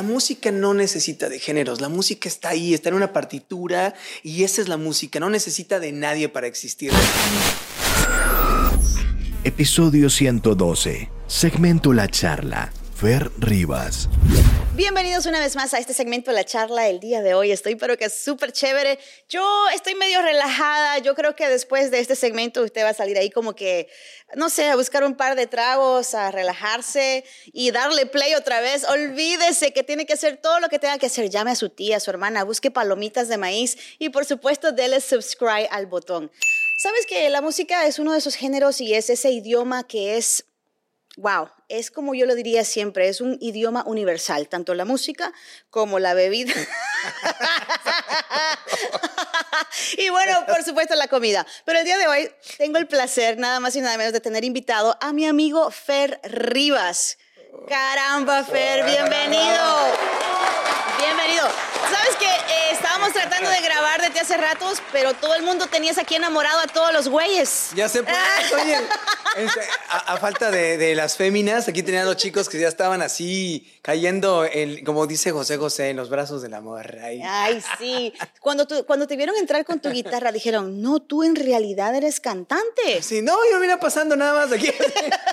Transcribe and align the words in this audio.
la 0.00 0.06
música 0.06 0.50
no 0.50 0.72
necesita 0.72 1.28
de 1.28 1.38
géneros, 1.38 1.82
la 1.82 1.90
música 1.90 2.26
está 2.26 2.48
ahí, 2.48 2.72
está 2.72 2.88
en 2.88 2.94
una 2.94 3.12
partitura 3.12 3.92
y 4.22 4.44
esa 4.44 4.62
es 4.62 4.68
la 4.68 4.78
música, 4.78 5.20
no 5.20 5.28
necesita 5.28 5.78
de 5.78 5.92
nadie 5.92 6.30
para 6.30 6.46
existir. 6.46 6.90
Episodio 9.44 10.08
112, 10.08 11.10
segmento 11.26 11.92
La 11.92 12.08
Charla, 12.08 12.72
Fer 12.94 13.30
Rivas. 13.38 14.08
Bienvenidos 14.76 15.26
una 15.26 15.40
vez 15.40 15.56
más 15.56 15.74
a 15.74 15.78
este 15.78 15.92
segmento 15.92 16.30
de 16.30 16.36
la 16.36 16.44
charla 16.44 16.86
el 16.86 17.00
día 17.00 17.22
de 17.22 17.34
hoy. 17.34 17.50
Estoy 17.50 17.74
pero 17.74 17.96
que 17.96 18.04
es 18.04 18.14
súper 18.14 18.52
chévere. 18.52 19.00
Yo 19.28 19.44
estoy 19.74 19.96
medio 19.96 20.22
relajada. 20.22 20.98
Yo 20.98 21.16
creo 21.16 21.34
que 21.34 21.48
después 21.48 21.90
de 21.90 21.98
este 21.98 22.14
segmento 22.14 22.62
usted 22.62 22.84
va 22.84 22.90
a 22.90 22.94
salir 22.94 23.18
ahí 23.18 23.30
como 23.30 23.56
que, 23.56 23.88
no 24.36 24.48
sé, 24.48 24.68
a 24.68 24.76
buscar 24.76 25.02
un 25.02 25.16
par 25.16 25.34
de 25.34 25.48
tragos, 25.48 26.14
a 26.14 26.30
relajarse 26.30 27.24
y 27.46 27.72
darle 27.72 28.06
play 28.06 28.34
otra 28.34 28.60
vez. 28.60 28.84
Olvídese 28.84 29.72
que 29.72 29.82
tiene 29.82 30.06
que 30.06 30.12
hacer 30.12 30.36
todo 30.36 30.60
lo 30.60 30.68
que 30.68 30.78
tenga 30.78 30.98
que 30.98 31.06
hacer. 31.06 31.28
Llame 31.30 31.50
a 31.50 31.56
su 31.56 31.70
tía, 31.70 31.96
a 31.96 32.00
su 32.00 32.10
hermana, 32.10 32.44
busque 32.44 32.70
palomitas 32.70 33.26
de 33.26 33.38
maíz 33.38 33.76
y 33.98 34.10
por 34.10 34.24
supuesto 34.24 34.70
dele 34.70 35.00
subscribe 35.00 35.66
al 35.72 35.86
botón. 35.86 36.30
Sabes 36.78 37.06
que 37.06 37.28
la 37.28 37.42
música 37.42 37.86
es 37.86 37.98
uno 37.98 38.12
de 38.12 38.18
esos 38.18 38.36
géneros 38.36 38.80
y 38.80 38.94
es 38.94 39.10
ese 39.10 39.32
idioma 39.32 39.86
que 39.86 40.16
es 40.16 40.46
wow, 41.20 41.48
es 41.68 41.90
como 41.90 42.14
yo 42.14 42.26
lo 42.26 42.34
diría 42.34 42.64
siempre, 42.64 43.08
es 43.08 43.20
un 43.20 43.36
idioma 43.40 43.84
universal, 43.86 44.48
tanto 44.48 44.74
la 44.74 44.84
música 44.84 45.32
como 45.68 45.98
la 45.98 46.14
bebida. 46.14 46.54
y 49.98 50.08
bueno, 50.08 50.44
por 50.46 50.64
supuesto 50.64 50.94
la 50.94 51.08
comida. 51.08 51.46
Pero 51.64 51.78
el 51.78 51.84
día 51.84 51.98
de 51.98 52.08
hoy 52.08 52.30
tengo 52.56 52.78
el 52.78 52.86
placer, 52.86 53.38
nada 53.38 53.60
más 53.60 53.76
y 53.76 53.80
nada 53.80 53.96
menos, 53.98 54.12
de 54.12 54.20
tener 54.20 54.44
invitado 54.44 54.96
a 55.00 55.12
mi 55.12 55.26
amigo 55.26 55.70
Fer 55.70 56.20
Rivas. 56.24 57.18
Caramba, 57.68 58.42
Fer, 58.44 58.84
bienvenido. 58.84 59.92
Bienvenido. 60.98 61.46
Sabes 61.90 62.16
que 62.16 62.26
eh, 62.26 62.70
estábamos 62.72 63.12
tratando 63.12 63.50
de 63.50 63.60
grabar 63.60 64.00
desde 64.00 64.20
hace 64.20 64.36
ratos, 64.36 64.82
pero 64.92 65.14
todo 65.14 65.34
el 65.34 65.42
mundo 65.42 65.66
tenías 65.66 65.98
aquí 65.98 66.14
enamorado 66.14 66.60
a 66.60 66.66
todos 66.66 66.92
los 66.92 67.08
güeyes. 67.08 67.70
Ya 67.74 67.88
sé, 67.88 68.02
por 68.02 68.12
oye, 68.12 68.76
este, 69.36 69.60
a, 69.88 70.14
a, 70.14 70.16
falta 70.16 70.50
de, 70.50 70.76
de, 70.76 70.94
las 70.94 71.16
féminas, 71.16 71.68
aquí 71.68 71.82
tenían 71.82 72.06
los 72.06 72.16
chicos 72.16 72.48
que 72.48 72.58
ya 72.58 72.68
estaban 72.68 73.02
así 73.02 73.70
cayendo, 73.82 74.44
en, 74.44 74.84
como 74.84 75.06
dice 75.06 75.32
José 75.32 75.56
José, 75.56 75.90
en 75.90 75.96
los 75.96 76.10
brazos 76.10 76.42
del 76.42 76.54
amor. 76.54 76.98
Ay, 77.02 77.20
Ay 77.24 77.62
sí. 77.78 78.12
Cuando, 78.40 78.66
tú, 78.66 78.84
cuando 78.86 79.06
te 79.06 79.16
vieron 79.16 79.36
entrar 79.36 79.64
con 79.64 79.80
tu 79.80 79.90
guitarra, 79.90 80.32
dijeron, 80.32 80.82
no, 80.82 81.00
tú 81.00 81.22
en 81.22 81.36
realidad 81.36 81.94
eres 81.94 82.20
cantante. 82.20 83.02
Sí, 83.02 83.22
no, 83.22 83.36
yo 83.50 83.60
vine 83.60 83.76
pasando 83.78 84.16
nada 84.16 84.34
más 84.34 84.52
aquí 84.52 84.70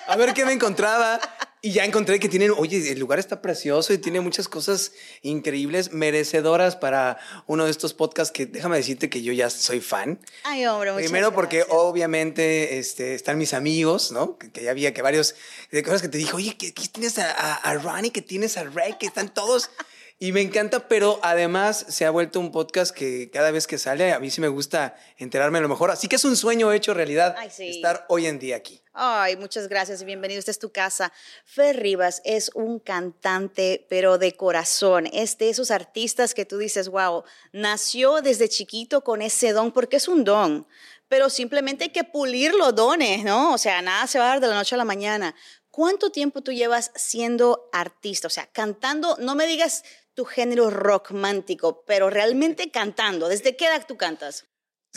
a 0.07 0.15
ver 0.15 0.33
qué 0.33 0.45
me 0.45 0.53
encontraba. 0.53 1.19
Y 1.61 1.71
ya 1.71 1.85
encontré 1.85 2.19
que 2.19 2.29
tienen, 2.29 2.51
oye, 2.55 2.91
el 2.91 2.99
lugar 2.99 3.17
está 3.17 3.41
precioso 3.41 3.91
y 3.91 3.97
tiene 3.97 4.21
muchas 4.21 4.47
cosas 4.47 4.91
increíbles, 5.23 5.91
merecedoras 5.91 6.75
para 6.75 7.17
uno 7.47 7.65
de 7.65 7.71
estos 7.71 7.95
podcasts 7.95 8.31
que 8.31 8.45
déjame 8.45 8.77
decirte 8.77 9.09
que 9.09 9.23
yo 9.23 9.33
ya 9.33 9.49
soy 9.49 9.81
fan. 9.81 10.19
Ay, 10.43 10.67
hombre, 10.67 10.91
muchas 10.91 11.05
Primero 11.05 11.33
porque 11.33 11.57
gracias. 11.57 11.77
obviamente 11.77 12.77
este, 12.77 13.15
están 13.15 13.39
mis 13.39 13.55
amigos, 13.55 14.11
¿no? 14.11 14.37
Que, 14.37 14.51
que, 14.51 14.63
ya 14.63 14.71
había 14.71 14.93
que 14.93 15.01
varios 15.01 15.33
de 15.71 15.81
cosas 15.81 16.03
que 16.03 16.09
te 16.09 16.19
dije, 16.19 16.33
oye, 16.33 16.55
que 16.55 16.67
aquí 16.67 16.87
tienes 16.89 17.17
a, 17.17 17.31
a, 17.31 17.55
a 17.55 17.73
Ronnie, 17.73 18.11
que 18.11 18.21
tienes 18.21 18.55
a 18.57 18.63
Ray, 18.63 18.97
que 18.99 19.07
están 19.07 19.33
todos. 19.33 19.71
Y 20.19 20.31
me 20.31 20.41
encanta, 20.41 20.87
pero 20.87 21.19
además 21.21 21.85
se 21.89 22.03
ha 22.03 22.09
vuelto 22.09 22.39
un 22.39 22.51
podcast 22.51 22.91
que 22.91 23.29
cada 23.29 23.51
vez 23.51 23.67
que 23.67 23.77
sale 23.77 24.13
a 24.13 24.19
mí 24.19 24.31
sí 24.31 24.41
me 24.41 24.47
gusta 24.47 24.95
enterarme 25.17 25.59
a 25.59 25.61
lo 25.61 25.69
mejor. 25.69 25.91
Así 25.91 26.07
que 26.07 26.15
es 26.15 26.25
un 26.25 26.35
sueño 26.35 26.71
hecho 26.71 26.95
realidad 26.95 27.35
Ay, 27.37 27.51
sí. 27.51 27.69
estar 27.69 28.03
hoy 28.09 28.25
en 28.25 28.39
día 28.39 28.55
aquí. 28.55 28.81
Ay, 28.93 29.35
muchas 29.37 29.67
gracias 29.67 30.01
y 30.01 30.05
bienvenido. 30.05 30.39
Esta 30.39 30.49
es 30.49 30.57
tu 30.57 30.71
casa. 30.71 31.13
Fer 31.45 31.79
Rivas 31.79 32.23
es 32.25 32.49
un 32.55 32.79
cantante, 32.79 33.85
pero 33.91 34.17
de 34.17 34.35
corazón. 34.35 35.07
Es 35.13 35.37
de 35.37 35.49
esos 35.49 35.69
artistas 35.69 36.33
que 36.33 36.45
tú 36.45 36.57
dices, 36.57 36.89
wow, 36.89 37.23
nació 37.51 38.23
desde 38.23 38.49
chiquito 38.49 39.03
con 39.03 39.21
ese 39.21 39.51
don, 39.53 39.71
porque 39.71 39.97
es 39.97 40.07
un 40.07 40.23
don. 40.23 40.65
Pero 41.09 41.29
simplemente 41.29 41.83
hay 41.83 41.91
que 41.91 42.03
pulir 42.03 42.55
los 42.55 42.73
dones, 42.73 43.23
¿no? 43.23 43.53
O 43.53 43.59
sea, 43.59 43.83
nada 43.83 44.07
se 44.07 44.17
va 44.17 44.25
a 44.25 44.29
dar 44.29 44.39
de 44.39 44.47
la 44.47 44.55
noche 44.55 44.73
a 44.73 44.79
la 44.79 44.83
mañana. 44.83 45.35
¿Cuánto 45.69 46.09
tiempo 46.11 46.41
tú 46.41 46.51
llevas 46.51 46.89
siendo 46.95 47.69
artista? 47.71 48.25
O 48.25 48.31
sea, 48.31 48.47
cantando, 48.47 49.15
no 49.19 49.35
me 49.35 49.45
digas 49.45 49.83
tu 50.17 50.25
género 50.25 50.71
rockmántico, 50.71 51.83
pero 51.85 52.09
realmente 52.09 52.71
cantando. 52.71 53.29
¿Desde 53.29 53.55
qué 53.55 53.67
edad 53.67 53.85
tú 53.87 53.97
cantas? 53.97 54.47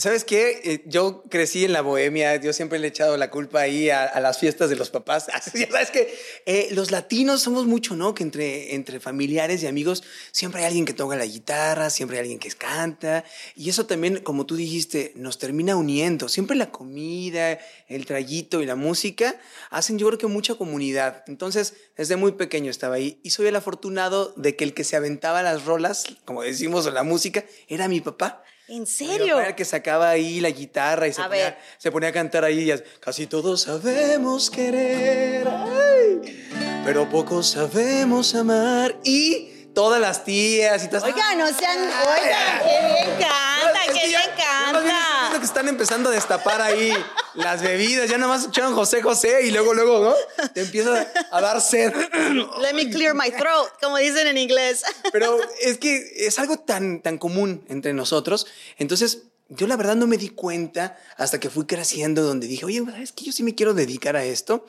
¿Sabes 0.01 0.25
qué? 0.25 0.63
Eh, 0.65 0.83
yo 0.87 1.23
crecí 1.29 1.67
en 1.67 1.75
la 1.75 1.83
bohemia, 1.83 2.37
yo 2.37 2.55
siempre 2.55 2.79
le 2.79 2.87
he 2.87 2.89
echado 2.89 3.19
la 3.19 3.31
culpa 3.31 3.61
ahí 3.61 3.91
a, 3.91 4.19
las 4.19 4.39
fiestas 4.39 4.71
de 4.71 4.77
los 4.77 4.89
papás. 4.89 5.27
sabes 5.71 5.91
que 5.91 6.19
eh, 6.47 6.69
los 6.71 6.91
latinos 6.91 7.43
somos 7.43 7.67
mucho, 7.67 7.95
¿no? 7.95 8.15
Que 8.15 8.23
entre, 8.23 8.75
entre 8.75 8.99
familiares 8.99 9.63
y 9.63 9.67
amigos 9.67 10.03
siempre 10.33 10.63
hay 10.63 10.69
alguien 10.69 10.87
que 10.87 10.95
toca 10.95 11.17
la 11.17 11.27
guitarra, 11.27 11.91
siempre 11.91 12.17
hay 12.17 12.23
alguien 12.23 12.39
que 12.39 12.51
canta. 12.53 13.25
Y 13.55 13.69
eso 13.69 13.85
también, 13.85 14.21
como 14.21 14.47
tú 14.47 14.57
dijiste, 14.57 15.13
nos 15.17 15.37
termina 15.37 15.77
uniendo. 15.77 16.31
Siempre 16.31 16.57
la 16.57 16.71
comida, 16.71 17.59
el 17.87 18.07
trayito 18.07 18.63
y 18.63 18.67
la 18.67 18.77
música 18.77 19.39
hacen 19.69 19.99
yo 19.99 20.07
creo 20.07 20.19
que 20.19 20.29
mucha 20.29 20.55
comunidad. 20.55 21.25
Entonces, 21.27 21.75
desde 21.95 22.17
muy 22.17 22.33
pequeño 22.33 22.71
estaba 22.71 22.95
ahí. 22.95 23.21
Y 23.23 23.31
soy 23.31 23.49
el 23.49 23.57
afortunado 23.57 24.33
de 24.39 24.57
que 24.57 24.65
el 24.65 24.73
que 24.73 24.85
se 24.85 24.97
aventaba 24.97 25.43
las 25.43 25.67
rolas, 25.67 26.05
como 26.25 26.43
decimos, 26.43 26.87
o 26.87 26.91
la 26.91 27.03
música, 27.03 27.45
era 27.69 27.87
mi 27.87 28.01
papá. 28.01 28.43
¿En 28.71 28.87
serio? 28.87 29.41
Era 29.41 29.57
que 29.57 29.65
sacaba 29.65 30.11
ahí 30.11 30.41
la 30.41 30.51
guitarra 30.51 31.09
y 31.09 31.13
se, 31.13 31.21
ponía, 31.23 31.59
se 31.77 31.91
ponía 31.91 32.11
a 32.11 32.13
cantar 32.13 32.45
ahí. 32.45 32.71
y 32.71 32.75
Casi 33.01 33.27
todos 33.27 33.63
sabemos 33.63 34.49
querer, 34.49 35.49
ay, 35.49 36.47
pero 36.85 37.09
pocos 37.09 37.51
sabemos 37.51 38.37
amar. 38.37 38.97
Y 39.03 39.67
todas 39.75 40.01
las 40.01 40.23
tías 40.25 40.85
y 40.85 40.89
todas. 40.89 41.03
Oigan, 41.03 41.39
no 41.39 41.49
sean. 41.49 41.79
Oigan, 41.81 42.61
qué 42.63 42.87
bien 42.87 43.19
canta, 43.19 43.85
Es 43.87 43.93
qué 43.93 44.01
que 44.01 44.07
bien 44.07 44.21
canta. 44.37 45.10
Que 45.41 45.47
están 45.47 45.69
empezando 45.69 46.11
a 46.11 46.13
destapar 46.13 46.61
ahí 46.61 46.93
las 47.35 47.63
bebidas. 47.63 48.09
Ya 48.09 48.19
nada 48.19 48.33
más 48.33 48.43
escucharon 48.43 48.75
José 48.75 49.03
José 49.03 49.47
y 49.47 49.51
luego, 49.51 49.75
luego, 49.75 50.01
¿no? 50.05 50.49
Te 50.49 50.61
empieza 50.61 51.11
a 51.31 51.41
dar 51.41 51.61
sed. 51.61 51.93
Let 52.61 52.75
me 52.75 52.91
clear 52.91 53.15
my 53.15 53.31
throat, 53.31 53.71
como 53.81 53.97
dicen 53.97 54.27
en 54.27 54.39
inglés. 54.39 54.85
Pero 55.13 55.39
es 55.61 55.79
que 55.79 56.27
es 56.27 56.39
algo 56.39 56.59
tan, 56.59 57.01
tan 57.01 57.19
común 57.19 57.65
entre 57.69 57.93
nosotros. 57.93 58.47
Entonces, 58.79 59.23
yo 59.49 59.67
la 59.67 59.77
verdad 59.77 59.97
no 59.97 60.07
me 60.07 60.19
di 60.19 60.29
cuenta 60.29 60.99
hasta 61.17 61.41
que 61.41 61.51
fui 61.51 61.67
creciendo, 61.67 62.23
donde 62.23 62.47
dije, 62.47 62.65
oye, 62.65 62.85
es 63.01 63.13
que 63.13 63.25
yo 63.25 63.33
sí 63.33 63.43
me 63.43 63.55
quiero 63.55 63.75
dedicar 63.75 64.17
a 64.17 64.25
esto. 64.25 64.67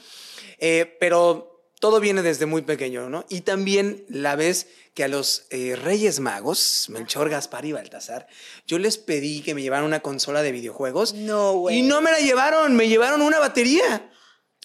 Eh, 0.57 0.97
pero 0.99 1.50
todo 1.81 1.99
viene 1.99 2.21
desde 2.21 2.45
muy 2.45 2.61
pequeño, 2.61 3.09
¿no? 3.09 3.25
Y 3.27 3.41
también 3.41 4.05
la 4.07 4.35
vez 4.35 4.67
que 4.93 5.03
a 5.03 5.07
los 5.07 5.47
eh, 5.49 5.75
Reyes 5.75 6.19
Magos, 6.19 6.85
Melchor, 6.89 7.27
Gaspar 7.27 7.65
y 7.65 7.71
Baltasar, 7.71 8.27
yo 8.67 8.77
les 8.77 8.99
pedí 8.99 9.41
que 9.41 9.55
me 9.55 9.63
llevaran 9.63 9.85
una 9.85 10.01
consola 10.01 10.43
de 10.43 10.51
videojuegos. 10.51 11.15
No, 11.15 11.53
güey. 11.53 11.79
Y 11.79 11.81
no 11.81 11.99
me 12.01 12.11
la 12.11 12.19
llevaron, 12.19 12.75
me 12.75 12.87
llevaron 12.87 13.23
una 13.23 13.39
batería. 13.39 14.11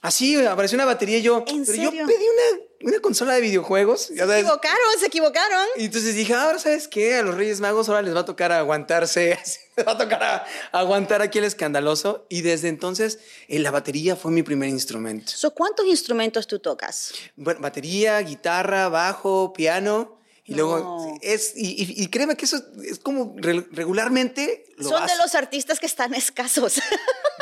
Así 0.02 0.36
apareció 0.44 0.76
una 0.76 0.84
batería 0.84 1.18
y 1.18 1.22
yo. 1.22 1.44
¿En 1.46 1.64
pero 1.64 1.76
yo 1.82 1.90
pedí 1.90 2.00
una, 2.04 2.62
una 2.90 3.00
consola 3.00 3.34
de 3.34 3.40
videojuegos. 3.40 4.08
ya 4.10 4.14
Se 4.14 4.20
sabes, 4.20 4.40
equivocaron, 4.42 4.78
se 5.00 5.06
equivocaron. 5.06 5.66
y 5.76 5.84
entonces 5.86 6.14
dije, 6.14 6.34
ahora 6.34 6.58
sabes 6.58 6.86
qué, 6.86 7.16
a 7.16 7.22
los 7.22 7.34
Reyes 7.34 7.60
Magos 7.60 7.88
ahora 7.88 8.02
les 8.02 8.14
va 8.14 8.20
a 8.20 8.24
tocar 8.24 8.52
aguantarse, 8.52 9.38
les 9.76 9.86
va 9.86 9.92
a 9.92 9.98
tocar 9.98 10.22
a- 10.22 10.46
aguantar 10.72 11.22
aquí 11.22 11.38
el 11.38 11.44
escandaloso. 11.44 12.26
Y 12.28 12.42
desde 12.42 12.68
entonces 12.68 13.18
eh, 13.48 13.58
la 13.58 13.70
batería 13.70 14.14
fue 14.16 14.30
mi 14.30 14.42
primer 14.42 14.68
instrumento. 14.68 15.32
So, 15.34 15.52
¿Cuántos 15.54 15.86
instrumentos 15.86 16.46
tú 16.46 16.58
tocas? 16.60 17.12
Bueno, 17.34 17.60
batería, 17.60 18.18
guitarra, 18.20 18.88
bajo, 18.88 19.52
piano. 19.54 20.20
Y 20.48 20.52
No. 20.52 20.58
luego 20.58 21.18
es, 21.22 21.54
y, 21.56 22.06
créeme 22.06 22.36
que 22.36 22.44
eso 22.44 22.62
es 22.84 23.00
como 23.00 23.34
re- 23.36 23.66
regularmente 23.72 24.64
lo 24.76 24.90
Son 24.90 25.04
de 25.04 25.16
los 25.16 25.34
artistas 25.34 25.80
que 25.80 25.86
están 25.86 26.14
escasos. 26.14 26.74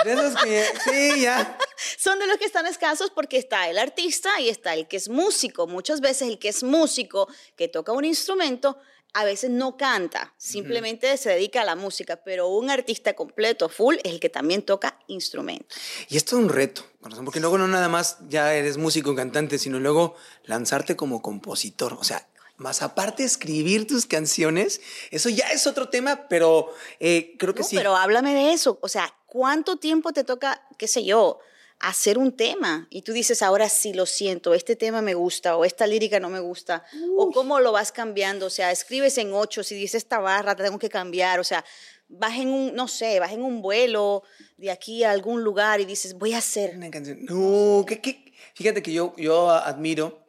De 0.04 0.12
esos 0.12 0.34
que, 0.42 0.64
sí, 0.84 1.22
ya. 1.22 1.58
Son 1.98 2.18
de 2.18 2.26
los 2.26 2.36
que 2.36 2.44
están 2.44 2.66
escasos 2.66 3.10
porque 3.10 3.38
está 3.38 3.68
el 3.68 3.78
artista 3.78 4.40
y 4.40 4.48
está 4.48 4.74
el 4.74 4.86
que 4.86 4.96
es 4.96 5.08
músico. 5.08 5.66
Muchas 5.66 6.00
veces 6.00 6.28
el 6.28 6.38
que 6.38 6.48
es 6.48 6.62
músico, 6.62 7.28
que 7.56 7.68
toca 7.68 7.92
un 7.92 8.04
instrumento, 8.04 8.78
a 9.14 9.24
veces 9.24 9.48
no 9.48 9.76
canta, 9.76 10.34
simplemente 10.36 11.16
se 11.16 11.30
dedica 11.30 11.62
a 11.62 11.64
la 11.64 11.76
música, 11.76 12.16
pero 12.24 12.48
un 12.48 12.68
artista 12.68 13.14
completo, 13.14 13.68
full, 13.68 13.94
es 14.02 14.12
el 14.12 14.18
que 14.18 14.28
también 14.28 14.62
toca 14.62 14.98
instrumentos. 15.06 15.78
Y 16.08 16.16
esto 16.16 16.36
es 16.36 16.42
un 16.42 16.48
reto, 16.48 16.84
porque 17.24 17.38
luego 17.38 17.56
no 17.56 17.68
nada 17.68 17.88
más 17.88 18.18
ya 18.28 18.52
eres 18.54 18.76
músico, 18.76 19.14
cantante, 19.14 19.58
sino 19.58 19.78
luego 19.78 20.16
lanzarte 20.42 20.96
como 20.96 21.22
compositor. 21.22 21.92
O 21.94 22.02
sea, 22.02 22.26
más 22.56 22.82
aparte 22.82 23.22
escribir 23.22 23.86
tus 23.86 24.06
canciones, 24.06 24.80
eso 25.12 25.28
ya 25.28 25.48
es 25.50 25.68
otro 25.68 25.88
tema, 25.88 26.26
pero 26.28 26.72
eh, 26.98 27.36
creo 27.38 27.54
que 27.54 27.62
No, 27.62 27.68
sí. 27.68 27.76
Pero 27.76 27.96
háblame 27.96 28.34
de 28.34 28.52
eso, 28.52 28.80
o 28.82 28.88
sea, 28.88 29.14
¿cuánto 29.34 29.78
tiempo 29.78 30.12
te 30.12 30.22
toca, 30.22 30.62
qué 30.78 30.86
sé 30.86 31.04
yo, 31.04 31.40
hacer 31.80 32.18
un 32.18 32.36
tema? 32.36 32.86
Y 32.88 33.02
tú 33.02 33.12
dices, 33.12 33.42
ahora 33.42 33.68
sí 33.68 33.92
lo 33.92 34.06
siento, 34.06 34.54
este 34.54 34.76
tema 34.76 35.02
me 35.02 35.14
gusta 35.14 35.56
o 35.56 35.64
esta 35.64 35.88
lírica 35.88 36.20
no 36.20 36.30
me 36.30 36.38
gusta, 36.38 36.84
o 37.16 37.32
cómo 37.32 37.58
lo 37.58 37.72
vas 37.72 37.90
cambiando, 37.90 38.46
o 38.46 38.50
sea, 38.50 38.70
escribes 38.70 39.18
en 39.18 39.32
ocho, 39.32 39.64
si 39.64 39.74
dices 39.74 40.04
esta 40.04 40.20
barra, 40.20 40.54
te 40.54 40.62
tengo 40.62 40.78
que 40.78 40.88
cambiar, 40.88 41.40
o 41.40 41.44
sea, 41.44 41.64
vas 42.08 42.38
en 42.38 42.48
un, 42.48 42.74
no 42.76 42.86
sé, 42.86 43.18
vas 43.18 43.32
en 43.32 43.42
un 43.42 43.60
vuelo 43.60 44.22
de 44.56 44.70
aquí 44.70 45.02
a 45.02 45.10
algún 45.10 45.42
lugar 45.42 45.80
y 45.80 45.84
dices, 45.84 46.14
voy 46.14 46.32
a 46.34 46.38
hacer. 46.38 46.76
Una 46.76 46.90
canción. 46.92 47.24
No, 47.24 47.84
que, 47.84 48.00
que- 48.00 48.32
fíjate 48.54 48.80
que 48.84 48.92
yo, 48.92 49.14
yo 49.16 49.50
admiro 49.50 50.22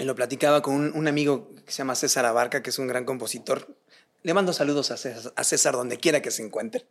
y 0.00 0.04
lo 0.04 0.16
platicaba 0.16 0.62
con 0.62 0.74
un, 0.74 0.96
un 0.96 1.06
amigo 1.06 1.54
que 1.64 1.70
se 1.70 1.78
llama 1.78 1.94
César 1.94 2.24
Abarca, 2.24 2.60
que 2.60 2.70
es 2.70 2.78
un 2.80 2.88
gran 2.88 3.04
compositor. 3.04 3.76
Le 4.24 4.34
mando 4.34 4.52
saludos 4.52 4.92
a 4.92 4.96
César, 4.96 5.32
a 5.34 5.42
César, 5.42 5.74
donde 5.74 5.98
quiera 5.98 6.22
que 6.22 6.30
se 6.30 6.42
encuentre. 6.44 6.86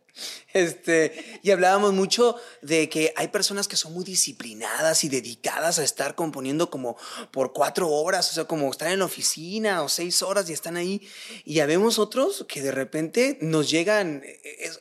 Este, 0.52 1.40
y 1.42 1.50
hablábamos 1.50 1.94
mucho 1.94 2.36
de 2.60 2.90
que 2.90 3.14
hay 3.16 3.28
personas 3.28 3.68
que 3.68 3.76
son 3.76 3.94
muy 3.94 4.04
disciplinadas 4.04 5.02
y 5.04 5.08
dedicadas 5.08 5.78
a 5.78 5.84
estar 5.84 6.14
componiendo 6.14 6.68
como 6.68 6.96
por 7.30 7.54
cuatro 7.54 7.88
horas, 7.88 8.30
o 8.30 8.34
sea, 8.34 8.44
como 8.44 8.70
estar 8.70 8.92
en 8.92 8.98
la 8.98 9.06
oficina 9.06 9.82
o 9.82 9.88
seis 9.88 10.20
horas 10.20 10.50
y 10.50 10.52
están 10.52 10.76
ahí. 10.76 11.00
Y 11.46 11.54
ya 11.54 11.66
vemos 11.66 11.98
otros 11.98 12.44
que 12.46 12.60
de 12.60 12.70
repente 12.70 13.38
nos 13.40 13.70
llegan 13.70 14.22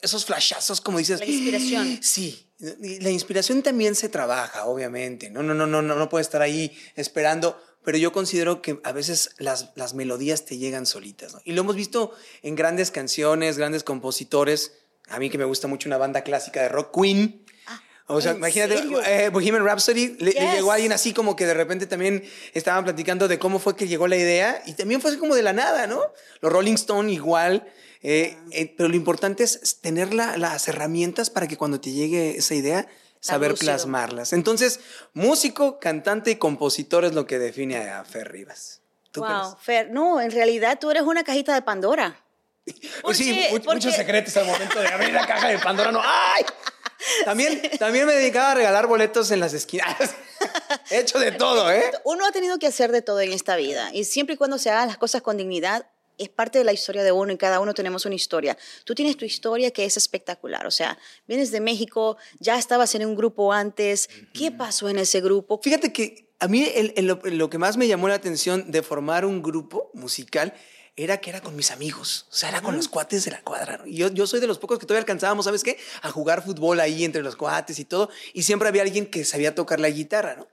esos 0.01 0.25
flashazos, 0.25 0.81
como 0.81 0.98
dices. 0.98 1.21
La 1.21 1.25
inspiración. 1.25 2.00
Sí, 2.03 2.51
la 2.59 3.09
inspiración 3.09 3.63
también 3.63 3.95
se 3.95 4.09
trabaja, 4.09 4.65
obviamente. 4.65 5.30
No, 5.30 5.42
no, 5.42 5.53
no, 5.53 5.68
no, 5.68 5.81
no, 5.81 5.95
no 5.95 6.09
puede 6.09 6.24
estar 6.24 6.42
ahí 6.42 6.77
esperando 6.95 7.57
pero 7.83 7.98
yo 7.98 8.12
considero 8.12 8.62
que 8.62 8.80
a 8.83 8.92
veces 8.92 9.31
las, 9.38 9.72
las 9.75 9.94
melodías 9.94 10.45
te 10.45 10.57
llegan 10.57 10.86
solitas. 10.86 11.33
¿no? 11.33 11.42
Y 11.45 11.54
lo 11.54 11.62
hemos 11.62 11.75
visto 11.75 12.12
en 12.42 12.56
grandes 12.56 12.92
canciones, 12.92 13.57
grandes 13.57 13.83
compositores. 13.83 14.74
A 15.10 15.19
mí 15.19 15.30
que 15.30 15.38
me 15.38 15.45
gusta 15.45 15.68
mucho 15.68 15.89
una 15.89 15.98
banda 15.98 16.22
clásica 16.22 16.62
de 16.62 16.69
rock, 16.69 16.95
Queen. 17.01 17.44
Ah, 17.68 17.81
O 18.07 18.22
sea, 18.22 18.31
¿en 18.31 18.38
imagínate, 18.38 18.83
eh, 19.06 19.30
Bohemian 19.30 19.63
Rhapsody, 19.66 20.16
le, 20.19 20.31
llegó 20.31 20.72
a 20.72 20.75
alguien 20.75 20.92
así 20.92 21.13
como 21.13 21.36
que 21.36 21.45
de 21.45 21.54
repente 21.54 21.86
también 21.88 22.24
estaban 22.54 22.83
platicando 22.83 23.28
de 23.28 23.39
cómo 23.39 23.60
fue 23.60 23.75
que 23.75 23.88
llegó 23.88 24.07
la 24.07 24.18
idea 24.18 24.62
y 24.66 24.74
también 24.74 25.01
fue 25.01 25.12
así 25.12 25.19
como 25.19 25.36
de 25.36 25.44
la 25.44 25.54
nada, 25.54 25.88
¿no? 25.88 26.01
Los 26.42 26.51
Rolling 26.51 26.74
Stone 26.75 27.12
igual, 27.12 27.68
eh, 28.04 28.38
eh, 28.51 28.74
pero 28.77 28.89
lo 28.89 28.95
importante 28.95 29.44
es 29.44 29.80
tener 29.81 30.13
la- 30.13 30.38
las 30.38 30.68
herramientas 30.68 31.30
para 31.30 31.48
que 31.48 31.57
cuando 31.57 31.80
te 31.81 31.92
llegue 31.92 32.38
esa 32.38 32.56
idea, 32.56 32.88
saber 33.22 33.52
lúcido. 33.52 33.72
plasmarlas. 33.72 34.34
Entonces, 34.34 34.82
músico, 35.14 35.80
cantante 35.80 36.32
y 36.32 36.36
compositor 36.36 37.06
es 37.06 37.14
lo 37.14 37.26
que 37.26 37.40
define 37.40 37.90
a 37.90 38.04
Fer 38.04 38.32
Rivas. 38.32 38.82
¿Tú 39.12 39.22
Wow, 39.22 39.58
Fer, 39.62 39.92
no, 39.92 40.20
en 40.20 40.32
realidad 40.32 40.80
tú 40.80 40.92
eres 40.92 41.04
una 41.04 41.24
cajita 41.24 41.54
de 41.54 41.62
Pandora. 41.62 42.20
Pues 43.02 43.18
sí, 43.18 43.40
muchos 43.66 43.96
secretos 43.96 44.38
al 44.38 44.46
momento 44.46 44.80
de 44.80 44.88
abrir 44.88 45.12
la 45.12 45.26
caja 45.26 45.48
de 45.48 45.58
Pandora. 45.58 45.92
No, 45.92 46.02
¡ay! 46.04 46.46
También, 47.26 47.60
también 47.80 48.06
me 48.06 48.14
dedicaba 48.14 48.52
a 48.52 48.56
regalar 48.56 48.86
boletos 48.86 49.32
en 49.32 49.40
las 49.40 49.54
esquinas. 49.54 49.98
He 50.92 51.00
hecho 51.00 51.18
de 51.18 51.32
todo, 51.32 51.72
¿eh? 51.72 51.92
Uno 52.04 52.28
ha 52.28 52.32
tenido 52.32 52.60
que 52.60 52.68
hacer 52.68 52.92
de 52.92 53.02
todo 53.02 53.22
en 53.22 53.34
esta 53.34 53.56
vida 53.56 53.90
y 53.92 54.04
siempre 54.04 54.36
y 54.36 54.38
cuando 54.38 54.60
se 54.60 54.70
hagan 54.70 54.88
las 54.88 54.98
cosas 54.98 55.24
con 55.24 55.36
dignidad 55.38 55.88
es 56.22 56.30
parte 56.30 56.58
de 56.60 56.64
la 56.64 56.74
historia 56.74 57.04
de 57.04 57.12
uno 57.12 57.32
y 57.34 57.38
cada 57.38 57.60
uno 57.60 57.74
tenemos 57.74 58.06
una 58.06 58.16
historia. 58.16 58.58
Tú 58.86 58.96
tienes 58.96 59.18
tu 59.18 59.26
historia 59.26 59.72
que 59.72 59.86
es 59.86 59.98
espectacular, 59.98 60.66
o 60.68 60.72
sea, 60.72 60.98
vienes 61.28 61.52
de 61.52 61.60
México, 61.60 62.18
ya 62.40 62.58
estabas 62.58 62.94
en 62.96 63.06
un 63.06 63.16
grupo 63.16 63.52
antes, 63.54 64.10
¿qué 64.34 64.52
pasó 64.52 64.90
en 64.90 64.98
ese 65.00 65.22
grupo? 65.22 65.60
Fíjate 65.64 65.92
que 65.92 66.30
a 66.40 66.48
mí 66.48 66.64
el- 66.76 66.94
el- 66.96 67.06
lo, 67.08 67.20
lo 67.24 67.50
que 67.50 67.58
más 67.58 67.78
me 67.78 67.88
llamó 67.88 68.08
la 68.08 68.16
atención 68.16 68.72
de 68.72 68.82
formar 68.82 69.26
un 69.26 69.42
grupo 69.42 69.92
musical 69.94 70.54
era 70.98 71.22
que 71.22 71.30
era 71.30 71.40
con 71.42 71.56
mis 71.56 71.72
amigos, 71.72 72.26
o 72.30 72.36
sea, 72.36 72.50
era 72.50 72.62
con 72.62 72.76
los 72.76 72.88
cuates 72.90 73.24
de 73.26 73.32
la 73.32 73.42
cuadra. 73.42 73.78
¿no? 73.78 73.88
Y 73.88 73.96
yo, 73.96 74.10
yo 74.12 74.28
soy 74.28 74.40
de 74.42 74.48
los 74.48 74.60
pocos 74.60 74.78
que 74.78 74.86
todavía 74.86 75.00
alcanzábamos, 75.02 75.46
¿sabes 75.46 75.64
qué? 75.64 75.78
A 76.02 76.12
jugar 76.12 76.44
fútbol 76.44 76.80
ahí 76.82 77.06
entre 77.06 77.22
los 77.24 77.36
cuates 77.38 77.80
y 77.80 77.86
todo. 77.86 78.10
Y 78.34 78.44
siempre 78.44 78.68
había 78.68 78.82
alguien 78.82 79.06
que 79.06 79.24
sabía 79.24 79.56
tocar 79.56 79.80
la 79.80 79.90
guitarra, 79.90 80.36
¿no? 80.36 80.48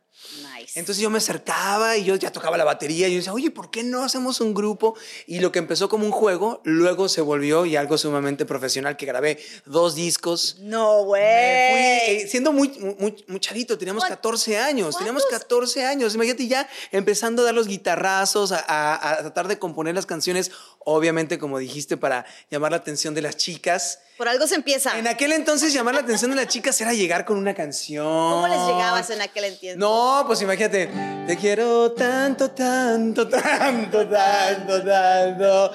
Nice. 0.59 0.79
Entonces 0.79 1.03
yo 1.03 1.11
me 1.11 1.19
acercaba 1.19 1.97
y 1.97 2.05
yo 2.05 2.15
ya 2.17 2.31
tocaba 2.31 2.57
la 2.59 2.65
batería 2.65 3.09
y 3.09 3.13
yo 3.13 3.17
decía, 3.19 3.33
oye, 3.33 3.51
¿por 3.51 3.71
qué 3.71 3.83
no 3.83 4.03
hacemos 4.05 4.41
un 4.41 4.53
grupo? 4.53 4.95
Y 5.27 5.41
lo 5.41 5.53
que 5.53 5.59
empezó 5.59 5.89
como 5.89 6.05
un 6.05 6.13
juego, 6.13 6.61
luego 6.65 7.09
se 7.09 7.21
volvió 7.21 7.65
y 7.67 7.77
algo 7.77 7.97
sumamente 7.97 8.45
profesional 8.45 8.97
que 8.97 9.07
grabé 9.07 9.39
dos 9.65 9.95
discos. 9.95 10.57
no, 10.61 11.05
güey. 11.05 11.23
eh, 11.23 12.27
siendo 12.29 12.53
muy, 12.53 12.69
muy, 12.99 13.25
muy 13.27 13.41
chavito, 13.41 13.79
teníamos 13.79 14.03
¿Cuán- 14.05 14.11
14 14.17 14.59
años, 14.59 14.97
teníamos 14.97 15.23
cuántos? 15.25 15.41
14 15.41 15.85
años, 15.87 16.15
imagínate 16.15 16.47
ya 16.47 16.69
empezando 16.93 17.43
a 17.43 17.47
dar 17.47 17.55
los 17.55 17.67
guitarrazos, 17.69 18.53
a, 18.53 18.59
a- 18.59 19.13
a 19.13 19.17
tratar 19.19 19.49
de 19.49 19.59
componer 19.59 19.95
las 19.95 20.07
canciones, 20.07 20.51
obviamente 20.81 21.39
como 21.39 21.59
dijiste, 21.59 21.97
para 21.97 22.27
llamar 22.51 22.73
la 22.73 22.79
atención 22.79 23.15
de 23.15 23.23
las 23.23 23.37
chicas. 23.37 24.01
Por 24.19 24.29
algo 24.29 24.49
se 24.49 24.57
empieza. 24.57 24.99
En 24.99 25.07
aquel 25.07 25.31
entonces 25.31 25.73
llamar 25.73 25.95
la 25.95 26.01
atención 26.01 26.33
de 26.33 26.37
las 26.37 26.49
chicas 26.49 26.79
era 26.81 26.93
llegar 26.93 27.25
con 27.25 27.39
una 27.39 27.55
canción. 27.55 28.05
¿Cómo 28.05 28.49
les 28.49 28.59
llegabas 28.67 29.09
en 29.11 29.23
aquel 29.23 29.45
entiendo? 29.45 29.89
No, 29.89 30.27
pues 30.27 30.43
imagínate, 30.43 30.91
te 31.25 31.37
quiero 31.37 31.93
tanto, 31.93 32.51
tanto, 32.51 33.29
tanto, 33.29 34.09
tanto, 34.09 34.85
tanto, 34.85 35.73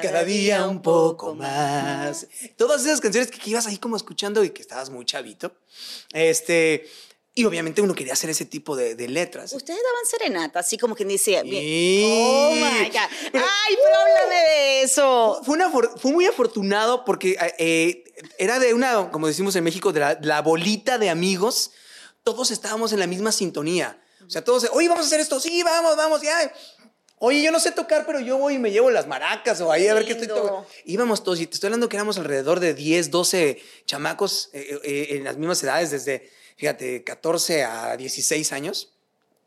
cada 0.00 0.24
día 0.24 0.66
un 0.66 0.80
poco 0.80 1.34
más. 1.34 2.26
Todas 2.56 2.86
esas 2.86 3.02
canciones 3.02 3.30
que, 3.30 3.38
que 3.38 3.50
ibas 3.50 3.66
ahí 3.66 3.76
como 3.76 3.96
escuchando 3.96 4.42
y 4.42 4.48
que 4.48 4.62
estabas 4.62 4.88
muy 4.88 5.04
chavito. 5.04 5.52
Este, 6.14 6.88
y 7.34 7.44
obviamente 7.44 7.80
uno 7.82 7.94
quería 7.94 8.12
hacer 8.12 8.30
ese 8.30 8.44
tipo 8.44 8.76
de, 8.76 8.94
de 8.94 9.08
letras. 9.08 9.52
Ustedes 9.52 9.80
daban 9.82 10.06
serenata, 10.06 10.60
así 10.60 10.78
como 10.78 10.94
quien 10.94 11.08
dice. 11.08 11.40
Sí. 11.44 12.04
Oh 12.06 12.52
my 12.54 12.88
God. 12.88 13.30
Pero- 13.32 13.44
Ay, 13.44 13.76
pero 13.82 13.96
háblame 13.96 14.34
de 14.50 14.82
eso. 14.82 15.40
Fue, 15.44 15.54
una 15.56 15.70
for- 15.70 15.98
fue 15.98 16.12
muy 16.12 16.26
afortunado 16.26 17.04
porque 17.04 17.36
eh, 17.58 18.04
era 18.38 18.58
de 18.60 18.72
una, 18.74 19.10
como 19.10 19.26
decimos 19.26 19.56
en 19.56 19.64
México, 19.64 19.92
de 19.92 20.00
la, 20.00 20.18
la 20.22 20.42
bolita 20.42 20.98
de 20.98 21.10
amigos. 21.10 21.72
Todos 22.22 22.50
estábamos 22.52 22.92
en 22.92 23.00
la 23.00 23.06
misma 23.06 23.32
sintonía. 23.32 24.00
O 24.26 24.30
sea, 24.30 24.42
todos, 24.44 24.68
oye, 24.72 24.88
vamos 24.88 25.04
a 25.04 25.06
hacer 25.08 25.20
esto. 25.20 25.40
Sí, 25.40 25.62
vamos, 25.64 25.96
vamos, 25.96 26.22
ya. 26.22 26.52
Oye, 27.18 27.42
yo 27.42 27.50
no 27.52 27.60
sé 27.60 27.72
tocar, 27.72 28.06
pero 28.06 28.20
yo 28.20 28.38
voy 28.38 28.54
y 28.54 28.58
me 28.58 28.70
llevo 28.70 28.90
las 28.90 29.06
maracas 29.06 29.60
o 29.60 29.70
ahí 29.72 29.86
a 29.88 29.94
ver 29.94 30.04
qué 30.04 30.12
estoy 30.12 30.28
tocando. 30.28 30.66
Íbamos 30.84 31.22
todos, 31.24 31.40
y 31.40 31.46
te 31.46 31.54
estoy 31.54 31.68
hablando 31.68 31.88
que 31.88 31.96
éramos 31.96 32.16
alrededor 32.18 32.60
de 32.60 32.74
10, 32.74 33.10
12 33.10 33.60
chamacos 33.86 34.50
eh, 34.52 34.78
eh, 34.84 35.06
en 35.10 35.24
las 35.24 35.36
mismas 35.36 35.62
edades, 35.62 35.90
desde, 35.90 36.30
fíjate, 36.56 37.04
14 37.04 37.64
a 37.64 37.96
16 37.96 38.52
años. 38.52 38.90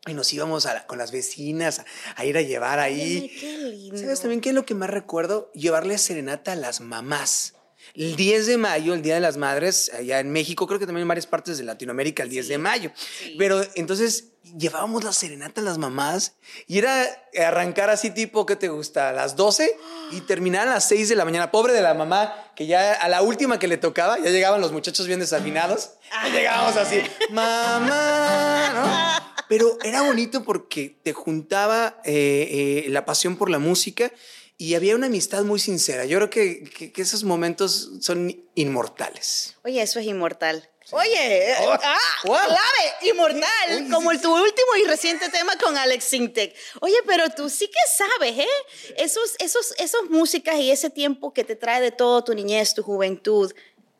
Y 0.06 0.14
nos 0.14 0.32
íbamos 0.32 0.64
a 0.66 0.74
la- 0.74 0.86
con 0.86 0.96
las 0.96 1.10
vecinas 1.12 1.80
a, 1.80 1.84
a 2.16 2.24
ir 2.24 2.38
a 2.38 2.42
llevar 2.42 2.78
ahí. 2.78 3.28
Ay, 3.30 3.38
qué 3.40 3.58
lindo. 3.58 3.98
¿Sabes 3.98 4.20
también 4.20 4.40
qué 4.40 4.50
es 4.50 4.54
lo 4.54 4.64
que 4.64 4.74
más 4.74 4.88
recuerdo? 4.88 5.50
Llevarle 5.54 5.98
serenata 5.98 6.52
a 6.52 6.56
las 6.56 6.80
mamás. 6.80 7.54
El 7.94 8.16
10 8.16 8.46
de 8.46 8.58
mayo, 8.58 8.94
el 8.94 9.02
Día 9.02 9.14
de 9.14 9.20
las 9.20 9.36
Madres, 9.36 9.90
allá 9.92 10.20
en 10.20 10.30
México, 10.30 10.66
creo 10.66 10.78
que 10.78 10.86
también 10.86 11.02
en 11.02 11.08
varias 11.08 11.26
partes 11.26 11.58
de 11.58 11.64
Latinoamérica, 11.64 12.22
el 12.22 12.28
10 12.30 12.48
de 12.48 12.58
mayo. 12.58 12.92
sí. 12.96 13.34
Pero 13.38 13.60
entonces 13.74 14.24
llevábamos 14.56 15.04
la 15.04 15.12
serenata 15.12 15.60
a 15.60 15.64
las 15.64 15.78
mamás 15.78 16.34
y 16.66 16.78
era 16.78 17.06
arrancar 17.44 17.90
así 17.90 18.10
tipo, 18.10 18.46
¿qué 18.46 18.56
te 18.56 18.68
gusta? 18.68 19.08
A 19.10 19.12
las 19.12 19.36
12 19.36 19.76
y 20.12 20.20
terminar 20.22 20.68
a 20.68 20.72
las 20.74 20.88
6 20.88 21.08
de 21.08 21.16
la 21.16 21.24
mañana. 21.24 21.50
Pobre 21.50 21.72
de 21.72 21.82
la 21.82 21.94
mamá, 21.94 22.34
que 22.56 22.66
ya 22.66 22.92
a 22.94 23.08
la 23.08 23.22
última 23.22 23.58
que 23.58 23.68
le 23.68 23.76
tocaba, 23.76 24.18
ya 24.18 24.30
llegaban 24.30 24.60
los 24.60 24.72
muchachos 24.72 25.06
bien 25.06 25.20
desafinados. 25.20 25.90
Y 26.28 26.32
llegábamos 26.32 26.76
así, 26.76 27.02
mamá, 27.30 28.72
¿no? 28.74 29.44
Pero 29.48 29.78
era 29.82 30.02
bonito 30.02 30.42
porque 30.44 30.98
te 31.02 31.12
juntaba 31.12 32.00
eh, 32.04 32.84
eh, 32.86 32.90
la 32.90 33.04
pasión 33.04 33.36
por 33.36 33.48
la 33.50 33.58
música 33.58 34.12
y 34.58 34.74
había 34.74 34.94
una 34.96 35.06
amistad 35.06 35.44
muy 35.44 35.58
sincera. 35.58 36.04
Yo 36.04 36.18
creo 36.18 36.30
que, 36.30 36.64
que- 36.64 36.92
que 36.92 37.02
esos 37.02 37.24
momentos 37.24 37.90
son 38.00 38.34
inmortales. 38.54 39.56
Oye, 39.64 39.80
eso 39.82 40.00
es 40.00 40.06
inmortal. 40.06 40.68
Oye, 40.90 41.54
Oh, 41.60 41.76
ah, 41.82 41.98
wow. 42.24 42.38
clave, 42.46 43.10
inmortal, 43.10 43.42
Oye, 43.76 43.90
como 43.90 44.10
el, 44.10 44.20
tu 44.20 44.32
último 44.34 44.76
y 44.82 44.88
reciente 44.88 45.28
tema 45.28 45.52
con 45.56 45.76
Alex 45.76 46.04
Sintek. 46.04 46.54
Oye, 46.80 46.96
pero 47.06 47.28
tú 47.30 47.50
sí 47.50 47.68
que 47.68 47.80
sabes, 47.96 48.38
¿eh? 48.38 48.94
Esos, 48.96 49.34
esos, 49.38 49.74
esos 49.78 50.08
músicas 50.08 50.56
y 50.56 50.70
ese 50.70 50.88
tiempo 50.90 51.32
que 51.34 51.44
te 51.44 51.56
trae 51.56 51.80
de 51.80 51.90
todo 51.90 52.24
tu 52.24 52.34
niñez, 52.34 52.74
tu 52.74 52.82
juventud, 52.82 53.52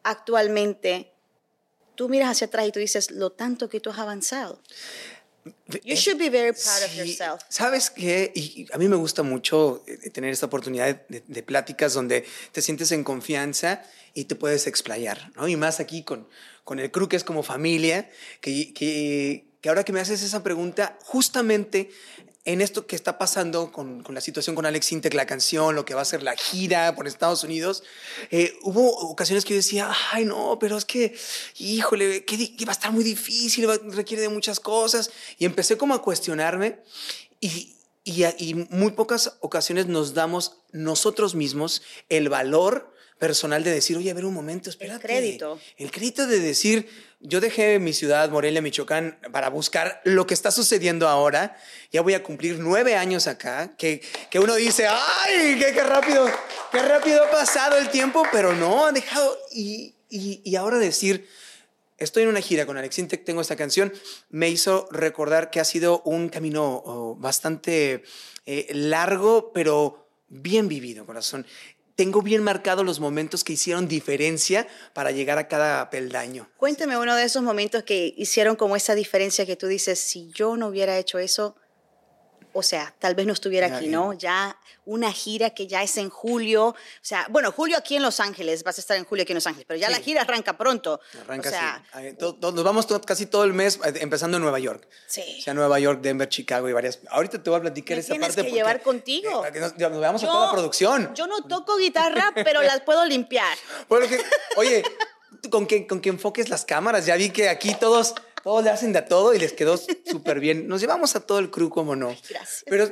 actualmente, 0.02 1.12
tú 1.95 2.09
miras 2.09 2.30
hacia 2.30 2.47
atrás 2.47 2.66
y 2.66 2.73
tú 2.73 2.78
dices, 2.78 3.11
lo 3.11 3.30
tanto 3.30 3.68
que 3.68 3.80
tú 3.80 3.90
has 3.90 3.99
avanzado. 3.99 4.61
You 5.85 5.97
should 5.97 6.19
be 6.19 6.28
very 6.28 6.52
proud 6.52 6.83
of 6.85 6.90
Sí, 6.90 6.99
yourself. 6.99 7.43
¿Sabes 7.49 7.90
qué? 7.90 8.33
Y, 8.35 8.67
a 8.73 8.78
mí 8.78 8.88
me 8.88 8.97
gusta 8.97 9.23
mucho 9.23 9.83
eh, 9.87 10.11
tener 10.11 10.33
esta 10.33 10.47
oportunidad 10.47 11.02
de, 11.09 11.23
de 11.26 11.43
pláticas 11.43 11.95
donde 11.95 12.25
te 12.52 12.62
sientes 12.62 12.93
en 12.93 13.05
confianza 13.05 13.83
y 14.14 14.25
te 14.25 14.35
puedes 14.35 14.67
explayar, 14.67 15.31
¿no? 15.37 15.49
Y 15.49 15.57
más 15.57 15.81
aquí 15.81 16.02
con, 16.02 16.28
con 16.64 16.78
el 16.78 16.90
crew 16.90 17.09
que 17.09 17.17
es 17.17 17.25
como 17.25 17.43
familia, 17.43 18.11
que, 18.40 18.73
que, 18.75 19.47
que 19.61 19.69
ahora 19.69 19.85
que 19.85 19.93
me 19.93 20.00
haces 20.00 20.23
esa 20.23 20.43
pregunta, 20.43 20.99
justamente 21.05 21.90
en 22.45 22.61
esto 22.62 22.87
que 22.87 22.97
está 22.97 23.18
pasando 23.18 23.71
con, 23.73 24.02
con 24.02 24.14
la 24.14 24.21
situación 24.23 24.57
con 24.57 24.64
Alex 24.64 24.92
Intec, 24.92 25.12
la 25.14 25.26
canción, 25.26 25.75
lo 25.75 25.85
que 25.85 25.95
va 25.95 26.00
a 26.00 26.04
ser 26.07 26.23
la 26.23 26.35
gira 26.37 26.95
por 26.95 27.07
Estados 27.07 27.45
Unidos, 27.45 27.83
eh, 28.30 28.57
hubo 28.62 28.88
ocasiones 29.11 29.45
que 29.45 29.50
yo 29.50 29.57
decía, 29.57 29.92
ay 30.12 30.25
no, 30.25 30.59
pero 30.59 30.78
es 30.78 30.85
que, 30.87 31.14
híjole, 31.59 32.25
que, 32.25 32.57
que 32.57 32.64
va 32.64 32.73
a 32.73 32.75
estar 32.75 32.90
muy 32.92 33.04
difícil, 33.04 33.68
va- 33.68 33.78
requiere 33.95 34.23
de 34.23 34.28
muchas 34.30 34.61
cosas. 34.61 35.11
Y 35.38 35.45
empecé 35.45 35.76
como 35.76 35.92
a 35.95 36.00
cuestionarme 36.02 36.78
y, 37.40 37.75
y, 38.04 38.25
y 38.38 38.54
muy 38.71 38.92
pocas 38.92 39.35
ocasiones 39.40 39.87
nos 39.87 40.14
damos 40.14 40.57
nosotros 40.73 41.35
mismos 41.35 41.83
el 42.09 42.30
valor 42.30 42.95
personal 43.18 43.64
de 43.64 43.70
decir, 43.72 43.96
oye, 43.96 44.10
a 44.10 44.14
ver 44.14 44.25
un 44.25 44.34
momento, 44.34 44.70
espérate. 44.70 45.06
crédito. 45.06 45.58
El 45.76 45.90
crédito 45.90 46.26
de 46.26 46.40
decir, 46.40 46.88
yo 47.20 47.40
dejé 47.40 47.78
mi 47.78 47.92
ciudad, 47.92 48.30
Morelia, 48.30 48.62
Michoacán, 48.62 49.18
para 49.32 49.50
buscar 49.50 50.00
lo 50.04 50.26
que 50.26 50.34
está 50.34 50.50
sucediendo 50.50 51.08
ahora. 51.08 51.56
Ya 51.90 52.00
voy 52.00 52.14
a 52.14 52.22
cumplir 52.22 52.58
nueve 52.58 52.94
años 52.94 53.26
acá, 53.26 53.75
que, 53.76 54.00
que 54.30 54.38
uno 54.38 54.54
dice, 54.54 54.87
¡ay, 54.88 55.58
qué, 55.58 55.72
qué 55.72 55.82
rápido, 55.82 56.30
qué 56.70 56.80
rápido 56.82 57.25
ha 57.25 57.30
pasado 57.30 57.76
el 57.76 57.88
tiempo! 57.90 58.22
Pero 58.32 58.54
no, 58.54 58.87
ha 58.87 58.92
dejado. 58.92 59.37
Y, 59.52 59.94
y, 60.08 60.40
y 60.44 60.56
ahora 60.56 60.78
decir, 60.78 61.28
estoy 61.98 62.22
en 62.22 62.28
una 62.30 62.40
gira 62.40 62.64
con 62.64 62.78
Alex 62.78 62.98
Intec, 62.98 63.25
tengo 63.25 63.40
esta 63.40 63.56
canción, 63.56 63.92
me 64.30 64.48
hizo 64.48 64.88
recordar 64.90 65.50
que 65.50 65.60
ha 65.60 65.64
sido 65.64 66.02
un 66.04 66.28
camino 66.28 66.82
oh, 66.84 67.16
bastante 67.16 68.04
eh, 68.46 68.68
largo, 68.72 69.52
pero 69.52 70.08
bien 70.28 70.68
vivido, 70.68 71.04
corazón. 71.04 71.46
Tengo 71.99 72.23
bien 72.23 72.45
marcados 72.45 72.87
los 72.87 73.00
momentos 73.00 73.43
que 73.43 73.55
hicieron 73.55 73.88
diferencia 73.88 74.69
para 74.93 75.11
llegar 75.11 75.37
a 75.38 75.49
cada 75.49 75.90
peldaño. 75.90 76.49
Cuéntame 76.57 76.97
uno 76.97 77.17
de 77.17 77.25
esos 77.25 77.43
momentos 77.43 77.83
que 77.83 78.14
hicieron 78.17 78.55
como 78.55 78.76
esa 78.76 78.95
diferencia 78.95 79.45
que 79.45 79.57
tú 79.57 79.67
dices, 79.67 79.99
si 79.99 80.31
yo 80.31 80.57
no 80.57 80.69
hubiera 80.69 80.97
hecho 80.97 81.19
eso, 81.19 81.57
o 82.52 82.62
sea, 82.62 82.95
tal 82.99 83.14
vez 83.14 83.26
no 83.26 83.33
estuviera 83.33 83.76
aquí, 83.76 83.88
¿no? 83.88 84.12
Ya 84.12 84.57
una 84.85 85.12
gira 85.12 85.50
que 85.50 85.67
ya 85.67 85.83
es 85.83 85.99
en 85.99 86.09
julio, 86.09 86.69
o 86.69 86.75
sea, 87.02 87.26
bueno, 87.28 87.52
julio 87.52 87.76
aquí 87.76 87.97
en 87.97 88.02
Los 88.02 88.21
Ángeles, 88.21 88.64
vas 88.64 88.78
a 88.78 88.81
estar 88.81 88.97
en 88.97 89.05
julio 89.05 89.23
aquí 89.23 89.33
en 89.33 89.37
Los 89.37 89.47
Ángeles, 89.47 89.67
pero 89.69 89.78
ya 89.78 89.90
la 89.90 89.99
gira 89.99 90.23
arranca 90.23 90.57
pronto. 90.57 91.00
Arranca, 91.21 91.49
o 91.49 91.52
sea, 91.52 91.85
Nos 92.40 92.64
vamos 92.64 92.87
casi 93.05 93.26
todo 93.26 93.45
el 93.45 93.52
mes 93.52 93.78
eh, 93.85 93.95
empezando 94.00 94.38
en 94.38 94.43
Nueva 94.43 94.59
York. 94.59 94.88
Sí. 95.07 95.37
O 95.40 95.43
sea, 95.43 95.55
Nueva 95.55 95.78
York, 95.78 96.00
Denver, 96.00 96.28
Chicago 96.28 96.69
y 96.69 96.73
varias. 96.73 97.00
Ahorita 97.11 97.43
te 97.43 97.50
voy 97.50 97.59
a 97.59 97.62
platicar 97.62 97.99
esa 97.99 98.14
parte. 98.14 98.35
Tienes 98.35 98.50
que 98.50 98.57
llevar 98.57 98.83
contigo. 98.83 99.45
Eh, 99.45 99.61
nos, 99.61 99.76
veamos 99.76 100.23
a 100.23 100.26
toda 100.26 100.47
la 100.47 100.52
producción. 100.52 101.14
Yo 101.14 101.26
no 101.26 101.43
toco 101.43 101.76
guitarra, 101.76 102.33
pero 102.35 102.62
las 102.62 102.81
puedo 102.81 103.05
limpiar. 103.05 103.57
oye, 104.57 104.83
con 105.50 105.67
que, 105.67 105.87
con 105.87 106.00
que 106.00 106.09
enfoques 106.09 106.49
las 106.49 106.64
cámaras, 106.64 107.07
ya 107.07 107.17
vi 107.17 107.31
que 107.31 107.49
aquí 107.49 107.75
todos 107.75 108.14
todos 108.49 108.64
le 108.64 108.71
hacen 108.71 108.95
de 108.95 109.00
a 109.00 109.05
todo 109.05 109.35
y 109.35 109.38
les 109.38 109.52
quedó 109.52 109.76
súper 109.76 110.40
bien. 110.40 110.69
Nos 110.69 110.81
llevamos 110.81 111.14
a 111.14 111.21
todo 111.21 111.38
el 111.38 111.50
crew, 111.50 111.69
como 111.69 111.97
no. 111.97 112.17
Gracias. 112.31 112.64
Pero 112.67 112.90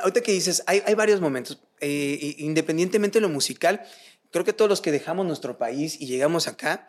ahorita 0.00 0.22
que 0.22 0.32
dices, 0.32 0.62
hay, 0.66 0.82
hay 0.86 0.94
varios 0.94 1.20
momentos. 1.20 1.60
Eh, 1.80 2.36
independientemente 2.38 3.18
de 3.18 3.20
lo 3.20 3.28
musical, 3.28 3.82
creo 4.30 4.42
que 4.42 4.54
todos 4.54 4.70
los 4.70 4.80
que 4.80 4.90
dejamos 4.90 5.26
nuestro 5.26 5.58
país 5.58 6.00
y 6.00 6.06
llegamos 6.06 6.48
acá, 6.48 6.88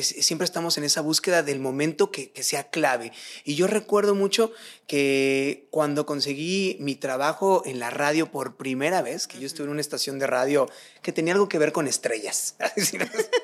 siempre 0.00 0.44
estamos 0.44 0.78
en 0.78 0.84
esa 0.84 1.00
búsqueda 1.00 1.42
del 1.42 1.58
momento 1.58 2.12
que, 2.12 2.30
que, 2.30 2.44
sea 2.44 2.70
clave. 2.70 3.10
Y 3.44 3.56
yo 3.56 3.66
recuerdo 3.66 4.14
mucho 4.14 4.52
que 4.86 5.66
cuando 5.70 6.06
conseguí 6.06 6.76
mi 6.78 6.94
trabajo 6.94 7.64
en 7.66 7.80
la 7.80 7.90
radio 7.90 8.30
por 8.30 8.56
primera 8.56 9.02
vez, 9.02 9.26
que 9.26 9.40
yo 9.40 9.46
estuve 9.46 9.64
en 9.64 9.72
una 9.72 9.80
estación 9.80 10.20
de 10.20 10.28
radio 10.28 10.68
que 11.02 11.10
tenía 11.10 11.34
algo 11.34 11.48
que 11.48 11.58
ver 11.58 11.72
con 11.72 11.88
estrellas. 11.88 12.54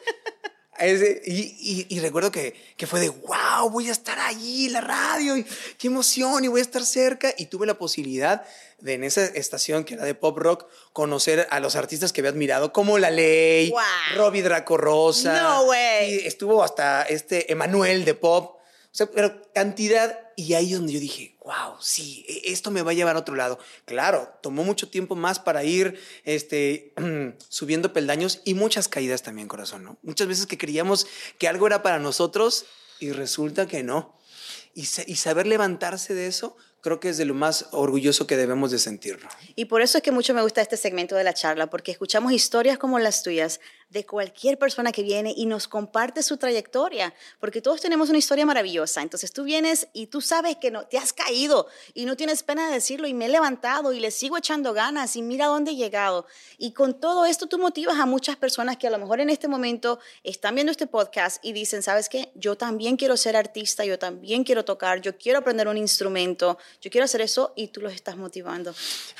y, 0.80 1.98
recuerdo 2.00 2.30
que, 2.30 2.54
fue 2.86 3.00
de, 3.00 3.08
wow, 3.08 3.70
voy 3.70 3.88
a 3.88 3.92
estar 3.92 4.18
allí, 4.18 4.68
la 4.68 4.80
radio, 4.80 5.36
y 5.36 5.44
qué 5.78 5.88
emoción, 5.88 6.44
y 6.44 6.48
voy 6.48 6.60
a 6.60 6.62
estar 6.62 6.84
cerca. 6.84 7.32
Y 7.36 7.46
tuve 7.46 7.66
la 7.66 7.78
posibilidad 7.78 8.44
de 8.80 8.94
en 8.94 9.04
esa 9.04 9.24
estación 9.24 9.84
que 9.84 9.94
era 9.94 10.04
de 10.04 10.14
pop 10.14 10.38
rock, 10.38 10.66
conocer 10.92 11.46
a 11.50 11.60
los 11.60 11.76
artistas 11.76 12.12
que 12.12 12.20
había 12.20 12.30
admirado, 12.30 12.72
como 12.72 12.98
La 12.98 13.10
Ley, 13.10 13.72
Robbie 14.16 14.42
Draco 14.42 14.76
Rosa. 14.76 15.42
No, 15.42 15.64
güey. 15.64 16.14
Y 16.14 16.26
estuvo 16.26 16.62
hasta 16.62 17.02
este 17.02 17.50
Emanuel 17.50 18.04
de 18.04 18.14
pop. 18.14 18.57
Sea, 18.98 19.08
pero 19.12 19.40
cantidad. 19.54 20.18
Y 20.34 20.54
ahí 20.54 20.72
donde 20.72 20.92
yo 20.92 20.98
dije, 20.98 21.36
wow, 21.44 21.76
sí, 21.80 22.24
e, 22.28 22.50
esto 22.50 22.72
me 22.72 22.82
va 22.82 22.90
a 22.90 22.94
llevar 22.94 23.14
a 23.14 23.20
otro 23.20 23.36
lado. 23.36 23.60
Claro, 23.84 24.28
tomó 24.42 24.64
mucho 24.64 24.88
tiempo 24.88 25.14
más 25.14 25.38
para 25.38 25.62
ir 25.62 26.00
este, 26.24 26.94
subiendo 27.48 27.92
peldaños 27.92 28.42
y 28.44 28.54
muchas 28.54 28.88
caídas 28.88 29.22
también, 29.22 29.46
corazón, 29.46 29.84
¿no? 29.84 29.98
Muchas 30.02 30.26
veces 30.26 30.46
que 30.46 30.58
creíamos 30.58 31.06
que 31.38 31.46
algo 31.46 31.68
era 31.68 31.80
para 31.80 32.00
nosotros 32.00 32.66
y 32.98 33.12
resulta 33.12 33.68
que 33.68 33.84
no. 33.84 34.18
Y, 34.74 34.80
y 34.80 35.14
saber 35.14 35.46
levantarse 35.46 36.14
de 36.14 36.26
eso 36.26 36.56
creo 36.80 37.00
que 37.00 37.08
es 37.08 37.16
de 37.18 37.24
lo 37.24 37.34
más 37.34 37.66
orgulloso 37.72 38.26
que 38.26 38.36
debemos 38.36 38.70
de 38.70 38.78
sentirlo. 38.78 39.28
Y 39.56 39.66
por 39.66 39.82
eso 39.82 39.98
es 39.98 40.04
que 40.04 40.12
mucho 40.12 40.34
me 40.34 40.42
gusta 40.42 40.60
este 40.60 40.76
segmento 40.76 41.16
de 41.16 41.24
la 41.24 41.34
charla, 41.34 41.70
porque 41.70 41.92
escuchamos 41.92 42.32
historias 42.32 42.78
como 42.78 42.98
las 42.98 43.22
tuyas 43.22 43.60
de 43.90 44.04
cualquier 44.04 44.58
persona 44.58 44.92
que 44.92 45.02
viene 45.02 45.32
y 45.34 45.46
nos 45.46 45.66
comparte 45.66 46.22
su 46.22 46.36
trayectoria, 46.36 47.14
porque 47.40 47.62
todos 47.62 47.80
tenemos 47.80 48.10
una 48.10 48.18
historia 48.18 48.44
maravillosa. 48.44 49.00
Entonces 49.00 49.32
tú 49.32 49.44
vienes 49.44 49.88
y 49.94 50.08
tú 50.08 50.20
sabes 50.20 50.56
que 50.56 50.70
no, 50.70 50.86
te 50.86 50.98
has 50.98 51.12
caído 51.12 51.66
y 51.94 52.04
no 52.04 52.16
tienes 52.16 52.42
pena 52.42 52.66
de 52.66 52.74
decirlo 52.74 53.08
y 53.08 53.14
me 53.14 53.26
he 53.26 53.28
levantado 53.28 53.92
y 53.92 54.00
le 54.00 54.10
sigo 54.10 54.36
echando 54.36 54.74
ganas 54.74 55.16
y 55.16 55.22
mira 55.22 55.46
dónde 55.46 55.70
he 55.70 55.76
llegado. 55.76 56.26
Y 56.58 56.72
con 56.72 57.00
todo 57.00 57.24
esto 57.24 57.46
tú 57.46 57.58
motivas 57.58 57.98
a 57.98 58.04
muchas 58.04 58.36
personas 58.36 58.76
que 58.76 58.86
a 58.86 58.90
lo 58.90 58.98
mejor 58.98 59.20
en 59.20 59.30
este 59.30 59.48
momento 59.48 59.98
están 60.22 60.54
viendo 60.54 60.70
este 60.70 60.86
podcast 60.86 61.42
y 61.42 61.54
dicen, 61.54 61.82
¿sabes 61.82 62.10
qué? 62.10 62.30
Yo 62.34 62.56
también 62.56 62.96
quiero 62.96 63.16
ser 63.16 63.36
artista, 63.36 63.86
yo 63.86 63.98
también 63.98 64.44
quiero 64.44 64.66
tocar, 64.66 65.00
yo 65.00 65.16
quiero 65.16 65.38
aprender 65.38 65.66
un 65.66 65.78
instrumento, 65.78 66.58
yo 66.82 66.90
quiero 66.90 67.06
hacer 67.06 67.22
eso 67.22 67.54
y 67.56 67.68
tú 67.68 67.80
los 67.80 67.94
estás 67.94 68.16
motivando. 68.16 68.74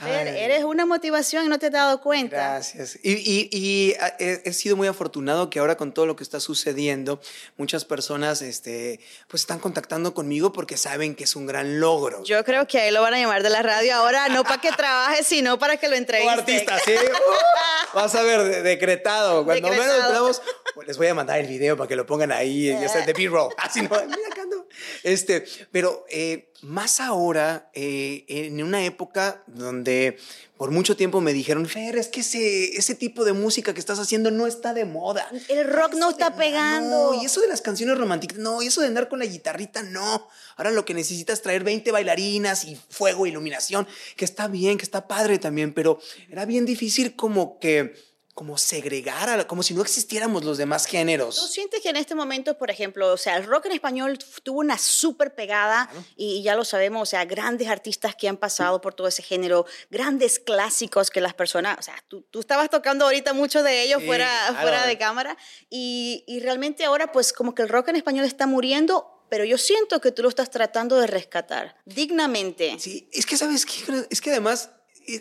eres 0.07 0.65
una 0.65 0.85
motivación 0.85 1.47
y 1.47 1.49
no 1.49 1.59
te 1.59 1.67
has 1.67 1.73
dado 1.73 2.03
cuenta. 2.03 2.37
Gracias. 2.37 2.99
Y, 3.03 3.13
y, 3.13 3.49
y 3.53 3.95
es 4.19 4.58
sido 4.59 4.77
muy 4.77 4.89
afortunado 4.89 5.51
que 5.51 5.59
ahora 5.59 5.77
con 5.77 5.93
todo 5.93 6.07
lo 6.07 6.17
que 6.17 6.23
está 6.23 6.41
sucediendo, 6.41 7.21
muchas 7.57 7.85
personas 7.85 8.43
este, 8.43 9.01
pues 9.29 9.43
están 9.43 9.59
contactando 9.59 10.15
conmigo 10.15 10.53
porque 10.53 10.77
saben 10.77 11.15
que 11.15 11.25
es 11.25 11.37
un 11.37 11.47
gran 11.47 11.81
logro. 11.81 12.23
Yo 12.25 12.45
creo 12.45 12.67
que 12.67 12.79
ahí 12.79 12.91
lo 12.91 13.01
van 13.01 13.15
a 13.15 13.19
llamar 13.19 13.43
de 13.43 13.51
la 13.51 13.63
radio 13.63 13.95
ahora, 13.95 14.29
no 14.29 14.45
para 14.45 14.61
que 14.61 14.71
trabaje, 14.73 15.25
sino 15.25 15.59
para 15.59 15.77
que 15.77 15.89
lo 15.89 15.97
entreviste. 15.97 16.31
Como 16.31 16.41
artista, 16.41 16.79
sí. 16.85 16.93
Uh, 16.93 17.97
vas 17.97 18.15
a 18.15 18.23
ver, 18.23 18.63
decretado. 18.63 19.45
Cuando 19.45 19.69
menos 19.71 20.43
pues 20.75 20.87
les 20.87 20.97
voy 20.97 21.09
a 21.09 21.15
mandar 21.15 21.41
el 21.41 21.47
video 21.47 21.77
para 21.77 21.89
que 21.89 21.97
lo 21.97 22.07
pongan 22.07 22.33
ahí, 22.33 22.67
ya 22.67 22.89
sea 22.89 23.05
de 23.05 23.13
B-roll. 23.13 23.53
Así 23.57 23.83
no, 23.83 23.89
mira 23.89 24.29
Este, 25.03 25.45
pero 25.71 26.05
eh, 26.11 26.53
más 26.63 27.01
ahora, 27.01 27.71
eh, 27.75 28.25
en 28.29 28.63
una 28.63 28.85
época 28.85 29.43
donde 29.47 30.19
por 30.57 30.73
mucho 30.73 30.97
tiempo 30.97 31.21
me 31.21 31.33
dijeron, 31.33 31.67
Fer, 31.67 31.97
es 31.97 32.09
que 32.09 32.21
ese, 32.21 32.77
ese 32.77 32.97
tipo 32.97 33.25
de 33.25 33.33
música 33.33 33.73
que 33.73 33.81
estás 33.81 34.01
haciendo 34.01 34.33
no 34.33 34.49
está 34.49 34.75
de 34.75 34.85
moda. 34.85 35.31
El 35.49 35.69
rock 35.69 35.95
no 35.95 36.11
está 36.11 36.35
pegando. 36.35 37.15
y 37.15 37.27
eso 37.27 37.41
de 37.41 37.47
las 37.47 37.61
canciones 37.61 37.97
románticas, 37.97 38.39
no, 38.39 38.61
y 38.61 38.67
eso 38.67 38.81
de 38.81 38.89
andar 38.89 39.09
con 39.09 39.21
la 39.21 39.27
guitarrita, 39.27 39.85
no. 39.85 40.29
Ahora 40.57 40.73
lo 40.73 40.85
que 40.85 40.95
necesitas 40.95 41.39
es 41.39 41.43
traer 41.43 41.63
20 41.63 41.93
bailarinas 41.93 42.65
y 42.65 42.77
fuego, 42.89 43.27
iluminación, 43.27 43.87
que 44.17 44.25
está 44.25 44.49
bien, 44.49 44.79
que 44.79 44.85
está 44.85 45.07
padre 45.07 45.39
también, 45.39 45.73
pero 45.73 46.01
era 46.29 46.45
bien 46.45 46.67
difícil 46.67 47.15
como 47.15 47.61
que 47.61 47.95
como 48.39 48.57
segregar, 48.57 49.49
como 49.49 49.65
si 49.65 49.75
no 49.75 49.83
existiéramos 49.83 50.45
los 50.45 50.59
demás 50.59 50.87
géneros. 50.87 51.35
¿Tú 51.35 51.49
sientes 51.49 51.81
que 51.81 51.89
en 51.89 51.97
este 51.97 52.15
momento, 52.15 52.57
por 52.57 52.71
ejemplo, 52.71 53.13
o 53.13 53.17
sea, 53.17 53.37
el 53.37 53.45
rock 53.45 53.67
en 53.67 53.73
español 53.73 54.17
tuvo 54.45 54.61
una 54.61 54.79
súper 54.79 55.35
pegada 55.35 55.91
y 56.15 56.41
ya 56.45 56.55
lo 56.55 56.65
sabemos, 56.65 57.03
o 57.03 57.07
sea, 57.11 57.25
grandes 57.25 57.67
artistas 57.67 58.15
que 58.15 58.29
han 58.29 58.37
pasado 58.37 58.81
por 58.81 58.95
todo 58.95 59.09
ese 59.09 59.25
género, 59.25 59.67
grandes 59.91 60.39
clásicos 60.39 61.11
que 61.11 61.21
las 61.21 61.35
personas, 61.35 61.81
o 61.81 61.83
sea, 61.83 61.97
tú, 62.07 62.23
tú 62.31 62.39
estabas 62.39 62.71
tocando 62.71 63.07
ahorita 63.07 63.33
mucho 63.33 63.65
de 63.65 63.83
ellos 63.83 64.05
fuera, 64.05 64.31
fuera 64.61 64.87
de 64.87 64.97
cámara 64.97 65.37
y, 65.69 66.23
y 66.29 66.39
realmente 66.39 66.85
ahora 66.85 67.11
pues 67.11 67.33
como 67.33 67.57
que 67.57 67.63
el 67.63 67.69
rock 67.69 67.89
en 67.89 67.97
español 67.97 68.25
está 68.25 68.47
muriendo 68.47 69.17
pero 69.29 69.45
yo 69.45 69.59
siento 69.59 70.01
que 70.01 70.11
tú 70.11 70.23
lo 70.23 70.31
estás 70.31 70.49
tratando 70.49 70.97
de 70.97 71.07
rescatar 71.07 71.77
dignamente. 71.85 72.79
Sí, 72.79 73.11
es 73.13 73.27
que 73.27 73.37
sabes 73.37 73.67
que 73.67 74.07
es 74.09 74.23
que 74.23 74.31
además 74.31 74.71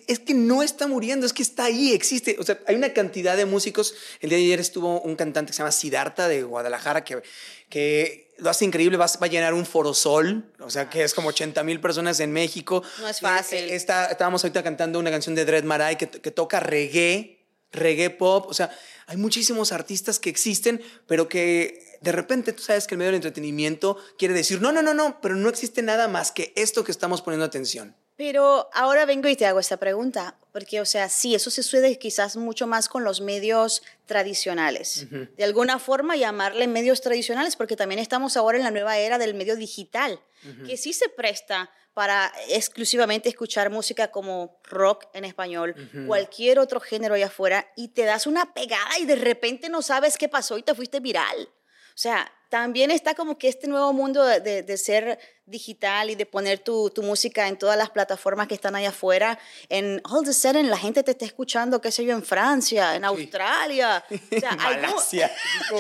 es 0.08 0.20
que 0.20 0.34
no 0.34 0.63
está 0.63 0.88
muriendo, 0.88 1.25
es 1.25 1.34
que 1.34 1.41
está 1.41 1.65
ahí, 1.65 1.94
existe. 1.94 2.36
O 2.39 2.44
sea, 2.44 2.60
hay 2.67 2.75
una 2.75 2.94
cantidad 2.94 3.38
de 3.38 3.46
músicos. 3.46 3.96
El 4.20 4.29
día 4.29 4.38
de 4.38 4.44
ayer 4.44 4.60
estuvo 4.60 5.00
un 5.01 5.15
cantante 5.15 5.51
que 5.51 5.53
se 5.53 5.60
llama 5.60 5.72
Siddhartha 5.72 6.27
de 6.27 6.44
Guadalajara 6.44 7.03
que, 7.03 7.22
que 7.70 8.34
lo 8.38 8.50
hace 8.50 8.65
increíble, 8.65 8.98
va, 8.98 9.06
a 9.06 9.27
llenar 9.27 9.53
un 9.53 9.65
forosol, 9.65 10.51
o 10.60 10.70
sea, 10.70 10.89
que 10.89 11.03
es 11.03 11.13
como 11.13 11.29
80 11.29 11.63
mil 11.63 11.79
personas 11.79 12.20
en 12.20 12.32
México. 12.32 12.84
No 13.00 13.08
es 13.08 13.22
fácil. 13.22 13.60
Eh, 13.60 13.75
está, 13.75 14.08
estábamos 14.08 14.44
ahorita 14.44 14.62
cantando 14.62 15.00
una 15.00 15.10
canción 15.10 15.36
de 15.36 15.46
Dread 15.46 15.63
Marai 15.63 15.98
que, 15.98 16.10
que 16.10 16.32
toca 16.32 16.60
reggae, 16.60 17.46
reggae 17.72 18.10
pop. 18.10 18.46
O 18.50 18.53
sea, 18.53 18.70
hay 19.06 19.17
muchísimos 19.17 19.72
artistas 19.72 20.20
que 20.20 20.29
existen, 20.29 20.82
pero 21.08 21.29
que 21.29 21.98
de 22.01 22.12
repente 22.12 22.51
tú 22.51 22.62
sabes 22.62 22.88
que 22.88 22.96
el 22.96 23.00
medio 23.00 23.10
del 23.10 23.17
entretenimiento 23.17 23.98
quiere 24.17 24.34
decir, 24.34 24.62
no, 24.62 24.72
no, 24.74 24.82
no, 24.82 24.94
no, 24.94 25.22
pero 25.22 25.36
no 25.36 25.48
existe 25.48 25.82
nada 25.82 26.08
más 26.08 26.32
que 26.32 26.51
esto 26.56 26.84
que 26.84 26.91
estamos 26.91 27.22
poniendo 27.22 27.46
atención. 27.46 27.96
Pero 28.17 28.67
ahora 28.74 29.05
vengo 29.05 29.29
y 29.29 29.36
te 29.36 29.45
hago 29.45 29.59
esta 29.59 29.77
pregunta, 29.77 30.36
porque, 30.51 30.81
o 30.81 30.86
sea, 30.86 31.07
sí, 31.07 31.36
eso 31.36 31.51
se 31.51 31.62
sucede 31.62 32.00
quizás 32.00 32.36
mucho 32.36 32.65
más 32.65 32.89
con 32.89 33.03
los 33.03 33.21
medios 33.21 33.83
tradicionales. 34.07 35.05
De 35.38 35.43
alguna 35.43 35.77
forma 35.77 36.15
llamarle 36.15 36.65
medios 36.65 37.01
tradicionales, 37.01 37.55
porque 37.55 37.75
también 37.75 38.00
estamos 38.00 38.36
ahora 38.36 38.57
en 38.57 38.63
la 38.63 38.71
nueva 38.71 38.97
era 38.97 39.19
del 39.19 39.36
medio 39.36 39.55
digital, 39.55 40.19
que 40.65 40.77
sí 40.77 40.93
se 40.93 41.09
presta 41.09 41.69
para 41.93 42.31
exclusivamente 42.50 43.29
escuchar 43.29 43.69
música 43.69 44.09
como 44.09 44.59
rock 44.63 45.05
en 45.13 45.24
español, 45.24 45.75
cualquier 46.07 46.57
otro 46.57 46.79
género 46.79 47.13
allá 47.13 47.27
afuera, 47.27 47.71
y 47.75 47.89
te 47.89 48.03
das 48.05 48.25
una 48.25 48.51
pegada 48.55 48.97
y 49.00 49.05
de 49.05 49.15
repente 49.15 49.69
no 49.69 49.83
sabes 49.83 50.17
qué 50.17 50.27
pasó 50.27 50.57
y 50.57 50.63
te 50.63 50.74
fuiste 50.74 51.00
viral. 51.00 51.50
O 51.89 52.00
sea, 52.00 52.31
también 52.50 52.92
está 52.92 53.13
como 53.13 53.38
que 53.38 53.48
este 53.48 53.68
nuevo 53.68 53.92
mundo 53.94 54.24
de, 54.24 54.63
de, 54.63 54.77
ser 54.77 55.20
digital 55.46 56.10
y 56.10 56.16
de 56.16 56.25
poner 56.25 56.60
tu, 56.60 56.89
tu, 56.89 57.04
música 57.04 57.48
en 57.48 57.58
todas 57.58 57.77
las 57.77 57.89
plataformas 57.89 58.48
que 58.48 58.54
están 58.54 58.75
allá 58.75 58.89
afuera. 58.89 59.38
En 59.70 60.01
all 60.06 60.22
of 60.22 60.30
a 60.30 60.34
sudden 60.34 60.70
la 60.70 60.77
gente 60.77 61.04
te 61.04 61.12
está 61.12 61.25
escuchando, 61.25 61.82
qué 61.82 61.92
sé 61.92 62.06
yo, 62.06 62.13
en 62.13 62.24
Francia, 62.24 62.96
en 62.96 63.06
Australia. 63.06 64.04
O 64.38 64.39
sea, 64.39 64.56
Malasia. 64.56 65.32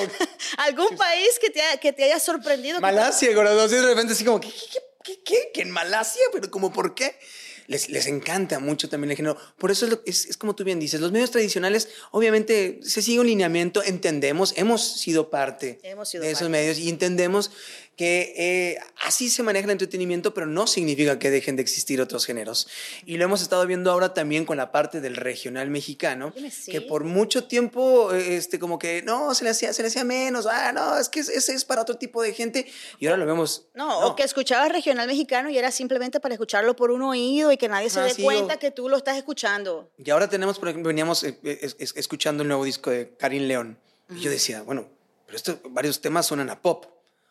¿Algún, 0.57 0.95
país 0.95 1.37
que 1.39 1.49
te, 1.49 1.61
que 1.81 1.93
te 1.93 2.05
haya 2.05 2.19
sorprendido? 2.19 2.79
Malasia, 2.79 3.33
corazón. 3.33 3.69
De 3.69 3.81
repente 3.81 4.13
así 4.13 4.23
como, 4.23 4.39
¿qué, 4.39 4.49
qué, 4.49 4.79
qué, 5.03 5.23
qué? 5.23 5.51
¿Que 5.53 5.61
en 5.61 5.71
Malasia? 5.71 6.21
¿Pero 6.31 6.49
como 6.49 6.71
por 6.71 6.95
qué? 6.95 7.17
Les, 7.67 7.89
les 7.89 8.07
encanta 8.07 8.59
mucho 8.59 8.89
también 8.89 9.11
el 9.11 9.17
género. 9.17 9.37
Por 9.57 9.71
eso 9.71 9.85
es, 9.85 9.91
lo- 9.91 10.01
es, 10.05 10.25
es 10.25 10.37
como 10.37 10.55
tú 10.55 10.63
bien 10.63 10.79
dices, 10.79 10.99
los 11.01 11.11
medios 11.11 11.31
tradicionales 11.31 11.89
obviamente 12.11 12.79
se 12.81 13.01
sigue 13.01 13.19
un 13.19 13.27
lineamiento, 13.27 13.83
entendemos, 13.83 14.53
hemos 14.57 14.81
sido 14.99 15.29
parte 15.29 15.79
Hemos 15.83 16.09
sido 16.09 16.23
de 16.23 16.31
esos 16.31 16.43
parte. 16.47 16.51
medios 16.51 16.79
y 16.79 16.89
entendemos 16.89 17.51
que 17.97 18.33
eh, 18.37 18.77
así 19.03 19.27
se 19.29 19.41
maneja 19.43 19.65
el 19.65 19.71
entretenimiento, 19.71 20.33
pero 20.33 20.45
no 20.45 20.67
significa 20.67 21.17
que 21.17 21.31
dejen 21.31 21.55
de 21.55 21.63
existir 21.63 21.99
otros 21.99 22.25
géneros. 22.27 22.67
Y 23.07 23.17
lo 23.17 23.25
hemos 23.25 23.41
estado 23.41 23.65
viendo 23.65 23.91
ahora 23.91 24.13
también 24.13 24.45
con 24.45 24.55
la 24.55 24.71
parte 24.71 25.01
del 25.01 25.15
regional 25.15 25.69
mexicano, 25.71 26.31
sí. 26.51 26.71
que 26.71 26.79
por 26.81 27.03
mucho 27.05 27.45
tiempo, 27.45 28.13
eh, 28.13 28.35
este, 28.37 28.59
como 28.59 28.77
que 28.77 29.01
no, 29.01 29.33
se 29.33 29.43
le 29.43 29.49
hacía, 29.49 29.73
se 29.73 29.81
le 29.81 29.87
hacía 29.87 30.03
menos, 30.03 30.45
ah, 30.45 30.71
no, 30.73 30.97
es 30.99 31.09
que 31.09 31.21
ese 31.21 31.53
es 31.53 31.65
para 31.65 31.81
otro 31.81 31.97
tipo 31.97 32.21
de 32.21 32.33
gente. 32.33 32.67
Y 32.99 33.07
ahora 33.07 33.17
lo 33.17 33.25
vemos. 33.25 33.65
No, 33.73 34.05
o 34.07 34.15
que 34.15 34.21
escuchabas 34.21 34.71
regional 34.71 35.07
mexicano 35.07 35.49
y 35.49 35.57
era 35.57 35.71
simplemente 35.71 36.19
para 36.19 36.35
escucharlo 36.35 36.75
por 36.75 36.91
un 36.91 37.01
oído 37.01 37.51
y 37.51 37.57
que 37.57 37.67
nadie 37.67 37.89
se 37.89 37.99
Ah, 37.99 38.03
dé 38.03 38.13
sí, 38.13 38.21
cuenta 38.21 38.53
o- 38.53 38.59
que 38.59 38.69
tú 38.69 38.89
lo 38.89 38.97
estás 38.97 39.17
escuchando. 39.17 39.89
Y 39.97 40.07
ahora 40.11 40.29
tenemos, 40.29 40.59
por 40.59 40.69
ejemplo, 40.69 40.89
veníamos 40.89 41.23
eh, 41.23 41.39
eh, 41.43 41.57
es- 41.63 41.75
es- 41.79 41.93
escuchando 41.97 42.43
el 42.43 42.47
nuevo 42.47 42.63
disco 42.63 42.91
de 42.91 43.15
Karim 43.17 43.47
León. 43.47 43.79
Y 44.11 44.19
yo 44.19 44.29
decía, 44.29 44.61
bueno, 44.61 44.87
pero 45.25 45.35
estos 45.35 45.57
varios 45.71 45.99
temas 45.99 46.27
suenan 46.27 46.51
a 46.51 46.61
pop. 46.61 46.85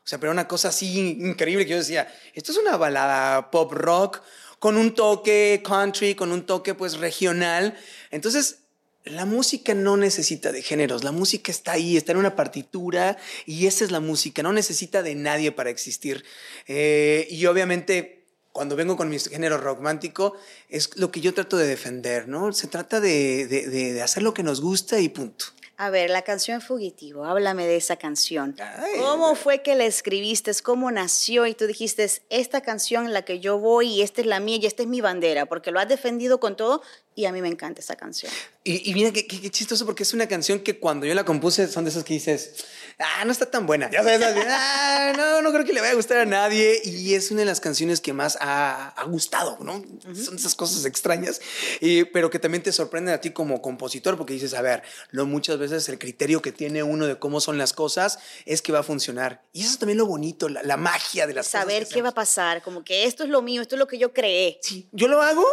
O 0.06 0.08
sea, 0.08 0.20
pero 0.20 0.30
una 0.30 0.46
cosa 0.46 0.68
así 0.68 1.00
increíble 1.18 1.64
que 1.64 1.72
yo 1.72 1.78
decía, 1.78 2.06
esto 2.32 2.52
es 2.52 2.58
una 2.58 2.76
balada 2.76 3.50
pop 3.50 3.72
rock 3.72 4.22
con 4.60 4.76
un 4.76 4.94
toque 4.94 5.60
country, 5.66 6.14
con 6.14 6.30
un 6.30 6.46
toque 6.46 6.74
pues 6.74 6.98
regional. 6.98 7.76
Entonces, 8.12 8.58
la 9.02 9.24
música 9.24 9.74
no 9.74 9.96
necesita 9.96 10.52
de 10.52 10.62
géneros, 10.62 11.02
la 11.02 11.10
música 11.10 11.50
está 11.50 11.72
ahí, 11.72 11.96
está 11.96 12.12
en 12.12 12.18
una 12.18 12.36
partitura 12.36 13.16
y 13.46 13.66
esa 13.66 13.84
es 13.84 13.90
la 13.90 13.98
música, 13.98 14.44
no 14.44 14.52
necesita 14.52 15.02
de 15.02 15.16
nadie 15.16 15.50
para 15.50 15.70
existir. 15.70 16.24
Eh, 16.68 17.26
y 17.28 17.44
obviamente 17.46 18.24
cuando 18.52 18.76
vengo 18.76 18.96
con 18.96 19.08
mi 19.10 19.18
género 19.18 19.58
romántico, 19.58 20.34
es 20.70 20.96
lo 20.96 21.10
que 21.10 21.20
yo 21.20 21.34
trato 21.34 21.56
de 21.56 21.66
defender, 21.66 22.26
¿no? 22.28 22.52
Se 22.52 22.68
trata 22.68 23.00
de, 23.00 23.46
de- 23.48 23.66
de- 23.68 24.02
hacer 24.02 24.22
lo 24.22 24.32
que 24.32 24.42
nos 24.44 24.60
gusta 24.62 24.98
y 25.00 25.08
punto. 25.08 25.46
A 25.78 25.90
ver, 25.90 26.08
la 26.08 26.22
canción 26.22 26.62
Fugitivo, 26.62 27.24
háblame 27.24 27.66
de 27.66 27.76
esa 27.76 27.96
canción. 27.96 28.56
Ay. 28.58 28.98
¿Cómo 28.98 29.34
fue 29.34 29.60
que 29.60 29.74
la 29.74 29.84
escribiste? 29.84 30.50
¿Cómo 30.62 30.90
nació? 30.90 31.46
Y 31.46 31.54
tú 31.54 31.66
dijiste, 31.66 32.10
esta 32.30 32.62
canción 32.62 33.04
en 33.04 33.12
la 33.12 33.26
que 33.26 33.40
yo 33.40 33.58
voy 33.58 33.88
y 33.88 34.02
esta 34.02 34.22
es 34.22 34.26
la 34.26 34.40
mía 34.40 34.56
y 34.56 34.64
esta 34.64 34.82
es 34.82 34.88
mi 34.88 35.02
bandera, 35.02 35.44
porque 35.44 35.70
lo 35.70 35.78
has 35.78 35.88
defendido 35.88 36.40
con 36.40 36.56
todo 36.56 36.80
y 37.16 37.24
a 37.24 37.32
mí 37.32 37.40
me 37.42 37.48
encanta 37.48 37.80
esa 37.80 37.96
canción. 37.96 38.30
Y, 38.62 38.90
y 38.90 38.94
mira 38.94 39.10
qué, 39.12 39.26
qué- 39.26 39.40
qué 39.40 39.50
chistoso, 39.50 39.84
porque 39.86 40.02
es 40.04 40.12
una 40.12 40.28
canción 40.28 40.60
que 40.60 40.78
cuando 40.78 41.06
yo 41.06 41.14
la 41.14 41.24
compuse 41.24 41.66
son 41.66 41.84
de 41.84 41.90
esas 41.90 42.04
que 42.04 42.14
dices, 42.14 42.64
ah, 42.98 43.24
no 43.24 43.32
está 43.32 43.50
tan 43.50 43.64
buena. 43.66 43.90
Ya 43.90 44.02
sabes, 44.02 44.20
ah, 44.48 45.12
no, 45.16 45.40
no 45.42 45.50
creo 45.52 45.64
que 45.64 45.72
le 45.72 45.80
vaya 45.80 45.92
a 45.92 45.96
gustar 45.96 46.18
a 46.18 46.26
nadie. 46.26 46.80
Y 46.84 47.14
es 47.14 47.30
una 47.30 47.40
de 47.40 47.46
las 47.46 47.60
canciones 47.60 48.00
que 48.00 48.12
más 48.12 48.36
ha, 48.40 48.88
ha 48.90 49.04
gustado, 49.04 49.56
¿no? 49.60 49.82
Son 50.14 50.36
esas 50.36 50.54
cosas 50.54 50.84
extrañas, 50.84 51.40
y- 51.80 52.04
pero 52.04 52.28
que 52.30 52.38
también 52.38 52.62
te 52.62 52.70
sorprenden 52.72 53.14
a 53.14 53.20
ti 53.20 53.30
como 53.30 53.62
compositor, 53.62 54.16
porque 54.18 54.34
dices, 54.34 54.52
a 54.54 54.60
ver, 54.62 54.82
lo, 55.10 55.24
muchas 55.26 55.58
veces 55.58 55.88
el 55.88 55.98
criterio 55.98 56.42
que 56.42 56.52
tiene 56.52 56.82
uno 56.82 57.06
de 57.06 57.18
cómo 57.18 57.40
son 57.40 57.56
las 57.56 57.72
cosas 57.72 58.18
es 58.44 58.60
que 58.62 58.72
va 58.72 58.80
a 58.80 58.82
funcionar. 58.82 59.42
Y 59.54 59.62
eso 59.62 59.70
es 59.70 59.78
también 59.78 59.96
lo 59.98 60.06
bonito, 60.06 60.48
la, 60.50 60.62
la 60.62 60.76
magia 60.76 61.26
de 61.26 61.32
las 61.34 61.46
cosas. 61.46 61.62
Saber 61.62 61.86
qué 61.88 62.02
va 62.02 62.08
a 62.08 62.10
hacemos. 62.10 62.14
pasar, 62.14 62.62
como 62.62 62.84
que 62.84 63.04
esto 63.04 63.22
es 63.24 63.30
lo 63.30 63.40
mío, 63.42 63.62
esto 63.62 63.74
es 63.76 63.78
lo 63.78 63.86
que 63.86 63.96
yo 63.98 64.12
creé. 64.12 64.58
Sí, 64.62 64.88
yo 64.92 65.08
lo 65.08 65.22
hago 65.22 65.46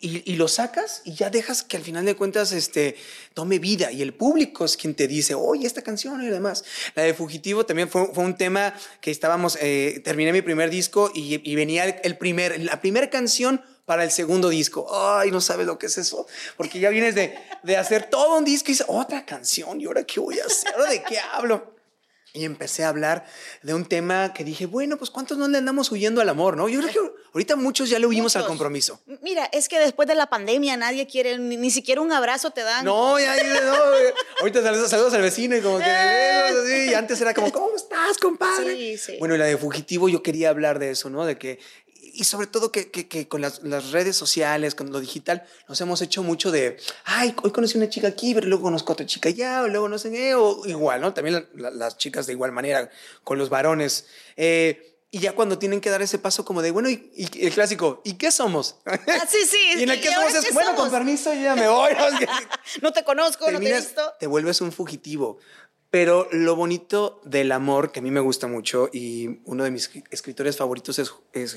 y, 0.00 0.32
y 0.32 0.36
lo 0.36 0.48
sacas 0.48 1.02
y 1.04 1.14
ya 1.14 1.30
dejas 1.30 1.62
que 1.62 1.76
al 1.76 1.82
final 1.82 2.04
de 2.04 2.16
cuentas 2.16 2.52
este, 2.52 2.96
tome 3.34 3.58
vida 3.58 3.92
y 3.92 4.02
el 4.02 4.14
público 4.14 4.64
es 4.64 4.76
quien 4.76 4.94
te 4.94 5.06
dice, 5.06 5.34
oye, 5.34 5.66
esta 5.66 5.82
canción 5.82 6.22
y 6.22 6.28
demás. 6.28 6.64
La 6.94 7.02
de 7.02 7.14
Fugitivo 7.14 7.66
también 7.66 7.88
fue, 7.88 8.10
fue 8.12 8.24
un 8.24 8.36
tema 8.36 8.74
que 9.00 9.10
estábamos, 9.10 9.58
eh, 9.60 10.00
terminé 10.04 10.32
mi 10.32 10.42
primer 10.42 10.70
disco 10.70 11.10
y, 11.14 11.40
y 11.48 11.54
venía 11.54 11.84
el, 11.84 12.16
primer, 12.16 12.58
la 12.60 12.80
primera 12.80 13.10
canción 13.10 13.62
para 13.84 14.04
el 14.04 14.10
segundo 14.10 14.48
disco. 14.48 14.86
Ay, 14.90 15.30
no 15.30 15.40
sabes 15.40 15.66
lo 15.66 15.78
que 15.78 15.86
es 15.86 15.98
eso, 15.98 16.26
porque 16.56 16.80
ya 16.80 16.90
vienes 16.90 17.14
de, 17.14 17.34
de 17.62 17.76
hacer 17.76 18.08
todo 18.08 18.38
un 18.38 18.44
disco 18.44 18.70
y 18.70 18.72
dices, 18.72 18.86
otra 18.88 19.26
canción, 19.26 19.80
¿y 19.80 19.86
ahora 19.86 20.04
qué 20.04 20.20
voy 20.20 20.38
a 20.38 20.46
hacer? 20.46 20.72
¿Ahora 20.74 20.90
de 20.90 21.02
qué 21.02 21.18
hablo? 21.18 21.79
Y 22.32 22.44
empecé 22.44 22.84
a 22.84 22.88
hablar 22.90 23.26
de 23.62 23.74
un 23.74 23.84
tema 23.86 24.32
que 24.32 24.44
dije, 24.44 24.66
bueno, 24.66 24.96
pues 24.96 25.10
¿cuántos 25.10 25.36
no 25.36 25.48
le 25.48 25.58
andamos 25.58 25.90
huyendo 25.90 26.20
al 26.20 26.28
amor, 26.28 26.56
no? 26.56 26.68
Yo 26.68 26.80
creo 26.80 26.92
que 26.92 27.12
ahorita 27.34 27.56
muchos 27.56 27.90
ya 27.90 27.98
le 27.98 28.06
huimos 28.06 28.36
al 28.36 28.46
compromiso. 28.46 29.00
Mira, 29.20 29.46
es 29.52 29.68
que 29.68 29.80
después 29.80 30.06
de 30.06 30.14
la 30.14 30.26
pandemia 30.28 30.76
nadie 30.76 31.08
quiere, 31.08 31.38
ni, 31.38 31.56
ni 31.56 31.70
siquiera 31.72 32.00
un 32.00 32.12
abrazo 32.12 32.50
te 32.52 32.62
dan. 32.62 32.84
No, 32.84 33.18
ya, 33.18 33.36
ya, 33.36 33.60
no. 33.62 33.74
Ahorita 34.40 34.62
saludos, 34.62 34.90
saludos 34.90 35.12
al 35.14 35.22
vecino 35.22 35.56
y 35.56 35.60
como 35.60 35.78
que 35.78 35.84
Eh. 35.86 36.42
así, 36.62 36.90
y 36.90 36.94
antes 36.94 37.20
era 37.20 37.34
como, 37.34 37.50
¿cómo 37.50 37.74
estás, 37.74 38.16
compadre? 38.18 38.74
Sí, 38.76 38.96
sí. 38.98 39.16
Bueno, 39.18 39.34
y 39.34 39.38
la 39.38 39.46
de 39.46 39.56
Fugitivo 39.56 40.08
yo 40.08 40.22
quería 40.22 40.50
hablar 40.50 40.78
de 40.78 40.90
eso, 40.90 41.10
¿no? 41.10 41.26
De 41.26 41.36
que, 41.36 41.58
y 42.14 42.24
sobre 42.24 42.46
todo 42.46 42.70
que, 42.72 42.90
que- 42.90 43.08
que 43.08 43.28
con 43.28 43.40
las, 43.40 43.62
las 43.62 43.90
redes 43.92 44.16
sociales, 44.16 44.74
con 44.74 44.90
lo 44.92 45.00
digital, 45.00 45.44
nos 45.68 45.80
hemos 45.80 46.00
hecho 46.02 46.22
mucho 46.22 46.50
de, 46.50 46.76
ay, 47.04 47.34
hoy 47.42 47.50
conocí 47.52 47.76
una 47.78 47.88
chica 47.88 48.08
aquí, 48.08 48.34
pero 48.34 48.46
luego 48.46 48.64
conozco 48.64 48.92
a 48.92 48.94
otra 48.94 49.06
chica 49.06 49.28
allá, 49.28 49.62
o 49.62 49.68
luego 49.68 49.88
no 49.88 49.98
sé 49.98 50.10
qué, 50.10 50.34
o 50.34 50.64
igual, 50.66 51.00
¿no? 51.00 51.14
También 51.14 51.34
la- 51.54 51.70
la- 51.70 51.76
las 51.76 51.96
chicas 51.98 52.26
de 52.26 52.32
igual 52.32 52.52
manera 52.52 52.90
con 53.24 53.38
los 53.38 53.48
varones. 53.50 54.06
Eh, 54.36 54.86
y 55.12 55.18
ya 55.18 55.32
cuando 55.32 55.58
tienen 55.58 55.80
que 55.80 55.90
dar 55.90 56.02
ese 56.02 56.18
paso 56.20 56.44
como 56.44 56.62
de, 56.62 56.70
bueno, 56.70 56.88
y, 56.88 57.10
y 57.16 57.44
el 57.46 57.52
clásico, 57.52 58.00
¿y 58.04 58.14
qué 58.14 58.30
somos? 58.30 58.76
Ah, 58.86 58.96
sí, 59.28 59.38
sí. 59.44 59.56
y 59.78 59.82
en 59.82 59.90
el 59.90 59.98
¿y 59.98 60.00
que 60.00 60.12
somos 60.12 60.34
es, 60.34 60.54
bueno, 60.54 60.70
somos? 60.70 60.82
con 60.82 60.90
permiso, 60.92 61.34
yo 61.34 61.40
ya 61.42 61.56
me 61.56 61.68
voy. 61.68 61.90
¿no? 62.82 62.92
Te 62.92 63.02
conozco, 63.02 63.46
no 63.50 63.50
te 63.50 63.50
he 63.56 63.58
terminas, 63.58 63.84
visto. 63.86 64.12
te 64.20 64.26
vuelves 64.28 64.60
un 64.60 64.70
fugitivo. 64.70 65.38
Pero 65.90 66.28
lo 66.30 66.54
bonito 66.54 67.20
del 67.24 67.50
amor, 67.50 67.90
que 67.90 67.98
a 67.98 68.02
mí 68.02 68.12
me 68.12 68.20
gusta 68.20 68.46
mucho, 68.46 68.88
y 68.92 69.40
uno 69.44 69.64
de 69.64 69.72
mis 69.72 69.90
escritores 70.10 70.56
favoritos 70.56 71.00
es, 71.00 71.12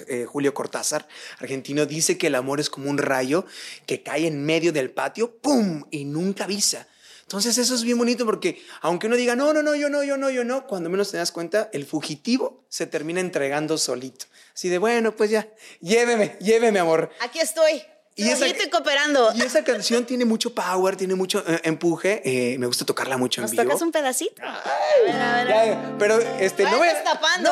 eh, 0.07 0.25
Julio 0.27 0.55
Cortázar, 0.55 1.07
argentino, 1.39 1.85
dice 1.85 2.17
que 2.17 2.27
el 2.27 2.35
amor 2.35 2.59
es 2.59 2.71
como 2.71 2.89
un 2.89 2.97
rayo 2.97 3.45
que 3.85 4.01
cae 4.01 4.25
en 4.25 4.43
medio 4.43 4.73
del 4.73 4.89
patio, 4.89 5.37
¡pum! 5.37 5.83
y 5.91 6.05
nunca 6.05 6.45
avisa. 6.45 6.87
Entonces 7.21 7.57
eso 7.57 7.73
es 7.75 7.83
bien 7.83 7.97
bonito 7.97 8.25
porque 8.25 8.61
aunque 8.81 9.07
uno 9.07 9.15
diga, 9.15 9.35
no, 9.35 9.53
no, 9.53 9.63
no, 9.63 9.75
yo 9.75 9.89
no, 9.89 10.03
yo 10.03 10.17
no, 10.17 10.29
yo 10.29 10.43
no, 10.43 10.67
cuando 10.67 10.89
menos 10.89 11.11
te 11.11 11.17
das 11.17 11.31
cuenta, 11.31 11.69
el 11.71 11.85
fugitivo 11.85 12.65
se 12.69 12.85
termina 12.85 13.21
entregando 13.21 13.77
solito. 13.77 14.25
Así 14.53 14.69
de, 14.69 14.77
bueno, 14.77 15.15
pues 15.15 15.29
ya, 15.29 15.47
lléveme, 15.79 16.37
lléveme, 16.39 16.79
amor. 16.79 17.11
Aquí 17.21 17.39
estoy. 17.39 17.81
Y 18.15 18.30
esa- 18.30 18.45
estoy 18.45 18.69
cooperando. 18.69 19.32
Y 19.34 19.41
esa 19.41 19.63
canción 19.63 20.06
tiene 20.06 20.23
mucho 20.26 20.54
power, 20.54 20.95
tiene 20.95 21.15
mucho 21.15 21.43
eh, 21.47 21.62
empuje. 21.63 22.21
eh, 22.23 22.58
me 22.60 22.67
gusta 22.67 22.86
tocarla 22.86 23.17
mucho 23.17 23.41
en 23.41 23.47
¿Nos 23.47 23.56
tocas 23.56 23.82
un 23.82 23.91
pedacito? 23.91 24.41
A 24.43 24.62
ver, 25.06 25.15
a 25.15 25.34
ver, 25.36 25.52
a 25.52 25.62
ver. 25.63 25.67
Ya, 25.73 25.95
pero 25.97 26.19
este, 26.39 26.63
no, 26.63 26.78
vayan, 26.78 26.97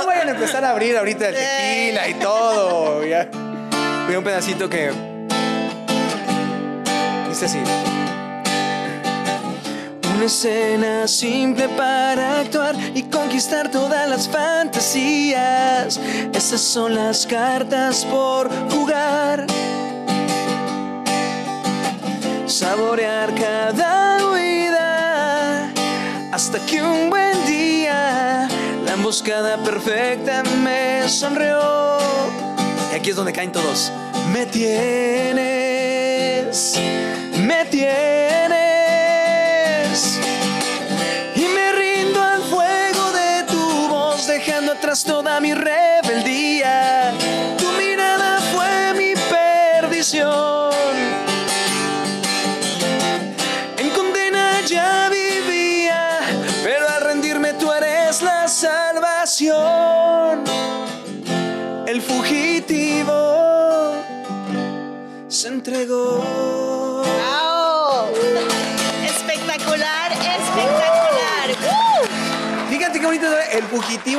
vayan 0.06 0.28
a 0.28 0.32
empezar 0.32 0.64
a 0.64 0.70
abrir 0.70 0.96
ahorita 0.98 1.30
el 1.30 1.36
tequila 1.36 2.08
y 2.10 2.14
todo. 2.16 3.04
Ya. 3.06 3.30
Mira 4.08 4.20
un 4.20 4.24
pedacito 4.24 4.70
que 4.70 4.92
dice 7.30 7.46
así. 7.46 7.58
Una 10.16 10.26
escena 10.26 11.08
simple 11.08 11.68
para 11.70 12.42
actuar 12.42 12.76
y 12.94 13.02
conquistar 13.04 13.72
todas 13.72 14.08
las 14.08 14.28
fantasías. 14.30 16.00
Esas 16.34 16.62
son 16.62 16.94
las 16.94 17.26
cartas 17.26 18.06
por 18.06 18.48
jugar. 18.70 19.48
Saborear 22.52 23.34
cada 23.34 24.18
huida 24.30 25.72
hasta 26.34 26.60
que 26.66 26.84
un 26.84 27.10
buen 27.10 27.46
día 27.46 28.50
la 28.84 28.92
emboscada 28.92 29.56
perfecta 29.64 30.44
me 30.62 31.08
sonrió. 31.08 31.98
Y 32.92 32.96
aquí 32.96 33.12
es 33.12 33.16
donde 33.16 33.32
caen 33.32 33.54
todos. 33.54 33.94
Me 34.34 34.46
tienes, 34.48 35.40
me 37.48 37.64
tienes. 37.66 38.51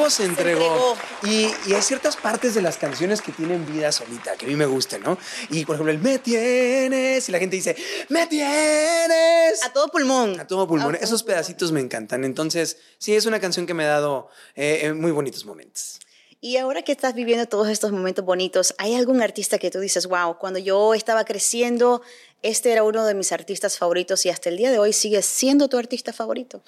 Fugitivo 0.04 0.10
se 0.10 0.24
entregó. 0.24 0.96
entregó. 1.22 1.54
Y, 1.66 1.70
y 1.70 1.74
hay 1.74 1.82
ciertas 1.82 2.16
partes 2.16 2.54
de 2.54 2.62
las 2.62 2.76
canciones 2.76 3.22
que 3.22 3.32
tienen 3.32 3.66
vida 3.66 3.92
solita, 3.92 4.36
que 4.36 4.46
a 4.46 4.48
mí 4.48 4.56
me 4.56 4.66
gustan, 4.66 5.02
¿no? 5.02 5.18
Y 5.50 5.64
por 5.64 5.76
ejemplo, 5.76 5.92
el 5.92 5.98
me 5.98 6.18
tienes, 6.18 7.28
y 7.28 7.32
la 7.32 7.38
gente 7.38 7.56
dice, 7.56 7.76
me 8.08 8.26
tienes. 8.26 9.64
A 9.64 9.72
todo 9.72 9.88
pulmón. 9.88 10.38
A 10.40 10.46
todo 10.46 10.66
pulmón. 10.66 10.94
A 10.94 10.98
todo 10.98 11.04
Esos 11.04 11.22
pulmón. 11.22 11.34
pedacitos 11.34 11.72
me 11.72 11.80
encantan. 11.80 12.24
Entonces, 12.24 12.78
sí, 12.98 13.14
es 13.14 13.26
una 13.26 13.40
canción 13.40 13.66
que 13.66 13.74
me 13.74 13.84
ha 13.84 13.88
dado 13.88 14.28
eh, 14.54 14.80
eh, 14.82 14.92
muy 14.92 15.12
bonitos 15.12 15.44
momentos. 15.44 16.00
Y 16.44 16.56
ahora 16.56 16.82
que 16.82 16.90
estás 16.90 17.14
viviendo 17.14 17.46
todos 17.46 17.68
estos 17.68 17.92
momentos 17.92 18.24
bonitos, 18.24 18.74
¿hay 18.78 18.96
algún 18.96 19.22
artista 19.22 19.58
que 19.58 19.70
tú 19.70 19.78
dices, 19.78 20.06
wow, 20.08 20.38
cuando 20.38 20.58
yo 20.58 20.92
estaba 20.92 21.24
creciendo, 21.24 22.02
este 22.42 22.72
era 22.72 22.82
uno 22.82 23.06
de 23.06 23.14
mis 23.14 23.30
artistas 23.30 23.78
favoritos 23.78 24.26
y 24.26 24.30
hasta 24.30 24.48
el 24.48 24.56
día 24.56 24.72
de 24.72 24.80
hoy 24.80 24.92
sigue 24.92 25.22
siendo 25.22 25.68
tu 25.68 25.78
artista 25.78 26.12
favorito? 26.12 26.64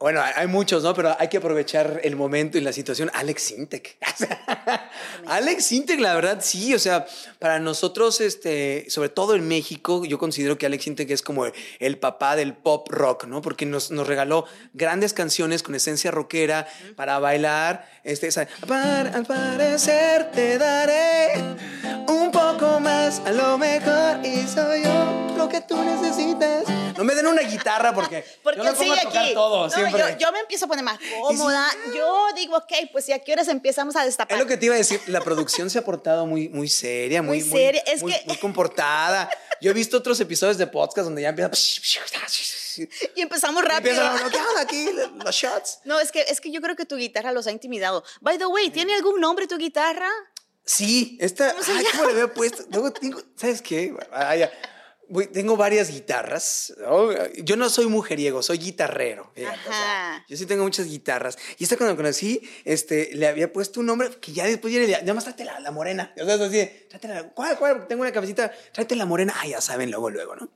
Bueno, 0.00 0.20
hay 0.22 0.46
muchos, 0.48 0.82
¿no? 0.82 0.92
Pero 0.92 1.16
hay 1.18 1.28
que 1.28 1.38
aprovechar 1.38 2.00
el 2.02 2.16
momento 2.16 2.58
y 2.58 2.60
la 2.60 2.72
situación. 2.72 3.10
Alex 3.14 3.42
Sintek. 3.42 3.96
Alex 5.26 5.64
Sintek, 5.64 6.00
la 6.00 6.14
verdad, 6.14 6.40
sí. 6.42 6.74
O 6.74 6.78
sea, 6.78 7.06
para 7.38 7.58
nosotros, 7.60 8.20
este, 8.20 8.86
sobre 8.88 9.08
todo 9.08 9.34
en 9.34 9.46
México, 9.46 10.04
yo 10.04 10.18
considero 10.18 10.58
que 10.58 10.66
Alex 10.66 10.84
Sintek 10.84 11.10
es 11.10 11.22
como 11.22 11.46
el 11.78 11.98
papá 11.98 12.36
del 12.36 12.54
pop 12.54 12.88
rock, 12.90 13.24
¿no? 13.24 13.40
Porque 13.40 13.66
nos, 13.66 13.92
nos 13.92 14.06
regaló 14.06 14.44
grandes 14.72 15.14
canciones 15.14 15.62
con 15.62 15.74
esencia 15.74 16.10
rockera 16.10 16.66
para 16.96 17.18
bailar. 17.18 17.88
Este, 18.02 18.26
esa, 18.26 18.48
al 18.68 19.24
parecer 19.24 20.30
te 20.32 20.58
daré 20.58 21.34
un 22.08 22.30
poco 22.30 22.80
más, 22.80 23.22
a 23.24 23.32
lo 23.32 23.56
mejor, 23.56 24.18
y 24.24 24.46
soy 24.46 24.82
yo 24.82 25.24
lo 25.36 25.48
que 25.48 25.60
tú 25.60 25.82
necesitas. 25.82 26.64
No 26.96 27.04
me 27.04 27.14
den 27.14 27.26
una 27.26 27.42
guitarra 27.42 27.92
porque, 27.92 28.24
porque 28.42 28.62
yo 28.62 28.74
pongo 28.74 28.92
a 28.92 29.00
tocar 29.00 29.24
aquí. 29.24 29.34
todo. 29.34 29.68
No, 29.68 29.83
yo, 29.90 30.32
me 30.32 30.40
empiezo 30.40 30.64
a 30.66 30.68
poner 30.68 30.84
más 30.84 30.98
cómoda. 31.20 31.66
Yo 31.94 32.26
digo, 32.34 32.56
ok, 32.56 32.72
pues 32.92 33.06
ya 33.06 33.16
a 33.16 33.18
qué 33.18 33.32
horas 33.32 33.48
empezamos 33.48 33.96
a 33.96 34.04
destapar. 34.04 34.36
Es 34.36 34.42
lo 34.42 34.48
que 34.48 34.56
te 34.56 34.66
iba 34.66 34.74
a 34.74 34.78
decir. 34.78 35.00
La 35.06 35.20
producción 35.20 35.70
se 35.70 35.78
ha 35.78 35.84
portado 35.84 36.26
muy, 36.26 36.48
muy 36.48 36.68
seria, 36.68 37.22
muy, 37.22 37.42
muy, 37.42 37.50
seria. 37.50 37.82
es 37.86 38.02
muy, 38.02 38.12
que... 38.12 38.22
muy 38.26 38.36
comportada. 38.36 39.30
Yo 39.60 39.70
he 39.70 39.74
visto 39.74 39.96
otros 39.96 40.20
episodios 40.20 40.58
de 40.58 40.66
podcast 40.66 41.04
donde 41.04 41.22
ya 41.22 41.30
empiezan. 41.30 41.52
Y 43.14 43.20
empezamos 43.20 43.64
rápido. 43.64 43.94
Y 43.94 44.22
empiezan 44.24 44.56
a 44.56 44.60
aquí 44.60 44.88
los 45.24 45.34
shots. 45.34 45.78
No, 45.84 46.00
es 46.00 46.12
que, 46.12 46.22
es 46.22 46.40
que 46.40 46.50
yo 46.50 46.60
creo 46.60 46.76
que 46.76 46.84
tu 46.84 46.96
guitarra 46.96 47.32
los 47.32 47.46
ha 47.46 47.50
intimidado. 47.50 48.04
By 48.20 48.38
the 48.38 48.46
way, 48.46 48.70
¿tiene 48.70 48.94
algún 48.94 49.20
nombre 49.20 49.46
tu 49.46 49.56
guitarra? 49.56 50.08
Sí, 50.64 51.18
esta. 51.20 51.52
¿Cómo, 51.52 51.78
ay, 51.78 51.84
¿cómo 51.92 52.04
le 52.06 52.12
había 52.12 52.34
puesto? 52.34 52.64
Luego 52.70 52.92
tengo, 52.92 53.20
¿sabes 53.36 53.60
qué? 53.60 53.94
Ay, 54.10 54.40
ya 54.40 54.50
tengo 55.32 55.56
varias 55.56 55.90
guitarras. 55.90 56.74
Yo 57.42 57.56
no 57.56 57.68
soy 57.68 57.86
mujeriego, 57.86 58.42
soy 58.42 58.58
guitarrero. 58.58 59.32
yo 60.28 60.36
sí 60.36 60.46
tengo 60.46 60.64
muchas 60.64 60.86
guitarras. 60.86 61.38
Y 61.58 61.64
esta 61.64 61.76
cuando 61.76 61.96
conocí, 61.96 62.40
este, 62.64 63.10
le 63.14 63.26
había 63.26 63.52
puesto 63.52 63.80
un 63.80 63.86
nombre 63.86 64.10
que 64.20 64.32
ya 64.32 64.44
después 64.44 64.72
ya 64.72 64.80
le 64.80 64.88
nada 64.88 65.14
más 65.14 65.24
tráete 65.24 65.44
la, 65.44 65.60
la 65.60 65.70
morena. 65.70 66.12
O 66.20 66.24
sea, 66.24 66.34
así, 66.34 66.70
tráete 66.88 67.08
la, 67.08 67.28
¿cuál, 67.30 67.58
cuál? 67.58 67.86
Tengo 67.86 68.02
una 68.02 68.12
cabecita, 68.12 68.52
tráete 68.72 68.96
la 68.96 69.06
morena. 69.06 69.34
Ah, 69.36 69.46
ya 69.46 69.60
saben, 69.60 69.90
luego, 69.90 70.10
luego, 70.10 70.36
¿no? 70.36 70.48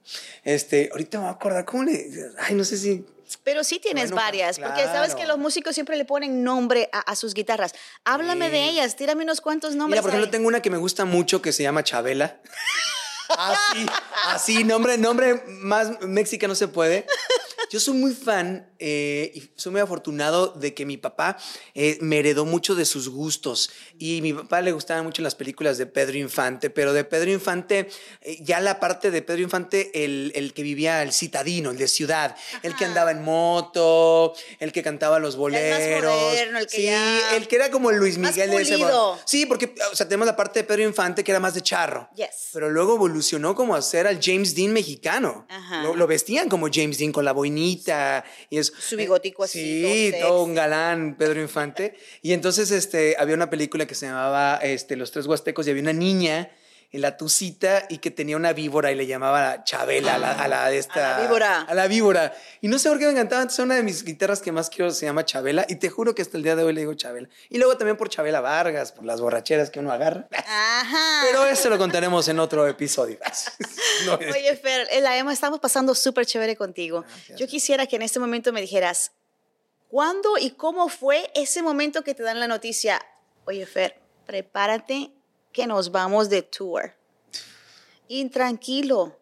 Este, 0.45 0.89
ahorita 0.93 1.19
me 1.19 1.25
voy 1.25 1.33
a 1.33 1.35
acordar, 1.35 1.65
¿cómo 1.65 1.85
le? 1.85 2.11
Ay, 2.39 2.55
no 2.55 2.65
sé 2.65 2.77
si... 2.77 3.05
Pero 3.45 3.63
sí 3.63 3.79
tienes 3.79 4.11
varias, 4.11 4.57
claro. 4.57 4.73
porque 4.73 4.87
sabes 4.87 5.15
que 5.15 5.27
los 5.27 5.37
músicos 5.37 5.75
siempre 5.75 5.99
le 5.99 6.07
ponen 6.07 6.43
nombre 6.43 6.89
a, 6.93 7.01
a 7.01 7.15
sus 7.15 7.35
guitarras. 7.35 7.75
Háblame 8.05 8.47
sí. 8.47 8.53
de 8.53 8.65
ellas, 8.71 8.97
tírame 8.97 9.23
unos 9.23 9.43
cuantos 9.43 9.75
nombres. 9.75 9.99
Mira, 9.99 10.03
por 10.03 10.11
ejemplo, 10.11 10.31
tengo 10.31 10.49
una 10.49 10.63
que 10.63 10.71
me 10.71 10.79
gusta 10.79 11.05
mucho 11.05 11.43
que 11.43 11.53
se 11.53 11.63
llama 11.63 11.85
Chabela. 11.85 12.41
Así, 13.29 13.87
así, 14.27 14.64
nombre, 14.64 14.99
nombre 14.99 15.43
más 15.47 16.01
mexicano 16.03 16.53
no 16.53 16.57
se 16.57 16.69
puede. 16.69 17.07
Yo 17.71 17.81
soy 17.81 17.95
muy 17.95 18.12
fan 18.12 18.67
eh, 18.79 19.33
y 19.35 19.51
soy 19.57 19.73
muy 19.73 19.81
afortunado 19.81 20.49
de 20.49 20.73
que 20.73 20.87
mi 20.87 20.97
papá 20.97 21.37
eh, 21.75 21.99
me 22.01 22.19
heredó 22.19 22.45
mucho 22.45 22.75
de 22.75 22.85
sus 22.85 23.09
gustos. 23.09 23.71
Y 23.99 24.23
mi 24.23 24.33
papá 24.33 24.61
le 24.61 24.73
gustaban 24.73 25.05
mucho 25.05 25.23
las 25.23 25.35
películas 25.35 25.79
de 25.79 25.87
Pedro 25.87 26.17
Infante, 26.17 26.71
pero 26.71 26.93
de 26.93 27.05
Pedro 27.05 27.31
Infante, 27.31 27.88
eh, 28.21 28.38
ya 28.41 28.61
la 28.61 28.79
parte 28.79 29.11
de 29.11 29.23
Pedro 29.23 29.43
Infante, 29.43 30.05
el, 30.05 30.33
el, 30.35 30.53
que 30.53 30.62
vivía 30.62 31.03
el 31.03 31.12
citadino, 31.12 31.71
el 31.71 31.79
de 31.79 31.88
ciudad, 31.88 32.37
Ajá. 32.37 32.61
el 32.62 32.77
que 32.77 32.85
andaba 32.85 33.11
en 33.11 33.23
moto, 33.23 34.35
el 34.61 34.73
que 34.73 34.83
cantaba 34.83 35.19
los 35.19 35.37
boleros. 35.37 35.81
El 35.81 36.03
más 36.03 36.23
moderno, 36.23 36.59
el 36.59 36.67
que 36.67 36.77
sí, 36.77 36.83
ya... 36.85 37.37
el 37.37 37.49
que 37.49 37.57
era 37.57 37.71
como 37.71 37.91
Luis 37.91 38.17
Miguel 38.17 38.49
más 38.51 38.69
de 38.69 38.75
ese 38.75 38.85
Sí, 39.25 39.47
porque 39.47 39.75
o 39.91 39.97
sea, 39.97 40.07
tenemos 40.07 40.27
la 40.27 40.37
parte 40.37 40.61
de 40.61 40.64
Pedro 40.64 40.83
Infante 40.83 41.25
que 41.25 41.33
era 41.33 41.41
más 41.41 41.55
de 41.55 41.62
charro. 41.62 42.09
Yes. 42.14 42.51
Pero 42.53 42.71
luego 42.71 42.95
evolucionó 42.95 43.55
como 43.55 43.75
a 43.75 43.83
ser 43.83 44.07
al 44.07 44.21
James 44.23 44.55
Dean 44.55 44.73
mexicano. 44.73 45.47
Lo, 45.83 45.95
lo, 45.95 46.07
vestían 46.07 46.49
como 46.49 46.69
James 46.73 46.99
Dean 46.99 47.12
con 47.12 47.25
la 47.25 47.33
boinita 47.33 48.25
y 48.51 48.59
su 48.78 48.96
bigotico 48.96 49.44
así. 49.44 49.85
Sí, 49.85 50.12
todo, 50.18 50.28
todo, 50.28 50.44
un 50.44 50.54
galán, 50.54 51.16
Pedro 51.16 51.40
Infante. 51.40 51.94
Y 52.22 52.33
entonces 52.33 52.70
este, 52.70 53.16
había 53.18 53.35
una 53.35 53.50
película 53.50 53.87
que 53.87 53.94
se 53.94 54.07
llamaba 54.07 54.57
este, 54.62 54.96
Los 54.96 55.11
Tres 55.11 55.26
Huastecos 55.26 55.66
y 55.66 55.70
había 55.70 55.83
una 55.83 55.92
niña 55.92 56.50
en 56.90 57.03
la 57.03 57.16
tucita 57.18 57.85
y 57.90 57.98
que 57.98 58.11
tenía 58.11 58.37
una 58.37 58.55
víbora 58.55 58.90
y 58.90 58.94
le 58.94 59.07
llamaba 59.07 59.62
Chabela 59.62 60.14
a 60.14 60.18
la, 60.18 60.33
a 60.33 60.48
la 60.48 60.68
de 60.70 60.79
esta. 60.79 61.16
A 61.16 61.18
la 61.18 61.27
víbora. 61.27 61.61
A 61.61 61.74
la 61.74 61.87
víbora. 61.87 62.35
Y 62.62 62.68
no 62.68 62.79
sé 62.79 62.88
por 62.88 62.98
qué 62.98 63.05
me 63.05 63.12
encantaba. 63.12 63.42
Entonces, 63.42 63.62
una 63.62 63.74
de 63.74 63.83
mis 63.83 64.05
guitarras 64.05 64.40
que 64.40 64.53
más 64.53 64.70
quiero 64.70 64.90
se 64.90 65.05
llama 65.05 65.24
Chabela 65.27 65.66
y 65.68 65.77
te 65.77 65.90
juro 65.90 66.14
que 66.14 66.22
hasta 66.22 66.38
el 66.38 66.42
día 66.42 66.57
de 66.57 66.62
hoy 66.62 66.72
le 66.72 66.81
digo 66.81 66.94
Chabela. 66.94 67.29
Y 67.51 67.59
luego 67.59 67.77
también 67.77 67.98
por 67.98 68.09
Chabela 68.09 68.40
Vargas, 68.40 68.92
por 68.92 69.05
las 69.05 69.20
borracheras 69.20 69.68
que 69.68 69.81
uno 69.81 69.92
agarra. 69.92 70.29
Ajá. 70.33 71.22
Pero 71.27 71.44
eso 71.44 71.68
lo 71.68 71.77
contaremos 71.77 72.27
en 72.29 72.38
otro 72.38 72.66
episodio. 72.66 73.18
no, 74.07 74.14
Oye, 74.14 74.57
Fer, 74.57 74.88
la 75.03 75.18
Emma, 75.18 75.33
estamos 75.35 75.61
pasando 75.61 75.94
súper 75.94 76.24
chévere 76.24 76.57
contigo. 76.57 77.03
Gracias. 77.03 77.38
Yo 77.38 77.46
quisiera 77.46 77.87
que 77.87 77.96
en 77.96 78.03
este 78.03 78.18
momento 78.18 78.51
me 78.51 78.62
dijeras, 78.62 79.12
¿cuándo 79.88 80.38
y 80.38 80.53
cómo 80.53 80.88
fue 80.88 81.31
ese 81.35 81.62
momento 81.62 82.03
que 82.03 82.14
te 82.14 82.22
dan 82.22 82.40
la 82.40 82.48
noticia? 82.48 83.05
Oye, 83.44 83.66
Fer, 83.66 84.01
prepárate 84.24 85.12
que 85.59 85.66
nos 85.66 85.90
vamos 85.90 86.29
de 86.29 86.42
tour. 86.42 86.92
Y 88.07 88.25
tranquilo, 88.29 89.18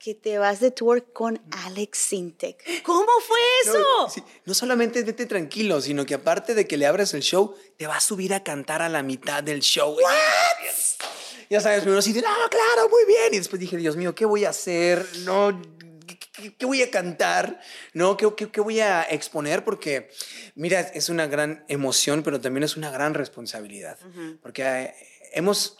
que 0.00 0.16
te 0.16 0.36
vas 0.36 0.58
de 0.58 0.72
tour 0.72 1.12
con 1.12 1.40
Alex 1.64 1.96
Sintek. 1.96 2.82
¿Cómo 2.82 3.06
fue 3.24 3.38
eso? 3.62 3.78
No, 3.78 4.10
sí, 4.10 4.20
no 4.44 4.52
solamente 4.52 5.04
vete 5.04 5.26
tranquilo, 5.26 5.80
sino 5.80 6.04
que 6.04 6.14
aparte 6.14 6.56
de 6.56 6.66
que 6.66 6.76
le 6.76 6.86
abres 6.86 7.14
el 7.14 7.22
show, 7.22 7.54
te 7.76 7.86
va 7.86 7.98
a 7.98 8.00
subir 8.00 8.34
a 8.34 8.42
cantar 8.42 8.82
a 8.82 8.88
la 8.88 9.04
mitad 9.04 9.44
del 9.44 9.60
show. 9.60 9.94
What? 9.94 11.06
Ya 11.50 11.60
sabes, 11.60 11.82
primero 11.82 12.02
sí, 12.02 12.12
ah, 12.18 12.48
claro, 12.50 12.88
muy 12.88 13.04
bien. 13.06 13.34
Y 13.34 13.38
después 13.38 13.60
dije, 13.60 13.76
Dios 13.76 13.94
mío, 13.94 14.12
¿qué 14.12 14.24
voy 14.24 14.44
a 14.44 14.48
hacer? 14.48 15.06
No, 15.18 15.56
¿qué, 16.04 16.52
qué 16.52 16.66
voy 16.66 16.82
a 16.82 16.90
cantar? 16.90 17.60
¿No? 17.92 18.16
¿Qué, 18.16 18.28
¿Qué, 18.36 18.50
qué, 18.50 18.60
voy 18.60 18.80
a 18.80 19.04
exponer? 19.04 19.62
Porque, 19.62 20.10
mira, 20.56 20.80
es 20.80 21.08
una 21.08 21.28
gran 21.28 21.64
emoción, 21.68 22.24
pero 22.24 22.40
también 22.40 22.64
es 22.64 22.76
una 22.76 22.90
gran 22.90 23.14
responsabilidad. 23.14 23.98
Uh 24.02 24.08
-huh. 24.08 24.38
Porque 24.40 24.62
eh, 24.64 24.94
hemos 25.36 25.76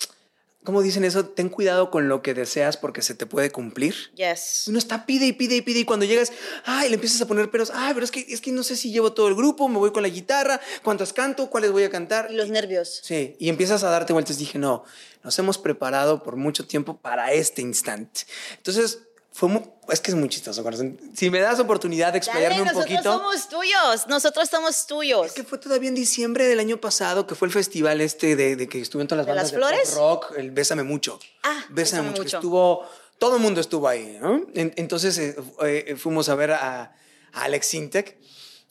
¿Cómo 0.67 0.83
dicen 0.83 1.05
eso? 1.05 1.27
Ten 1.27 1.49
cuidado 1.49 1.93
con 1.93 2.09
lo 2.09 2.23
que 2.23 2.35
deseas 2.35 2.77
porque 2.77 3.01
se 3.01 3.15
te 3.15 3.25
puede 3.25 3.53
cumplir. 3.53 3.95
Yes. 4.17 4.65
Uno 4.67 4.79
está 4.79 5.07
pide 5.07 5.25
y 5.25 5.33
pide 5.33 5.55
y 5.55 5.63
pide 5.63 5.79
y 5.79 5.85
cuando 5.85 6.05
llegas, 6.05 6.33
ay, 6.65 6.89
le 6.89 6.97
empiezas 6.97 7.21
a 7.21 7.29
poner 7.29 7.49
peros, 7.53 7.71
ay, 7.73 7.95
pero 7.95 8.03
es 8.03 8.11
que, 8.11 8.27
es 8.29 8.41
que 8.41 8.51
no 8.51 8.65
sé 8.65 8.75
si 8.75 8.91
llevo 8.91 9.13
todo 9.13 9.29
el 9.29 9.37
grupo, 9.37 9.69
me 9.69 9.79
voy 9.79 9.93
con 9.93 10.03
la 10.03 10.09
guitarra, 10.09 10.61
cuántas 10.83 11.13
canto, 11.13 11.51
cuáles 11.51 11.71
voy 11.71 11.85
a 11.85 11.91
cantar. 11.91 12.33
Y 12.33 12.35
los 12.35 12.49
nervios. 12.49 13.01
Sí, 13.05 13.37
y 13.39 13.49
empiezas 13.49 13.85
a 13.85 13.91
darte 13.91 14.13
vueltas. 14.13 14.39
Dije, 14.39 14.59
no, 14.59 14.83
nos 15.23 15.39
hemos 15.39 15.57
preparado 15.57 16.25
por 16.25 16.35
mucho 16.35 16.67
tiempo 16.67 16.97
para 16.97 17.33
este 17.33 17.63
instante. 17.63 18.23
Entonces, 18.57 19.06
fue 19.37 19.51
muy, 19.51 19.63
es 19.91 20.01
que 20.01 20.13
es 20.13 20.17
muy 20.17 20.31
chistoso, 20.31 20.63
corazón. 20.63 20.99
Si 21.15 21.29
me 21.29 21.41
das 21.41 21.61
oportunidad 21.61 22.11
de 22.13 22.19
explayarme 22.19 22.61
Dale, 22.61 22.71
un 22.71 22.83
poquito. 22.83 23.03
Nosotros 23.03 23.21
somos 23.21 23.49
tuyos, 23.51 24.07
nosotros 24.09 24.49
somos 24.49 24.87
tuyos. 24.87 25.27
Es 25.27 25.33
que 25.35 25.45
fue 25.45 25.59
todavía 25.59 25.91
en 25.91 25.95
diciembre 25.95 26.47
del 26.47 26.59
año 26.59 26.81
pasado 26.81 27.27
que 27.27 27.35
fue 27.35 27.49
el 27.49 27.53
festival 27.53 28.01
este 28.01 28.35
de, 28.35 28.57
de 28.57 28.67
que 28.67 28.81
estuvieron 28.81 29.09
todas 29.09 29.27
las 29.27 29.27
¿De 29.27 29.33
bandas 29.33 29.53
las 29.53 29.61
flores? 29.61 29.91
de 29.91 29.95
pop 29.95 30.23
rock, 30.23 30.39
el 30.39 30.53
Bésame 30.53 30.85
Mucho. 30.85 31.19
Ah, 31.43 31.67
Bésame, 31.69 31.75
Bésame 31.75 32.09
mucho. 32.09 32.23
Mucho. 32.23 32.37
Estuvo, 32.39 32.89
todo 33.19 33.37
el 33.37 33.43
mundo 33.43 33.61
estuvo 33.61 33.87
ahí, 33.87 34.17
¿no? 34.23 34.47
En, 34.55 34.73
entonces 34.77 35.19
eh, 35.19 35.37
eh, 35.61 35.97
fuimos 35.99 36.31
a 36.31 36.35
ver 36.35 36.53
a, 36.53 36.97
a 37.35 37.43
Alex 37.43 37.67
Sintek. 37.67 38.17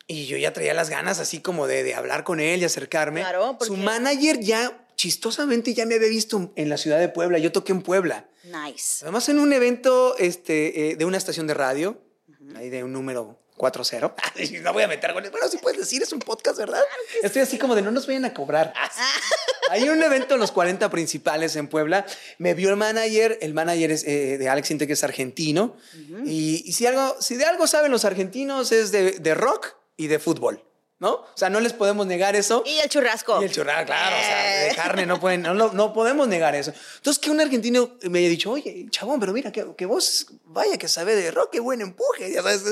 Y 0.07 0.25
yo 0.25 0.35
ya 0.37 0.51
traía 0.51 0.73
las 0.73 0.89
ganas 0.89 1.19
así 1.19 1.41
como 1.41 1.67
de, 1.67 1.83
de 1.83 1.93
hablar 1.93 2.23
con 2.23 2.39
él 2.39 2.61
y 2.61 2.65
acercarme. 2.65 3.21
Claro, 3.21 3.55
porque... 3.59 3.67
Su 3.67 3.77
manager 3.77 4.39
ya 4.39 4.87
chistosamente 4.95 5.75
ya 5.75 5.85
me 5.85 5.93
había 5.93 6.09
visto 6.09 6.51
en 6.55 6.69
la 6.69 6.77
ciudad 6.77 6.99
de 6.99 7.09
Puebla. 7.09 7.37
Yo 7.37 7.51
toqué 7.51 7.71
en 7.71 7.83
Puebla. 7.83 8.25
Nice. 8.45 9.03
Además, 9.03 9.27
en 9.29 9.39
un 9.39 9.51
evento 9.53 10.15
este, 10.17 10.91
eh, 10.91 10.95
de 10.95 11.05
una 11.05 11.17
estación 11.17 11.47
de 11.47 11.53
radio, 11.53 12.01
uh 12.27 12.31
-huh. 12.31 12.57
ahí 12.57 12.69
de 12.69 12.83
un 12.83 12.93
número 12.93 13.39
4-0. 13.57 14.13
no 14.61 14.73
voy 14.73 14.83
a 14.83 14.87
meter 14.87 15.13
goles. 15.13 15.31
Bueno, 15.31 15.47
sí 15.47 15.57
puedes 15.57 15.79
decir, 15.79 16.03
es 16.03 16.11
un 16.11 16.19
podcast, 16.19 16.57
¿verdad? 16.57 16.81
Claro 16.81 17.23
Estoy 17.23 17.41
así 17.41 17.57
como 17.57 17.75
de 17.75 17.81
no 17.81 17.91
nos 17.91 18.05
vayan 18.07 18.25
a 18.25 18.33
cobrar. 18.33 18.73
Hay 19.71 19.89
un 19.89 20.01
evento 20.03 20.35
en 20.35 20.39
los 20.41 20.51
40 20.51 20.89
principales 20.89 21.55
en 21.55 21.67
Puebla. 21.67 22.05
Me 22.37 22.53
vio 22.53 22.69
el 22.69 22.75
manager. 22.75 23.39
El 23.41 23.53
manager 23.53 23.91
es, 23.91 24.03
eh, 24.03 24.37
de 24.37 24.49
Alex 24.49 24.71
Inte, 24.71 24.85
que 24.87 24.93
es 24.93 25.03
argentino. 25.03 25.75
Uh 25.93 25.97
-huh. 25.97 26.23
y, 26.27 26.63
y, 26.65 26.73
si, 26.73 26.85
algo, 26.85 27.15
si 27.19 27.35
de 27.35 27.45
algo 27.45 27.65
saben 27.65 27.91
los 27.91 28.05
argentinos 28.05 28.71
es 28.71 28.91
de, 28.91 29.13
de 29.13 29.33
rock 29.33 29.75
y 29.97 30.07
de 30.07 30.19
fútbol. 30.19 30.63
¿No? 30.99 31.13
O 31.13 31.33
sea, 31.35 31.49
no 31.49 31.59
les 31.59 31.73
podemos 31.73 32.07
negar 32.07 32.35
eso. 32.35 32.63
Y 32.65 32.77
el 32.77 32.89
churrasco. 32.89 33.41
Y 33.41 33.45
el 33.45 33.51
churrasco, 33.51 33.87
claro, 33.87 34.15
eh. 34.15 34.19
o 34.19 34.23
sea, 34.23 34.63
de 34.63 34.75
carne 34.75 35.05
no 35.05 35.19
pueden, 35.19 35.41
no, 35.41 35.53
no, 35.53 35.93
podemos 35.93 36.27
negar 36.27 36.55
eso. 36.55 36.71
Entonces, 36.97 37.21
que 37.21 37.29
un 37.29 37.41
argentino 37.41 37.97
me 38.03 38.19
haya 38.19 38.29
dicho, 38.29 38.51
oye, 38.51 38.85
chabón, 38.89 39.19
pero 39.19 39.33
mira, 39.33 39.51
que, 39.51 39.65
que 39.77 39.85
vos, 39.85 40.27
vaya 40.45 40.77
que 40.77 40.87
sabe 40.87 41.15
de 41.15 41.31
rock, 41.31 41.49
qué 41.51 41.59
buen 41.59 41.81
empuje, 41.81 42.31
ya 42.31 42.41
sabes. 42.41 42.63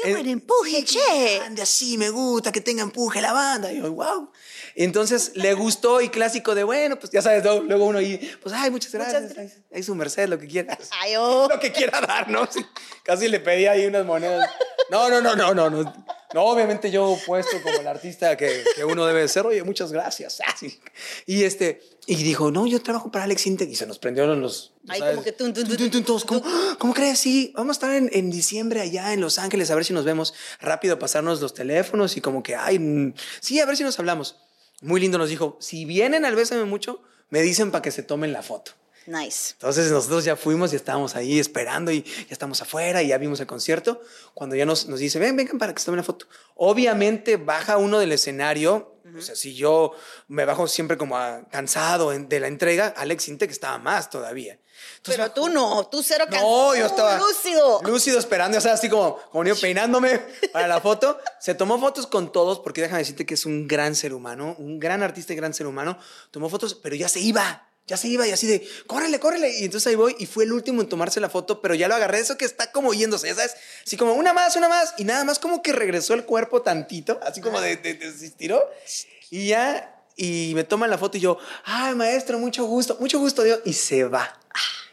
Qué 0.00 0.10
eh, 0.10 0.12
buen 0.12 0.28
empuje, 0.28 0.82
sí, 0.82 0.84
che. 0.84 1.40
Ande 1.40 1.62
así, 1.62 1.98
me 1.98 2.10
gusta 2.10 2.52
que 2.52 2.60
tenga 2.60 2.82
empuje 2.82 3.20
la 3.20 3.32
banda. 3.32 3.72
Y 3.72 3.78
yo, 3.78 3.90
wow. 3.92 4.30
Entonces 4.76 5.32
le 5.34 5.54
gustó 5.54 6.00
y 6.00 6.08
clásico 6.08 6.54
de, 6.54 6.62
bueno, 6.62 6.98
pues 6.98 7.10
ya 7.10 7.22
sabes, 7.22 7.42
¿no? 7.42 7.60
luego 7.60 7.86
uno 7.86 8.00
y, 8.00 8.16
pues, 8.42 8.54
ay, 8.54 8.70
muchas 8.70 8.92
gracias. 8.92 9.22
Muchas 9.22 9.36
gracias. 9.36 9.62
Ahí 9.72 9.82
su 9.82 9.94
merced, 9.94 10.28
lo 10.28 10.38
que 10.38 10.46
quieras. 10.46 10.90
Ay, 11.00 11.16
oh. 11.16 11.48
Lo 11.56 11.58
que 11.58 11.72
quiera 11.72 12.00
dar, 12.00 12.28
¿no? 12.28 12.46
Sí, 12.50 12.64
casi 13.02 13.28
le 13.28 13.40
pedí 13.40 13.66
ahí 13.66 13.86
unas 13.86 14.04
monedas. 14.04 14.50
No, 14.90 15.08
no, 15.08 15.20
no, 15.20 15.34
no, 15.34 15.54
no, 15.54 15.70
no. 15.70 16.06
No, 16.36 16.44
obviamente 16.44 16.90
yo 16.90 17.18
puesto 17.24 17.62
como 17.62 17.80
el 17.80 17.86
artista 17.86 18.36
que, 18.36 18.62
que 18.74 18.84
uno 18.84 19.06
debe 19.06 19.26
ser, 19.26 19.46
oye, 19.46 19.62
muchas 19.62 19.90
gracias. 19.90 20.42
Así. 20.46 20.78
Y 21.24 21.44
este, 21.44 21.80
y 22.04 22.16
dijo, 22.16 22.50
no, 22.50 22.66
yo 22.66 22.82
trabajo 22.82 23.10
para 23.10 23.24
Alex 23.24 23.46
Intec. 23.46 23.70
Y 23.70 23.74
se 23.74 23.86
nos 23.86 23.98
prendieron 23.98 24.42
los... 24.42 24.74
Ahí 24.86 25.00
como 25.00 25.22
que 25.22 25.32
tun, 25.32 25.54
tun, 25.54 25.66
tun, 25.66 26.04
todos, 26.04 26.26
¿cómo, 26.26 26.42
¿cómo 26.78 26.92
crees? 26.92 27.20
Sí, 27.20 27.54
vamos 27.56 27.70
a 27.70 27.78
estar 27.78 27.94
en, 27.94 28.10
en 28.12 28.30
diciembre 28.30 28.82
allá 28.82 29.14
en 29.14 29.22
Los 29.22 29.38
Ángeles, 29.38 29.70
a 29.70 29.76
ver 29.76 29.86
si 29.86 29.94
nos 29.94 30.04
vemos. 30.04 30.34
Rápido 30.60 30.98
pasarnos 30.98 31.40
los 31.40 31.54
teléfonos 31.54 32.18
y 32.18 32.20
como 32.20 32.42
que, 32.42 32.54
ay, 32.54 32.80
mm, 32.80 33.14
sí, 33.40 33.58
a 33.60 33.64
ver 33.64 33.78
si 33.78 33.82
nos 33.82 33.98
hablamos. 33.98 34.36
Muy 34.82 35.00
lindo 35.00 35.16
nos 35.16 35.30
dijo, 35.30 35.56
si 35.58 35.86
vienen 35.86 36.26
al 36.26 36.36
Bésame 36.36 36.66
Mucho, 36.66 37.00
me 37.30 37.40
dicen 37.40 37.70
para 37.70 37.80
que 37.80 37.90
se 37.90 38.02
tomen 38.02 38.34
la 38.34 38.42
foto. 38.42 38.72
Nice. 39.06 39.52
Entonces 39.52 39.90
nosotros 39.90 40.24
ya 40.24 40.36
fuimos 40.36 40.72
y 40.72 40.76
estábamos 40.76 41.14
ahí 41.14 41.38
esperando 41.38 41.90
y 41.92 42.02
ya 42.02 42.26
estamos 42.30 42.60
afuera 42.62 43.02
y 43.02 43.08
ya 43.08 43.18
vimos 43.18 43.38
el 43.40 43.46
concierto. 43.46 44.00
Cuando 44.34 44.56
ya 44.56 44.66
nos, 44.66 44.86
nos 44.86 44.98
dice, 44.98 45.18
ven, 45.18 45.36
vengan 45.36 45.58
para 45.58 45.72
que 45.72 45.78
se 45.80 45.86
tomen 45.86 45.98
la 45.98 46.04
foto. 46.04 46.26
Obviamente 46.56 47.36
baja 47.36 47.76
uno 47.76 47.98
del 47.98 48.12
escenario. 48.12 48.92
O 49.16 49.20
sea, 49.22 49.36
si 49.36 49.54
yo 49.54 49.92
me 50.28 50.44
bajo 50.44 50.66
siempre 50.66 50.98
como 50.98 51.16
a- 51.16 51.42
cansado 51.48 52.12
en- 52.12 52.28
de 52.28 52.40
la 52.40 52.48
entrega, 52.48 52.88
Alex 52.96 53.28
Intec 53.28 53.50
estaba 53.50 53.78
más 53.78 54.10
todavía. 54.10 54.58
Entonces, 54.96 55.16
Pero 55.22 55.30
tú 55.32 55.48
no, 55.48 55.86
tú 55.86 56.02
cero 56.02 56.24
no, 56.26 56.30
cansado, 56.32 56.74
yo 56.74 56.86
estaba 56.86 57.18
lúcido. 57.18 57.80
Lúcido 57.84 58.18
esperando, 58.18 58.58
o 58.58 58.60
sea, 58.60 58.72
así 58.74 58.88
como, 58.90 59.16
como 59.30 59.44
niño 59.44 59.54
peinándome 59.60 60.18
para 60.52 60.66
la 60.66 60.80
foto. 60.80 61.18
Se 61.40 61.54
tomó 61.54 61.78
fotos 61.78 62.06
con 62.08 62.30
todos, 62.32 62.58
porque 62.60 62.82
déjame 62.82 62.98
decirte 62.98 63.24
que 63.24 63.34
es 63.34 63.46
un 63.46 63.68
gran 63.68 63.94
ser 63.94 64.12
humano, 64.12 64.54
un 64.58 64.78
gran 64.80 65.02
artista 65.02 65.32
y 65.32 65.36
gran 65.36 65.54
ser 65.54 65.66
humano. 65.68 65.96
Tomó 66.32 66.48
fotos, 66.50 66.74
pero 66.74 66.94
ya 66.96 67.08
se 67.08 67.20
iba. 67.20 67.65
Ya 67.86 67.96
se 67.96 68.08
iba 68.08 68.26
y 68.26 68.32
así 68.32 68.46
de, 68.48 68.66
córrele, 68.88 69.20
córrele. 69.20 69.58
Y 69.60 69.64
entonces 69.64 69.86
ahí 69.86 69.94
voy 69.94 70.16
y 70.18 70.26
fue 70.26 70.42
el 70.44 70.52
último 70.52 70.82
en 70.82 70.88
tomarse 70.88 71.20
la 71.20 71.28
foto, 71.30 71.60
pero 71.62 71.74
ya 71.74 71.86
lo 71.86 71.94
agarré, 71.94 72.18
eso 72.18 72.36
que 72.36 72.44
está 72.44 72.72
como 72.72 72.92
yéndose, 72.92 73.32
sabes, 73.34 73.54
así 73.86 73.96
como 73.96 74.14
una 74.14 74.32
más, 74.32 74.56
una 74.56 74.68
más. 74.68 74.94
Y 74.98 75.04
nada 75.04 75.22
más 75.24 75.38
como 75.38 75.62
que 75.62 75.72
regresó 75.72 76.14
el 76.14 76.24
cuerpo 76.24 76.62
tantito, 76.62 77.20
así 77.22 77.40
como 77.40 77.60
de, 77.60 77.76
de- 77.76 77.94
de- 77.94 78.12
se 78.12 78.26
estiró. 78.26 78.60
Y 79.30 79.48
ya, 79.48 80.02
y 80.16 80.52
me 80.56 80.64
toman 80.64 80.90
la 80.90 80.98
foto 80.98 81.16
y 81.16 81.20
yo, 81.20 81.38
ay, 81.64 81.94
maestro, 81.94 82.38
mucho 82.40 82.64
gusto, 82.64 82.96
mucho 82.98 83.18
gusto, 83.20 83.42
Dios. 83.44 83.60
Y 83.64 83.72
se 83.72 84.02
va. 84.04 84.40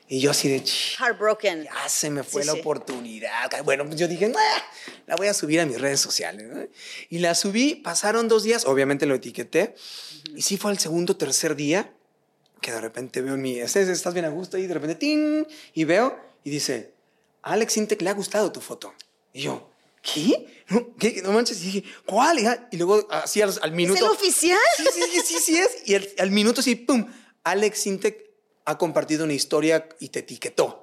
Y 0.08 0.20
yo 0.20 0.30
así 0.30 0.48
de, 0.50 0.62
"Ch, 0.64 0.98
Heartbroken. 1.00 1.64
ya 1.64 1.90
se 1.90 2.12
me 2.12 2.22
fue 2.24 2.42
Sí, 2.44 2.48
la 2.48 2.54
sí. 2.54 2.60
oportunidad. 2.60 3.50
Bueno, 3.64 3.86
pues 3.88 3.98
yo 4.00 4.08
dije, 4.08 4.32
"Ah, 4.38 4.64
la 5.08 5.16
voy 5.16 5.28
a 5.28 5.34
subir 5.34 5.60
a 5.62 5.66
mis 5.66 5.82
redes 5.82 6.00
sociales. 6.02 6.46
¿no? 6.48 6.68
Y 7.10 7.20
la 7.20 7.34
subí, 7.34 7.74
pasaron 7.76 8.28
dos 8.28 8.44
días, 8.44 8.66
obviamente 8.66 9.08
lo 9.08 9.16
etiqueté. 9.16 9.74
Y 10.36 10.44
sí 10.44 10.58
fue 10.58 10.72
el 10.72 10.78
segundo, 10.78 11.16
tercer 11.16 11.56
día 11.56 11.92
que 12.64 12.72
de 12.72 12.82
repente 12.82 13.22
veo 13.22 13.36
en 13.36 13.42
mi, 13.44 13.60
"Estás- 13.60 13.88
estás 13.90 14.14
bien 14.16 14.26
a 14.26 14.30
gusto 14.30 14.58
y 14.58 14.66
de 14.66 14.74
repente, 14.74 14.96
¡tin! 14.96 15.46
Y 15.76 15.84
veo 15.84 16.18
y 16.44 16.50
dice, 16.50 16.94
a 17.44 17.54
Alex 17.54 17.78
Intec 17.78 18.02
le 18.02 18.10
ha 18.10 18.14
gustado 18.14 18.52
tu 18.52 18.60
foto. 18.62 18.92
Y 19.34 19.44
yo, 19.44 19.70
¿qué? 20.02 20.48
No, 20.70 20.96
¿qué? 20.98 21.22
No 21.22 21.32
manches. 21.34 21.62
Y 21.62 21.66
dije, 21.66 21.84
¿cuál? 22.08 22.40
hija?". 22.40 22.68
Y 22.72 22.78
luego 22.78 23.06
así 23.12 23.42
al, 23.42 23.50
al 23.62 23.70
¿Es 23.70 23.76
minuto. 23.76 24.04
el 24.06 24.12
oficial? 24.12 24.58
Sí, 24.78 24.86
sí, 24.92 25.02
sí, 25.12 25.20
sí, 25.26 25.36
sí 25.40 25.58
es. 25.60 25.70
Y 25.86 25.94
al, 25.96 26.10
al 26.18 26.32
minuto 26.32 26.62
sí, 26.64 26.76
¡pum! 26.76 27.06
Alex 27.44 27.86
Intec 27.88 28.24
ha 28.66 28.78
compartido 28.78 29.26
una 29.26 29.34
historia 29.34 29.88
y 30.00 30.10
te 30.10 30.20
etiquetó. 30.20 30.83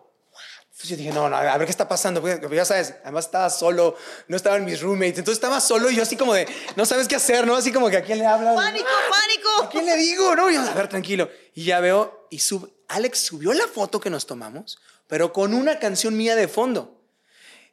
Entonces 0.80 0.96
yo 0.96 0.96
dije, 0.96 1.12
no, 1.12 1.28
no, 1.28 1.36
a 1.36 1.58
ver 1.58 1.66
qué 1.66 1.70
está 1.70 1.86
pasando. 1.86 2.22
Porque 2.22 2.56
ya 2.56 2.64
sabes, 2.64 2.94
además 3.02 3.26
estaba 3.26 3.50
solo, 3.50 3.96
no 4.28 4.36
estaban 4.36 4.64
mis 4.64 4.80
roommates. 4.80 5.18
Entonces 5.18 5.36
estaba 5.36 5.60
solo 5.60 5.90
y 5.90 5.96
yo 5.96 6.02
así 6.02 6.16
como 6.16 6.32
de, 6.32 6.48
no 6.74 6.86
sabes 6.86 7.06
qué 7.06 7.16
hacer, 7.16 7.46
¿no? 7.46 7.54
Así 7.54 7.70
como 7.70 7.90
que 7.90 7.98
a 7.98 8.02
quién 8.02 8.18
le 8.18 8.24
hablas. 8.24 8.56
Pánico, 8.56 8.86
¿A 8.88 9.10
pánico. 9.10 9.68
quién 9.70 9.84
le 9.84 9.94
digo? 9.98 10.34
No, 10.34 10.50
Y 10.50 10.54
yo, 10.54 10.62
a 10.62 10.72
ver, 10.72 10.88
tranquilo. 10.88 11.28
Y 11.54 11.64
ya 11.64 11.80
veo, 11.80 12.26
y 12.30 12.38
sub, 12.38 12.72
Alex 12.88 13.18
subió 13.18 13.52
la 13.52 13.66
foto 13.66 14.00
que 14.00 14.08
nos 14.08 14.24
tomamos, 14.24 14.78
pero 15.06 15.34
con 15.34 15.52
una 15.52 15.78
canción 15.78 16.16
mía 16.16 16.34
de 16.34 16.48
fondo. 16.48 17.02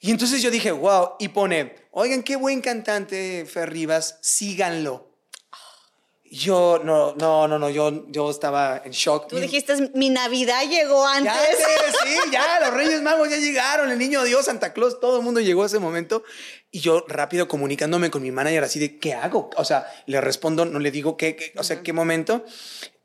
Y 0.02 0.12
entonces 0.12 0.42
yo 0.42 0.52
dije, 0.52 0.72
wow, 0.72 1.12
y 1.18 1.30
pone, 1.30 1.76
oigan, 1.92 2.24
qué 2.24 2.36
buen 2.36 2.60
cantante, 2.60 3.48
Fer 3.50 3.70
Rivas, 3.72 4.18
síganlo. 4.22 5.08
Yo, 6.30 6.82
no, 6.84 7.16
no, 7.16 7.48
no, 7.48 7.58
no, 7.58 7.70
yo, 7.70 8.06
yo 8.10 8.30
estaba 8.30 8.82
en 8.84 8.92
shock. 8.92 9.28
Tú 9.30 9.38
dijiste, 9.38 9.92
mi 9.94 10.10
Navidad 10.10 10.64
llegó 10.70 11.06
antes. 11.08 11.32
Ya 11.34 11.94
sí, 12.06 12.16
ya, 12.32 12.60
los 12.60 12.74
Reyes 12.74 13.02
Magos 13.02 13.30
ya 13.30 13.38
llegaron, 13.38 13.90
el 13.92 13.98
niño 13.98 14.24
Dios, 14.24 14.46
Santa 14.46 14.74
Claus, 14.74 15.00
todo 15.00 15.18
el 15.20 15.24
mundo 15.24 15.40
llegó 15.40 15.64
a 15.64 15.68
ese 15.68 15.80
momento. 15.80 16.24
Y 16.70 16.80
yo 16.82 17.06
rápido 17.08 17.48
comunicándome 17.48 18.12
con 18.12 18.22
mi 18.22 18.32
manager 18.32 18.64
así 18.66 18.78
de, 18.80 19.00
¿qué 19.00 19.14
hago? 19.14 19.50
O 19.56 19.64
sea, 19.64 19.88
le 20.06 20.20
respondo, 20.20 20.66
no 20.66 20.80
le 20.80 20.92
digo 20.92 21.16
qué, 21.16 21.36
qué- 21.38 21.54
o 21.58 21.64
sea, 21.64 21.82
qué 21.82 21.94
momento. 21.94 22.44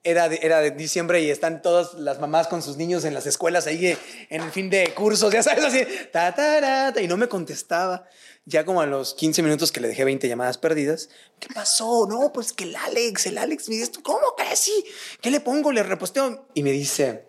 Era 0.05 0.29
de, 0.29 0.41
era 0.43 0.59
de 0.59 0.73
diciembre 0.73 1.21
y 1.23 1.31
están 1.31 1.63
todas 1.63 1.95
las 1.95 2.19
mamás 2.19 2.49
con 2.49 2.61
sus 2.61 2.77
niños 2.77 3.05
en 3.05 3.15
las 3.15 3.25
escuelas 3.27 3.69
ahí 3.69 3.87
eh, 3.87 3.99
en 4.31 4.43
el 4.43 4.51
fin 4.51 4.69
de 4.69 4.93
cursos, 4.95 5.33
ya 5.33 5.45
sabes, 5.45 5.65
así, 5.65 5.87
ta, 6.13 6.35
ta, 6.35 6.59
ra, 6.61 6.93
ta, 6.93 7.01
y 7.01 7.07
no 7.07 7.17
me 7.17 7.29
contestaba. 7.29 8.05
Ya 8.45 8.65
como 8.65 8.81
a 8.81 8.87
los 8.87 9.15
15 9.15 9.43
minutos 9.43 9.71
que 9.71 9.81
le 9.81 9.89
dejé 9.89 10.05
20 10.05 10.29
llamadas 10.29 10.59
perdidas, 10.59 11.11
¿qué 11.39 11.49
pasó? 11.55 12.07
No, 12.09 12.33
pues 12.33 12.53
que 12.53 12.65
el 12.65 12.75
Alex, 12.75 13.27
el 13.27 13.39
Alex 13.39 13.69
me 13.69 13.77
dice, 13.77 13.93
¿cómo 14.03 14.35
crees? 14.37 14.59
Sí, 14.59 14.85
¿qué 15.21 15.31
le 15.31 15.41
pongo? 15.41 15.71
Le 15.71 15.83
reposteo. 15.85 16.49
Y 16.55 16.63
me 16.65 16.73
dice, 16.73 17.29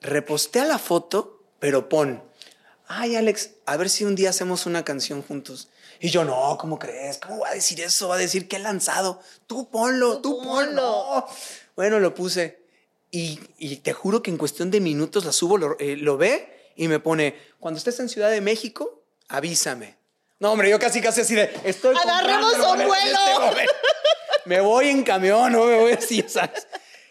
repostea 0.00 0.64
la 0.64 0.78
foto, 0.78 1.44
pero 1.60 1.88
pon, 1.88 2.24
ay 2.88 3.14
Alex, 3.14 3.50
a 3.66 3.76
ver 3.76 3.88
si 3.88 4.04
un 4.04 4.16
día 4.16 4.30
hacemos 4.30 4.66
una 4.66 4.84
canción 4.84 5.22
juntos. 5.22 5.68
Y 6.00 6.10
yo, 6.10 6.24
no, 6.24 6.56
¿cómo 6.58 6.78
crees? 6.78 7.18
¿Cómo 7.18 7.40
va 7.40 7.50
a 7.50 7.54
decir 7.54 7.80
eso? 7.80 8.08
Va 8.08 8.14
a 8.16 8.18
decir 8.18 8.48
que 8.48 8.56
he 8.56 8.60
lanzado. 8.60 9.20
Tú 9.46 9.70
ponlo, 9.70 10.20
Tú 10.20 10.38
tú, 10.38 10.42
ponlo. 10.42 11.04
ponlo. 11.04 11.26
Bueno, 11.76 12.00
lo 12.00 12.14
puse. 12.14 12.64
Y, 13.10 13.38
y 13.58 13.76
te 13.76 13.92
juro 13.92 14.22
que 14.22 14.30
en 14.30 14.38
cuestión 14.38 14.70
de 14.70 14.80
minutos 14.80 15.24
la 15.24 15.32
subo, 15.32 15.58
lo, 15.58 15.78
eh, 15.78 15.96
lo 15.96 16.16
ve 16.16 16.72
y 16.74 16.88
me 16.88 17.00
pone, 17.00 17.36
cuando 17.58 17.76
estés 17.78 18.00
en 18.00 18.08
Ciudad 18.08 18.30
de 18.30 18.40
México, 18.40 19.04
avísame. 19.28 19.99
No, 20.40 20.52
hombre, 20.52 20.70
yo 20.70 20.78
casi, 20.78 21.00
casi 21.00 21.20
así 21.20 21.34
de, 21.34 21.52
estoy 21.64 21.94
Agarremos 21.96 22.54
un 22.54 22.86
vuelo. 22.86 23.50
este. 23.50 23.66
Me 24.46 24.60
voy 24.60 24.88
en 24.88 25.02
camión, 25.04 25.52
no 25.52 25.66
me 25.66 25.76
voy 25.76 25.92
así, 25.92 26.22
¿sabes? 26.28 26.66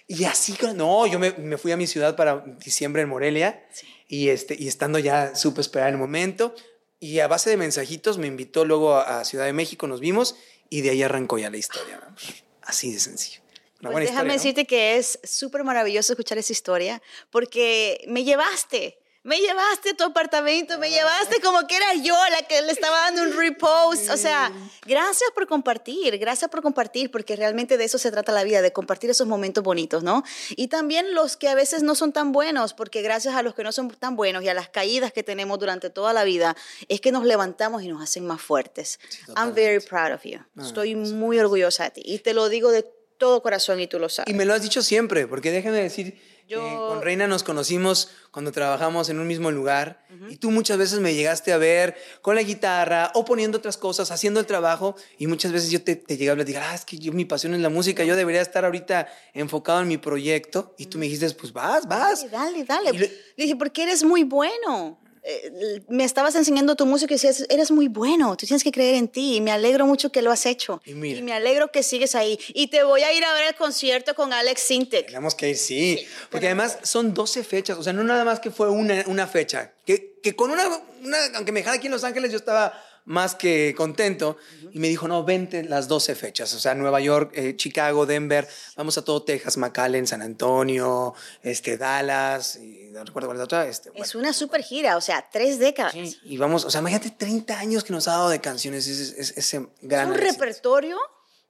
Y 0.08 0.26
así, 0.26 0.58
no, 0.76 1.06
yo 1.06 1.20
me, 1.20 1.32
me 1.34 1.58
fui 1.58 1.72
a 1.72 1.78
mi 1.78 1.86
ciudad 1.86 2.16
para 2.16 2.44
diciembre 2.58 3.04
en 3.04 3.10
Morelia 3.10 3.64
y, 4.08 4.30
este, 4.30 4.56
y 4.58 4.68
estando 4.68 4.98
ya 4.98 5.36
supe 5.36 5.62
esperar 5.62 5.90
el 5.90 5.98
momento 5.98 6.56
y 7.00 7.20
a 7.20 7.28
base 7.28 7.52
de 7.52 7.58
mensajitos 7.58 8.18
me 8.18 8.26
invitó 8.26 8.66
luego 8.66 8.96
a, 8.96 9.20
a 9.20 9.26
Ciudad 9.26 9.46
de 9.46 9.54
México, 9.54 9.86
nos 9.88 10.00
vimos 10.00 10.36
y 10.70 10.82
de 10.82 10.90
ahí 10.90 11.04
arrancó 11.04 11.38
ya 11.38 11.52
la 11.52 11.58
historia. 11.58 12.00
¿no? 12.04 12.16
Así 12.64 12.92
de 12.92 13.00
sencillo. 13.00 13.42
Una 13.82 13.92
Pues 13.92 13.92
buena 13.92 14.00
déjame 14.00 14.10
historia, 14.10 14.24
¿no? 14.28 14.34
decirte 14.34 14.66
que 14.66 14.98
es 14.98 15.20
súper 15.24 15.64
maravilloso 15.64 16.14
escuchar 16.14 16.40
esa 16.40 16.52
historia 16.52 17.02
porque 17.30 18.04
me 18.08 18.24
llevaste. 18.24 18.99
Me 19.24 19.38
llevaste 19.38 19.90
a 19.90 19.94
tu 19.96 20.06
apartamento, 20.06 20.80
me 20.80 20.90
llevaste 20.90 21.42
como 21.42 21.68
que 21.68 21.76
era 21.76 21.94
yo 21.96 22.16
la 22.32 22.48
que 22.48 22.62
le 22.62 22.72
estaba 22.72 23.00
dando 23.02 23.24
un 23.24 23.38
repost. 23.38 24.10
O 24.12 24.16
sea, 24.16 24.50
gracias 24.86 25.30
por 25.36 25.46
compartir, 25.46 26.18
gracias 26.18 26.50
por 26.50 26.62
compartir, 26.62 27.12
porque 27.12 27.36
realmente 27.36 27.78
de 27.78 27.84
eso 27.84 27.98
se 27.98 28.12
trata 28.12 28.32
la 28.32 28.46
vida, 28.46 28.62
de 28.62 28.72
compartir 28.72 29.10
esos 29.10 29.28
momentos 29.28 29.62
bonitos, 29.62 30.04
¿no? 30.04 30.24
Y 30.52 30.70
también 30.70 31.14
los 31.14 31.36
que 31.36 31.50
a 31.50 31.56
veces 31.56 31.84
no 31.84 31.96
son 31.96 32.14
tan 32.14 32.32
buenos, 32.32 32.74
porque 32.74 33.02
gracias 33.02 33.36
a 33.36 33.44
los 33.44 33.56
que 33.56 33.64
no 33.64 33.74
son 33.74 33.90
tan 33.90 34.16
buenos 34.16 34.42
y 34.44 34.48
a 34.48 34.54
las 34.54 34.70
caídas 34.70 35.12
que 35.12 35.22
tenemos 35.22 35.60
durante 35.60 35.90
toda 35.90 36.14
la 36.14 36.24
vida, 36.24 36.56
es 36.88 37.02
que 37.02 37.12
nos 37.12 37.26
levantamos 37.26 37.84
y 37.84 37.90
nos 37.90 38.02
hacen 38.02 38.26
más 38.26 38.42
fuertes. 38.42 39.02
I'm 39.36 39.54
very 39.54 39.82
proud 39.82 40.14
of 40.14 40.24
you. 40.24 40.40
Estoy 40.62 40.96
muy 40.96 41.38
orgullosa 41.40 41.84
de 41.84 41.90
ti 41.92 42.02
y 42.06 42.20
te 42.20 42.34
lo 42.34 42.48
digo 42.48 42.72
de 42.72 42.84
todo 43.18 43.44
corazón 43.44 43.82
y 43.82 43.88
tú 43.88 44.00
lo 44.00 44.08
sabes. 44.08 44.34
Y 44.34 44.34
me 44.34 44.46
lo 44.46 44.54
has 44.54 44.62
dicho 44.62 44.82
siempre, 44.82 45.28
porque 45.28 45.52
déjame 45.52 45.82
decir 45.82 46.18
Yo- 46.50 46.60
que 46.62 46.76
con 46.88 47.02
Reina 47.02 47.28
nos 47.28 47.44
conocimos 47.44 48.10
cuando 48.32 48.52
trabajamos 48.52 49.08
en 49.10 49.20
un 49.20 49.28
mismo 49.28 49.52
lugar 49.52 50.04
y 50.30 50.38
tú 50.38 50.52
muchas 50.52 50.78
veces 50.78 51.00
me 51.00 51.14
llegaste 51.14 51.54
a 51.54 51.58
ver 51.58 51.96
con 52.22 52.36
la 52.36 52.42
guitarra 52.44 53.12
o 53.14 53.24
poniendo 53.24 53.58
otras 53.60 53.78
cosas, 53.78 54.12
haciendo 54.12 54.40
el 54.40 54.46
trabajo 54.46 54.96
y 55.18 55.28
muchas 55.28 55.52
veces 55.52 55.70
yo 55.72 55.84
te, 55.84 55.96
te 55.96 56.18
llegué 56.18 56.30
a 56.30 56.32
hablar, 56.32 56.46
diga, 56.48 56.72
ah, 56.72 56.76
es 56.76 56.86
que 56.86 56.98
yo, 56.98 57.14
mi 57.14 57.26
pasión 57.26 57.54
es 57.54 57.62
la 57.62 57.70
música, 57.70 58.04
yo 58.04 58.16
debería 58.16 58.42
estar 58.42 58.66
ahorita 58.66 59.08
enfocado 59.34 59.82
en 59.82 59.88
mi 59.88 59.98
proyecto 59.98 60.74
y 60.78 60.88
tú 60.88 60.98
me 60.98 61.06
dijiste, 61.06 61.30
pues 61.36 61.54
vas, 61.54 61.88
vas. 61.88 62.30
Dale, 62.32 62.64
dale, 62.64 62.64
dale. 62.66 62.92
Le- 63.00 63.08
Le 63.38 63.44
dije, 63.44 63.56
porque 63.56 63.84
eres 63.84 64.04
muy 64.04 64.24
bueno. 64.24 65.00
Eh, 65.24 65.82
me 65.90 66.04
estabas 66.04 66.36
enseñando 66.36 66.76
tu 66.76 66.86
música 66.86 67.14
y 67.14 67.16
decías, 67.16 67.46
eres 67.50 67.72
muy 67.72 67.88
bueno, 67.88 68.36
tú 68.38 68.46
tienes 68.46 68.64
que 68.64 68.72
creer 68.72 68.96
en 68.96 69.08
ti 69.08 69.36
y 69.36 69.42
me 69.42 69.52
alegro 69.52 69.86
mucho 69.86 70.12
que 70.12 70.22
lo 70.22 70.32
has 70.32 70.46
hecho. 70.46 70.82
Y 70.86 70.94
mira. 70.94 71.22
me 71.22 71.34
alegro 71.34 71.72
que 71.72 71.84
sigues 71.84 72.16
ahí. 72.16 72.40
Y 72.54 72.68
te 72.68 72.84
voy 72.84 73.02
a 73.02 73.14
ir 73.14 73.24
a 73.24 73.34
ver 73.34 73.48
el 73.50 73.56
concierto 73.56 74.16
con 74.16 74.34
Alex 74.34 74.62
Sintek. 74.62 75.08
Tenemos 75.08 75.36
que 75.36 75.50
ir, 75.50 75.58
sí. 75.58 76.06
Porque 76.30 76.48
además 76.48 76.80
son 76.84 77.14
12 77.14 77.44
fechas, 77.44 77.78
o 77.78 77.84
sea, 77.84 77.94
no 77.94 78.04
nada 78.04 78.24
más 78.24 78.40
que 78.40 78.52
fue 78.52 78.70
una, 78.70 79.04
una 79.08 79.28
fecha. 79.28 79.74
Que, 79.86 80.20
que 80.22 80.36
con 80.36 80.52
una, 80.52 80.68
una, 81.04 81.18
aunque 81.36 81.52
me 81.52 81.60
dejara 81.62 81.78
aquí 81.78 81.88
en 81.88 81.94
Los 81.94 82.04
Ángeles, 82.04 82.32
yo 82.32 82.38
estaba 82.38 82.74
más 83.06 83.36
que 83.36 83.74
contento. 83.76 84.38
Y 84.72 84.80
me 84.80 84.88
dijo, 84.88 85.08
no, 85.08 85.24
vente 85.24 85.64
las 85.64 85.88
12 85.88 86.16
fechas. 86.16 86.54
O 86.54 86.60
sea, 86.60 86.76
Nueva 86.76 87.00
York, 87.00 87.32
eh, 87.36 87.56
Chicago, 87.56 88.06
Denver, 88.06 88.48
vamos 88.76 88.98
a 88.98 89.04
todo 89.04 89.24
Texas, 89.24 89.58
McAllen, 89.58 90.08
San 90.08 90.22
Antonio, 90.22 91.14
este, 91.42 91.78
Dallas, 91.78 92.58
y 92.58 92.90
no 92.92 93.04
recuerdo 93.04 93.28
cuál 93.28 93.38
es 93.38 93.40
la 93.40 93.44
otra. 93.46 93.68
Este, 93.68 93.90
Es 93.90 94.14
bueno, 94.14 94.28
una 94.28 94.34
super 94.34 94.62
gira, 94.62 94.98
o 94.98 95.02
sea, 95.02 95.28
tres 95.32 95.60
décadas. 95.60 95.94
sí, 95.94 96.18
y 96.24 96.38
vamos, 96.38 96.66
o 96.66 96.70
sea, 96.70 96.82
imagínate 96.82 97.12
30 97.12 97.58
años 97.58 97.84
que 97.84 97.94
nos 97.94 98.08
ha 98.08 98.12
dado 98.12 98.30
de 98.30 98.40
canciones, 98.42 98.88
ese, 98.88 99.20
ese, 99.22 99.40
ese 99.40 99.58
Es 99.58 99.64
gran 99.82 100.12
un 100.12 100.18
repertorio, 100.18 100.98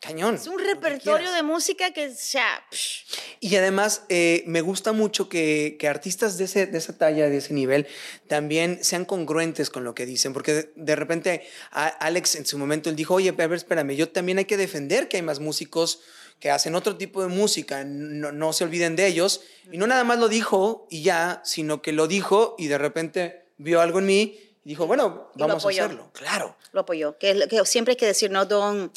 Cañón. 0.01 0.35
es 0.35 0.47
un 0.47 0.59
repertorio 0.59 1.29
de 1.33 1.43
música 1.43 1.91
que, 1.91 2.13
sea, 2.15 2.63
Y 3.41 3.55
además 3.57 4.03
eh, 4.07 4.43
me 4.47 4.61
gusta 4.61 4.93
mucho 4.93 5.27
que, 5.27 5.75
que 5.77 5.87
artistas 5.89 6.37
de, 6.37 6.45
ese, 6.45 6.67
de 6.67 6.77
esa 6.77 6.97
talla, 6.97 7.29
de 7.29 7.37
ese 7.37 7.53
nivel, 7.53 7.85
también 8.27 8.81
sean 8.81 9.03
congruentes 9.03 9.69
con 9.69 9.83
lo 9.83 9.93
que 9.95 10.05
dicen, 10.05 10.31
porque 10.31 10.53
de, 10.53 10.71
de 10.75 10.95
repente 10.95 11.47
a- 11.71 11.87
Alex 11.87 12.35
en 12.35 12.45
su 12.45 12.57
momento 12.57 12.89
él 12.89 12.95
dijo, 12.95 13.15
oye, 13.15 13.29
a 13.29 13.33
ver, 13.33 13.51
espérame, 13.53 13.91
yo 13.95 14.07
también 14.09 14.37
hay 14.37 14.45
que 14.45 14.55
defender 14.55 15.09
que 15.09 15.17
hay 15.17 15.23
más 15.23 15.39
músicos 15.41 15.99
que 16.39 16.49
hacen 16.49 16.75
otro 16.75 16.95
tipo 16.95 17.21
de 17.21 17.27
música, 17.27 17.83
no, 17.83 18.31
no 18.31 18.53
se 18.53 18.63
olviden 18.63 18.95
de 18.95 19.05
ellos. 19.07 19.41
Y 19.69 19.77
no 19.77 19.85
nada 19.87 20.05
más 20.05 20.17
lo 20.19 20.29
dijo 20.29 20.87
y 20.89 21.03
ya, 21.03 21.41
sino 21.43 21.81
que 21.81 21.91
lo 21.91 22.07
dijo 22.07 22.55
y 22.57 22.67
de 22.67 22.77
repente 22.77 23.43
vio 23.57 23.81
algo 23.81 23.99
en 23.99 24.05
mí 24.05 24.39
y 24.63 24.69
dijo, 24.69 24.87
bueno, 24.87 25.29
vamos 25.35 25.65
a 25.65 25.69
hacerlo. 25.69 26.09
Claro. 26.13 26.55
Lo 26.71 26.79
apoyó. 26.81 27.17
Que, 27.17 27.47
que 27.49 27.65
siempre 27.65 27.91
hay 27.91 27.97
que 27.97 28.05
decir, 28.05 28.31
no, 28.31 28.45
don, 28.45 28.89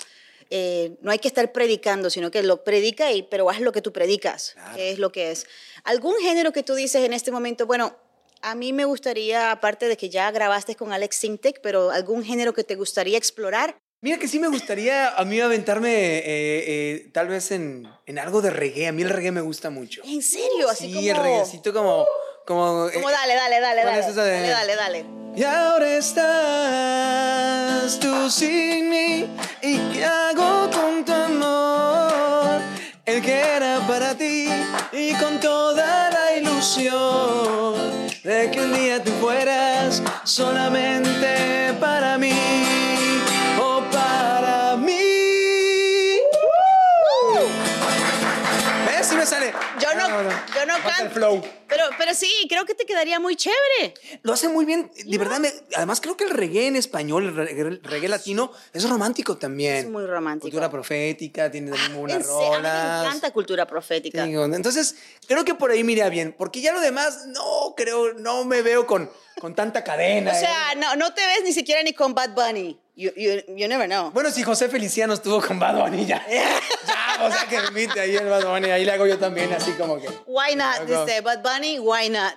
eh, 0.55 0.97
no 1.01 1.11
hay 1.11 1.19
que 1.19 1.29
estar 1.29 1.51
predicando, 1.51 2.11
sino 2.11 2.31
que 2.31 2.43
lo 2.43 2.63
predica, 2.63 3.11
y, 3.11 3.23
pero 3.23 3.49
haz 3.49 3.61
lo 3.61 3.73
que 3.73 3.81
tú 3.81 3.91
predicas, 3.93 4.53
Claro. 4.53 4.77
que 4.77 4.91
es 4.91 4.99
lo 4.99 5.11
que 5.11 5.31
es. 5.31 5.47
¿Algún 5.83 6.15
género 6.21 6.53
que 6.53 6.63
tú 6.63 6.75
dices 6.75 7.03
en 7.05 7.15
este 7.15 7.31
momento, 7.31 7.67
bueno, 7.67 7.97
a 8.43 8.55
mí 8.55 8.73
me 8.73 8.85
gustaría, 8.85 9.51
aparte 9.51 9.89
de 9.89 9.97
que 9.97 10.11
ya 10.11 10.31
grabaste 10.31 10.75
con 10.77 10.93
Alex 10.93 11.17
Sintek, 11.17 11.61
pero 11.63 11.91
algún 11.91 12.23
género 12.23 12.53
que 12.53 12.65
te 12.65 12.75
gustaría 12.75 13.17
explorar? 13.17 13.77
Mira 14.03 14.19
que 14.19 14.27
sí 14.29 14.39
me 14.41 14.49
gustaría 14.49 15.15
a 15.17 15.25
mí 15.25 15.41
aventarme 15.41 15.95
eh, 16.19 16.23
eh, 16.27 17.11
tal 17.13 17.29
vez 17.29 17.53
en, 17.53 17.89
en 18.05 18.19
algo 18.19 18.43
de 18.43 18.51
reggae. 18.51 18.89
A 18.89 18.93
mí 18.93 19.03
el 19.03 19.11
reggae 19.11 19.31
me 19.31 19.41
gusta 19.41 19.71
mucho. 19.71 20.03
¿En 20.05 20.23
serio? 20.23 20.69
Así 20.69 20.89
sí, 20.89 20.95
como... 20.95 21.09
el 21.09 21.17
reggaecito 21.17 21.73
como... 21.73 22.07
Como, 22.47 22.89
Como 22.93 23.09
eh, 23.09 23.13
dale, 23.13 23.35
dale, 23.37 23.61
dale, 23.61 23.83
¿cuál 23.83 23.95
dale. 24.01 24.09
es 24.09 24.15
Dale, 24.17 24.49
dale, 24.51 24.77
dale. 24.77 25.05
Y 25.37 25.45
ahora 25.45 25.89
estás 25.97 27.99
tú 28.01 28.29
sin 28.31 28.91
mí. 28.91 29.27
¿Y 29.63 29.79
qué 29.93 30.05
hago 30.05 30.69
con 30.71 31.05
tu 31.05 31.13
amor? 31.13 32.61
El 33.07 33.23
que 33.23 33.41
era 33.57 33.79
para 33.87 34.15
ti 34.15 34.49
y 34.93 35.15
con 35.15 35.39
toda 35.41 36.11
la 36.11 36.35
ilusión 36.37 37.75
de 38.25 38.51
que 38.51 38.61
un 38.61 38.75
día 38.75 39.03
tú 39.03 39.11
fueras 39.21 40.03
solamente 40.25 41.73
para 41.81 42.19
mí 42.19 42.33
o 43.61 43.83
para 43.91 44.77
mí. 44.77 44.99
¿Ves? 48.87 49.07
Sí 49.09 49.17
me 49.17 49.27
sale. 49.27 49.53
Yo 49.81 49.95
no, 49.95 50.05
Ah, 50.05 50.15
bueno. 50.15 50.31
yo 50.55 50.67
no 50.67 50.75
canto. 50.83 51.43
Pero, 51.83 51.97
pero 51.99 52.15
sí, 52.15 52.31
creo 52.49 52.65
que 52.65 52.75
te 52.75 52.85
quedaría 52.85 53.19
muy 53.19 53.37
chévere. 53.37 53.95
Lo 54.23 54.33
hace 54.33 54.49
muy 54.49 54.65
bien, 54.65 54.91
de 55.05 55.19
verdad. 55.19 55.41
me- 55.41 55.53
además, 55.75 56.01
creo 56.01 56.17
que 56.17 56.25
el 56.25 56.31
reggae 56.31 56.67
en 56.67 56.77
español, 56.77 57.25
el 57.29 57.35
reggae, 57.37 57.61
el 57.63 57.83
reggae 57.83 58.09
latino, 58.09 58.53
es 58.73 58.89
romántico 58.89 59.37
también. 59.37 59.77
Es 59.77 59.89
muy 59.89 60.07
romántico. 60.07 60.43
Cultura 60.43 60.71
profética, 60.71 61.51
tiene 61.51 61.71
también 61.71 61.93
muy 61.93 62.01
buenas 62.03 62.27
mí 62.27 62.33
me 62.33 62.57
rolas. 62.57 63.05
encanta 63.07 63.31
cultura 63.33 63.67
profética. 63.67 64.25
Entonces, 64.25 64.97
creo 65.27 65.45
que 65.45 65.55
por 65.55 65.71
ahí 65.71 65.83
me 65.85 65.93
iría 65.93 66.09
bien, 66.09 66.35
porque 66.37 66.61
ya 66.61 66.73
lo 66.73 66.81
demás, 66.81 67.27
no 67.27 67.75
creo, 67.77 68.15
no 68.15 68.45
me 68.45 68.63
veo 68.63 68.87
con, 68.87 69.11
con 69.41 69.55
tanta 69.55 69.83
cadena. 69.83 70.31
O 70.31 70.35
¿eh? 70.35 70.39
sea, 70.39 70.75
no, 70.77 70.97
no 70.97 71.13
te 71.15 71.25
ves 71.27 71.41
ni 71.45 71.53
siquiera 71.53 71.83
ni 71.83 71.93
con 71.93 72.15
Bad 72.15 72.31
Bunny. 72.31 72.79
You, 72.95 73.11
you, 73.17 73.43
you 73.57 73.69
never 73.69 73.87
know. 73.87 74.11
Bueno, 74.11 74.31
si 74.31 74.43
José 74.43 74.69
Feliciano 74.69 75.15
estuvo 75.15 75.41
con 75.41 75.59
Bad 75.59 75.79
Bunny, 75.83 76.05
ya. 76.05 76.25
ya, 76.31 77.25
o 77.25 77.31
sea, 77.31 77.47
que 77.49 77.57
invite 77.69 77.99
ahí 77.99 78.17
el 78.17 78.29
Bad 78.29 78.45
Bunny, 78.45 78.71
ahí 78.71 78.85
le 78.85 78.93
hago 78.93 79.07
yo 79.07 79.19
también, 79.19 79.53
así 79.53 79.73
como 79.73 79.99
que. 79.99 80.09
Why 80.27 80.57
not? 80.57 80.87
Dice 80.87 81.21
Bad 81.23 81.43
Bunny, 81.43 81.79
why 81.79 82.11
not? 82.11 82.35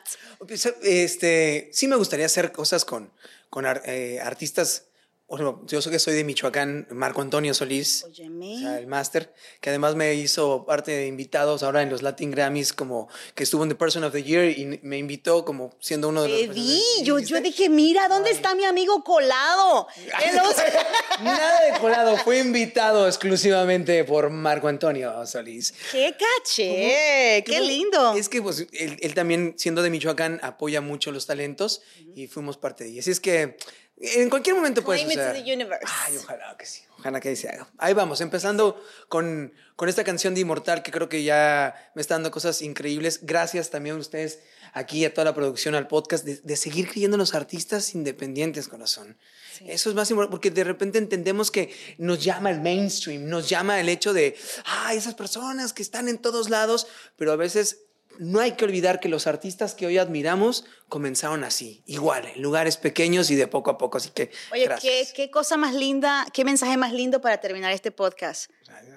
Pues, 0.48 0.66
Este, 0.82 1.70
sí 1.74 1.88
me 1.88 1.98
gustaría 1.98 2.26
hacer 2.26 2.52
cosas 2.52 2.86
con, 2.86 3.12
con 3.50 3.66
eh, 3.86 4.20
artistas. 4.24 4.84
Bueno, 5.28 5.64
yo 5.66 5.82
sé 5.82 5.90
que 5.90 5.98
soy 5.98 6.14
de 6.14 6.24
Michoacán, 6.24 6.88
Marco 6.92 7.20
Antonio 7.20 7.56
Solís, 7.56 8.04
o 8.08 8.14
sea, 8.14 8.78
el 8.78 8.86
máster, 8.86 9.34
que 9.60 9.70
además 9.72 9.96
me 9.96 10.14
hizo 10.14 10.66
parte 10.68 10.92
de 10.92 11.08
invitados 11.08 11.64
ahora 11.64 11.82
en 11.82 11.90
los 11.90 12.04
Latin 12.04 12.30
Grammys, 12.30 12.74
como 12.74 13.10
que 13.34 13.42
estuvo 13.42 13.64
en 13.64 13.70
The 13.70 13.76
Person 13.76 14.04
of 14.04 14.14
the 14.14 14.22
Year 14.22 14.46
y 14.56 14.80
me 14.84 15.00
invitó 15.00 15.44
como 15.44 15.76
siendo 15.80 16.10
uno 16.10 16.22
de 16.22 16.30
los. 16.30 16.40
Te 16.42 16.48
vi, 16.50 16.80
yo, 17.02 17.18
yo 17.18 17.42
dije, 17.42 17.70
mira, 17.70 18.08
¿dónde 18.08 18.30
está 18.30 18.54
mi 18.54 18.66
amigo 18.66 19.04
colado? 19.04 19.88
Los- 20.36 21.24
Nada 21.24 21.60
de 21.74 21.80
colado, 21.80 22.18
fue 22.18 22.38
invitado 22.40 23.08
exclusivamente 23.08 24.04
por 24.04 24.30
Marco 24.30 24.68
Antonio 24.68 25.26
Solís. 25.26 25.74
¡Qué 25.92 26.16
caché! 26.16 27.44
¡Qué 27.44 27.54
Como- 27.58 27.68
lindo! 27.68 28.14
Es 28.14 28.30
que 28.30 28.44
pues, 28.44 28.68
él, 28.74 28.98
él 29.02 29.14
también, 29.16 29.56
siendo 29.58 29.82
de 29.82 29.90
Michoacán, 29.90 30.40
apoya 30.44 30.82
mucho 30.82 31.12
los 31.12 31.26
talentos 31.26 31.82
y 32.16 32.28
fuimos 32.28 32.58
parte 32.58 32.84
de 32.84 32.92
ellos. 32.92 33.04
Así 33.06 33.12
es 33.12 33.20
que 33.20 33.58
en 33.98 34.30
cualquier 34.30 34.56
momento 34.56 34.84
puede 34.84 35.04
Claim 35.06 35.20
it 35.20 35.26
to 35.26 35.44
the 35.44 35.54
universe. 35.54 35.86
Ay, 36.06 36.18
ojalá 36.18 36.56
que 36.58 36.66
sí. 36.66 36.82
Ojalá 37.00 37.20
que 37.22 37.30
ahí 37.30 37.36
se 37.36 37.48
haga. 37.50 37.70
Ahí 37.78 37.94
vamos, 37.94 38.20
empezando 38.20 38.82
con, 39.08 39.54
con 39.76 39.88
esta 39.88 40.04
canción 40.04 40.34
de 40.34 40.42
Inmortal 40.42 40.84
que 40.84 40.92
creo 40.92 41.08
que 41.08 41.24
ya 41.24 41.92
me 41.96 42.02
está 42.02 42.16
dando 42.16 42.32
cosas 42.32 42.62
increíbles. 42.62 43.22
Gracias 43.24 43.70
también 43.70 43.96
a 43.96 44.00
ustedes 44.00 44.40
aquí, 44.74 45.06
a 45.06 45.14
toda 45.14 45.26
la 45.26 45.34
producción, 45.34 45.76
al 45.76 45.88
podcast, 45.88 46.26
de, 46.26 46.38
de 46.38 46.56
seguir 46.58 46.90
creyendo 46.90 47.16
en 47.16 47.20
los 47.20 47.36
artistas 47.36 47.96
independientes, 47.96 48.68
corazón. 48.68 49.18
Eso 49.66 49.90
es 49.90 49.96
más 49.96 50.10
importante 50.12 50.32
porque 50.32 50.52
de 50.52 50.66
repente 50.66 50.98
entendemos 50.98 51.50
que 51.50 51.74
nos 51.98 52.22
llama 52.22 52.52
el 52.52 52.60
mainstream, 52.60 53.26
nos 53.30 53.48
llama 53.48 53.80
el 53.80 53.88
hecho 53.88 54.14
de, 54.14 54.36
ah, 54.66 54.94
esas 54.94 55.16
personas 55.16 55.72
que 55.72 55.82
están 55.82 56.10
en 56.10 56.18
todos 56.18 56.50
lados, 56.50 56.88
pero 57.16 57.32
a 57.32 57.38
veces 57.38 57.86
no 58.20 58.40
hay 58.40 58.54
que 58.54 58.66
olvidar 58.66 59.00
que 59.00 59.10
los 59.10 59.28
artistas 59.28 59.74
que 59.74 59.86
hoy 59.86 59.98
admiramos 59.98 60.66
comenzaron 60.90 61.44
así, 61.44 61.84
igual, 61.86 62.26
en 62.28 62.42
lugares 62.42 62.78
pequeños 62.78 63.32
y 63.32 63.36
de 63.36 63.48
poco 63.48 63.72
a 63.72 63.78
poco. 63.78 63.98
Así 63.98 64.10
que, 64.10 64.32
Oye, 64.52 64.62
qué, 64.62 64.68
gracias. 64.68 65.14
qué 65.14 65.32
cosa 65.32 65.58
más 65.58 65.74
linda, 65.74 66.26
qué 66.34 66.46
mensaje 66.46 66.78
más 66.78 66.94
lindo 66.94 67.22
para 67.22 67.40
terminar 67.40 67.72
este 67.72 67.92
podcast. 67.92 68.52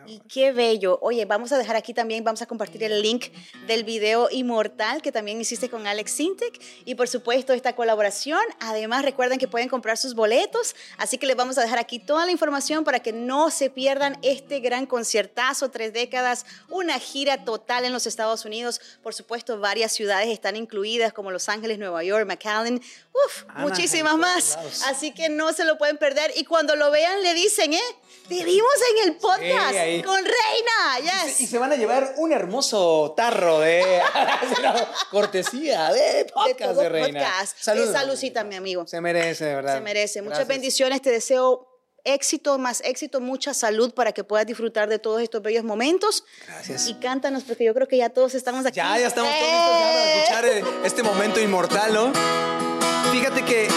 Y 0.06 0.20
qué 0.20 0.52
bello. 0.52 0.98
Oye, 1.02 1.24
vamos 1.26 1.52
a 1.52 1.58
dejar 1.58 1.76
aquí 1.76 1.92
también, 1.92 2.24
vamos 2.24 2.40
a 2.40 2.46
compartir 2.46 2.82
el 2.82 3.02
link 3.02 3.26
del 3.66 3.84
video 3.84 4.28
Inmortal 4.30 5.02
que 5.02 5.12
también 5.12 5.40
hiciste 5.40 5.68
con 5.68 5.86
Alex 5.86 6.12
Sintek 6.12 6.60
y 6.86 6.94
por 6.94 7.08
supuesto 7.08 7.52
esta 7.52 7.76
colaboración. 7.76 8.40
Además, 8.60 9.04
recuerden 9.04 9.38
que 9.38 9.48
pueden 9.48 9.68
comprar 9.68 9.98
sus 9.98 10.14
boletos, 10.14 10.74
así 10.96 11.18
que 11.18 11.26
les 11.26 11.36
vamos 11.36 11.58
a 11.58 11.62
dejar 11.62 11.78
aquí 11.78 11.98
toda 11.98 12.24
la 12.24 12.32
información 12.32 12.84
para 12.84 13.00
que 13.00 13.12
no 13.12 13.50
se 13.50 13.68
pierdan 13.68 14.18
este 14.22 14.60
gran 14.60 14.86
conciertazo, 14.86 15.70
tres 15.70 15.92
décadas, 15.92 16.46
una 16.70 16.98
gira 16.98 17.44
total 17.44 17.84
en 17.84 17.92
los 17.92 18.06
Estados 18.06 18.44
Unidos. 18.46 18.80
Por 19.02 19.14
supuesto, 19.14 19.58
varias 19.60 19.92
ciudades 19.92 20.28
están 20.30 20.56
incluidas 20.56 21.12
como 21.12 21.30
Los 21.30 21.48
Ángeles, 21.48 21.78
Nueva 21.78 22.02
York, 22.02 22.26
McAllen, 22.26 22.76
uf, 22.76 23.44
Anaheim, 23.48 23.68
muchísimas 23.68 24.16
más. 24.16 24.56
lados. 24.56 24.82
Así 24.86 25.12
que 25.12 25.28
no 25.28 25.52
se 25.52 25.64
lo 25.64 25.76
pueden 25.76 25.98
perder 25.98 26.32
y 26.36 26.44
cuando 26.44 26.76
lo 26.76 26.90
vean 26.90 27.22
le 27.22 27.34
dicen, 27.34 27.74
¿eh? 27.74 27.80
Te 28.28 28.44
vimos 28.44 28.70
en 28.92 29.08
el 29.08 29.16
podcast 29.16 29.67
Sí, 29.67 29.67
ahí. 29.76 30.02
con 30.02 30.16
Reina. 30.24 31.00
Y 31.00 31.02
Yes. 31.26 31.36
se, 31.36 31.42
y 31.42 31.46
se 31.46 31.58
van 31.58 31.72
a 31.72 31.76
llevar 31.76 32.14
un 32.16 32.32
hermoso 32.32 33.14
tarro 33.16 33.60
de 33.60 34.00
cortesía 35.10 35.92
de 35.92 36.00
de 36.18 36.24
podcast 36.26 36.58
todo 36.72 36.80
de 36.82 36.88
Reina. 36.88 37.20
podcast. 37.20 37.56
Salud. 37.58 37.88
Eh, 37.88 37.92
saludcita, 37.92 38.44
mi 38.44 38.56
amigo. 38.56 38.86
Se 38.86 39.00
merece, 39.00 39.44
de 39.44 39.54
verdad. 39.54 39.74
Se 39.74 39.80
merece. 39.80 40.22
Muchas 40.22 40.38
Gracias. 40.38 40.48
bendiciones. 40.48 41.02
Te 41.02 41.10
deseo 41.10 41.66
éxito, 42.04 42.56
más 42.58 42.80
éxito, 42.84 43.20
mucha 43.20 43.52
salud 43.52 43.92
para 43.92 44.12
que 44.12 44.24
puedas 44.24 44.46
disfrutar 44.46 44.88
de 44.88 44.98
todos 44.98 45.20
estos 45.20 45.42
bellos 45.42 45.64
momentos. 45.64 46.24
Gracias. 46.46 46.86
Y 46.88 46.94
cántanos, 46.94 47.42
porque 47.44 47.64
yo 47.64 47.74
creo 47.74 47.86
que 47.86 47.98
ya 47.98 48.08
todos 48.08 48.34
estamos 48.34 48.64
aquí. 48.64 48.76
Ya, 48.76 48.98
ya 48.98 49.08
estamos 49.08 49.30
todos 49.30 49.42
listos 49.52 49.68
ya 49.72 49.88
para 49.88 50.04
¡Eh! 50.04 50.20
escuchar 50.22 50.44
eh, 50.46 50.64
este 50.86 51.02
momento 51.02 51.40
inmortal, 51.40 51.92
¿no? 51.92 52.12
Fíjate 53.12 53.44
que 53.44 53.68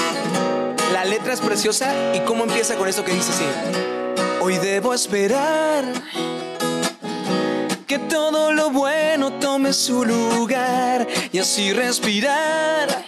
la 0.93 1.03
letra 1.05 1.33
es 1.33 1.41
preciosa 1.41 1.93
y 2.15 2.19
cómo 2.21 2.43
empieza 2.43 2.75
con 2.75 2.87
esto 2.87 3.03
que 3.03 3.11
dice 3.13 3.31
así. 3.31 4.00
Hoy 4.43 4.57
debo 4.57 4.91
esperar 4.95 5.85
que 7.85 7.99
todo 7.99 8.51
lo 8.51 8.71
bueno 8.71 9.33
tome 9.33 9.71
su 9.71 10.03
lugar 10.03 11.07
y 11.31 11.37
así 11.37 11.71
respirar. 11.73 13.05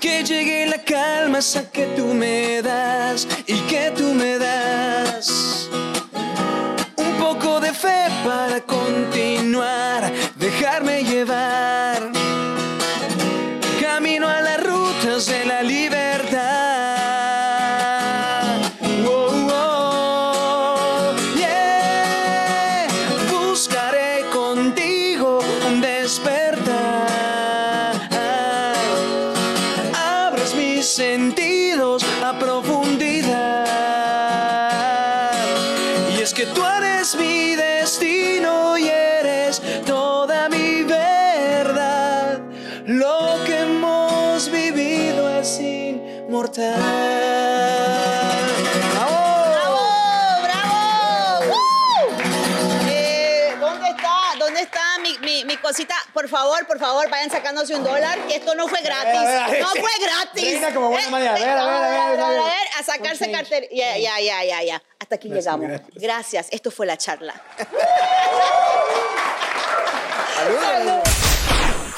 Que 0.00 0.24
llegue 0.24 0.64
la 0.64 0.82
calma 0.82 1.40
esa 1.40 1.70
que 1.70 1.84
tú 1.94 2.06
me 2.14 2.62
das 2.62 3.28
y 3.46 3.58
que 3.68 3.92
tú 3.94 4.14
me 4.14 4.38
das 4.38 5.68
un 6.96 7.12
poco 7.18 7.60
de 7.60 7.74
fe 7.74 8.08
para 8.24 8.62
continuar, 8.62 10.10
dejarme 10.36 11.04
llevar. 11.04 12.10
Camino 13.78 14.26
a 14.26 14.40
las 14.40 14.62
rutas 14.62 15.26
de 15.26 15.44
la 15.44 15.62
libertad. 15.62 16.09
Favor, 56.30 56.66
por 56.66 56.78
favor, 56.78 57.10
vayan 57.10 57.30
sacándose 57.30 57.74
un 57.74 57.84
dólar, 57.84 58.18
que 58.26 58.36
esto 58.36 58.54
no 58.54 58.68
fue 58.68 58.80
gratis. 58.80 59.14
A 59.20 59.24
ver, 59.24 59.38
a 59.38 59.48
ver, 59.48 59.60
no 59.60 59.68
fue 59.68 59.90
gratis. 60.00 60.44
Reina 60.44 60.74
como 60.74 60.88
buena 60.88 61.10
manera. 61.10 61.32
A 61.32 61.34
ver, 61.34 61.48
a 61.48 61.54
ver, 61.54 61.64
a 61.64 61.90
ver, 61.90 61.98
a 61.98 62.10
ver, 62.10 62.20
a 62.20 62.44
ver. 62.44 62.68
a 62.78 62.82
sacarse 62.82 63.30
cartera. 63.30 63.66
Ya, 63.70 63.98
ya, 63.98 64.18
ya, 64.20 64.44
ya, 64.44 64.62
ya. 64.62 64.82
Hasta 64.98 65.16
aquí 65.16 65.28
Gracias, 65.28 65.44
llegamos. 65.54 65.68
gracias. 65.68 66.02
Gracias. 66.02 66.46
Esto 66.50 66.70
fue 66.70 66.86
la 66.86 66.96
charla. 66.96 67.34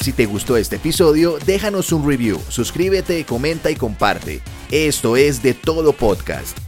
Si 0.00 0.12
te 0.12 0.26
gustó 0.26 0.56
este 0.56 0.76
episodio, 0.76 1.38
déjanos 1.46 1.92
un 1.92 2.08
review, 2.08 2.42
suscríbete, 2.48 3.24
comenta 3.24 3.70
y 3.70 3.76
comparte. 3.76 4.42
Esto 4.70 5.16
es 5.16 5.42
de 5.42 5.54
todo 5.54 5.92
podcast. 5.92 6.58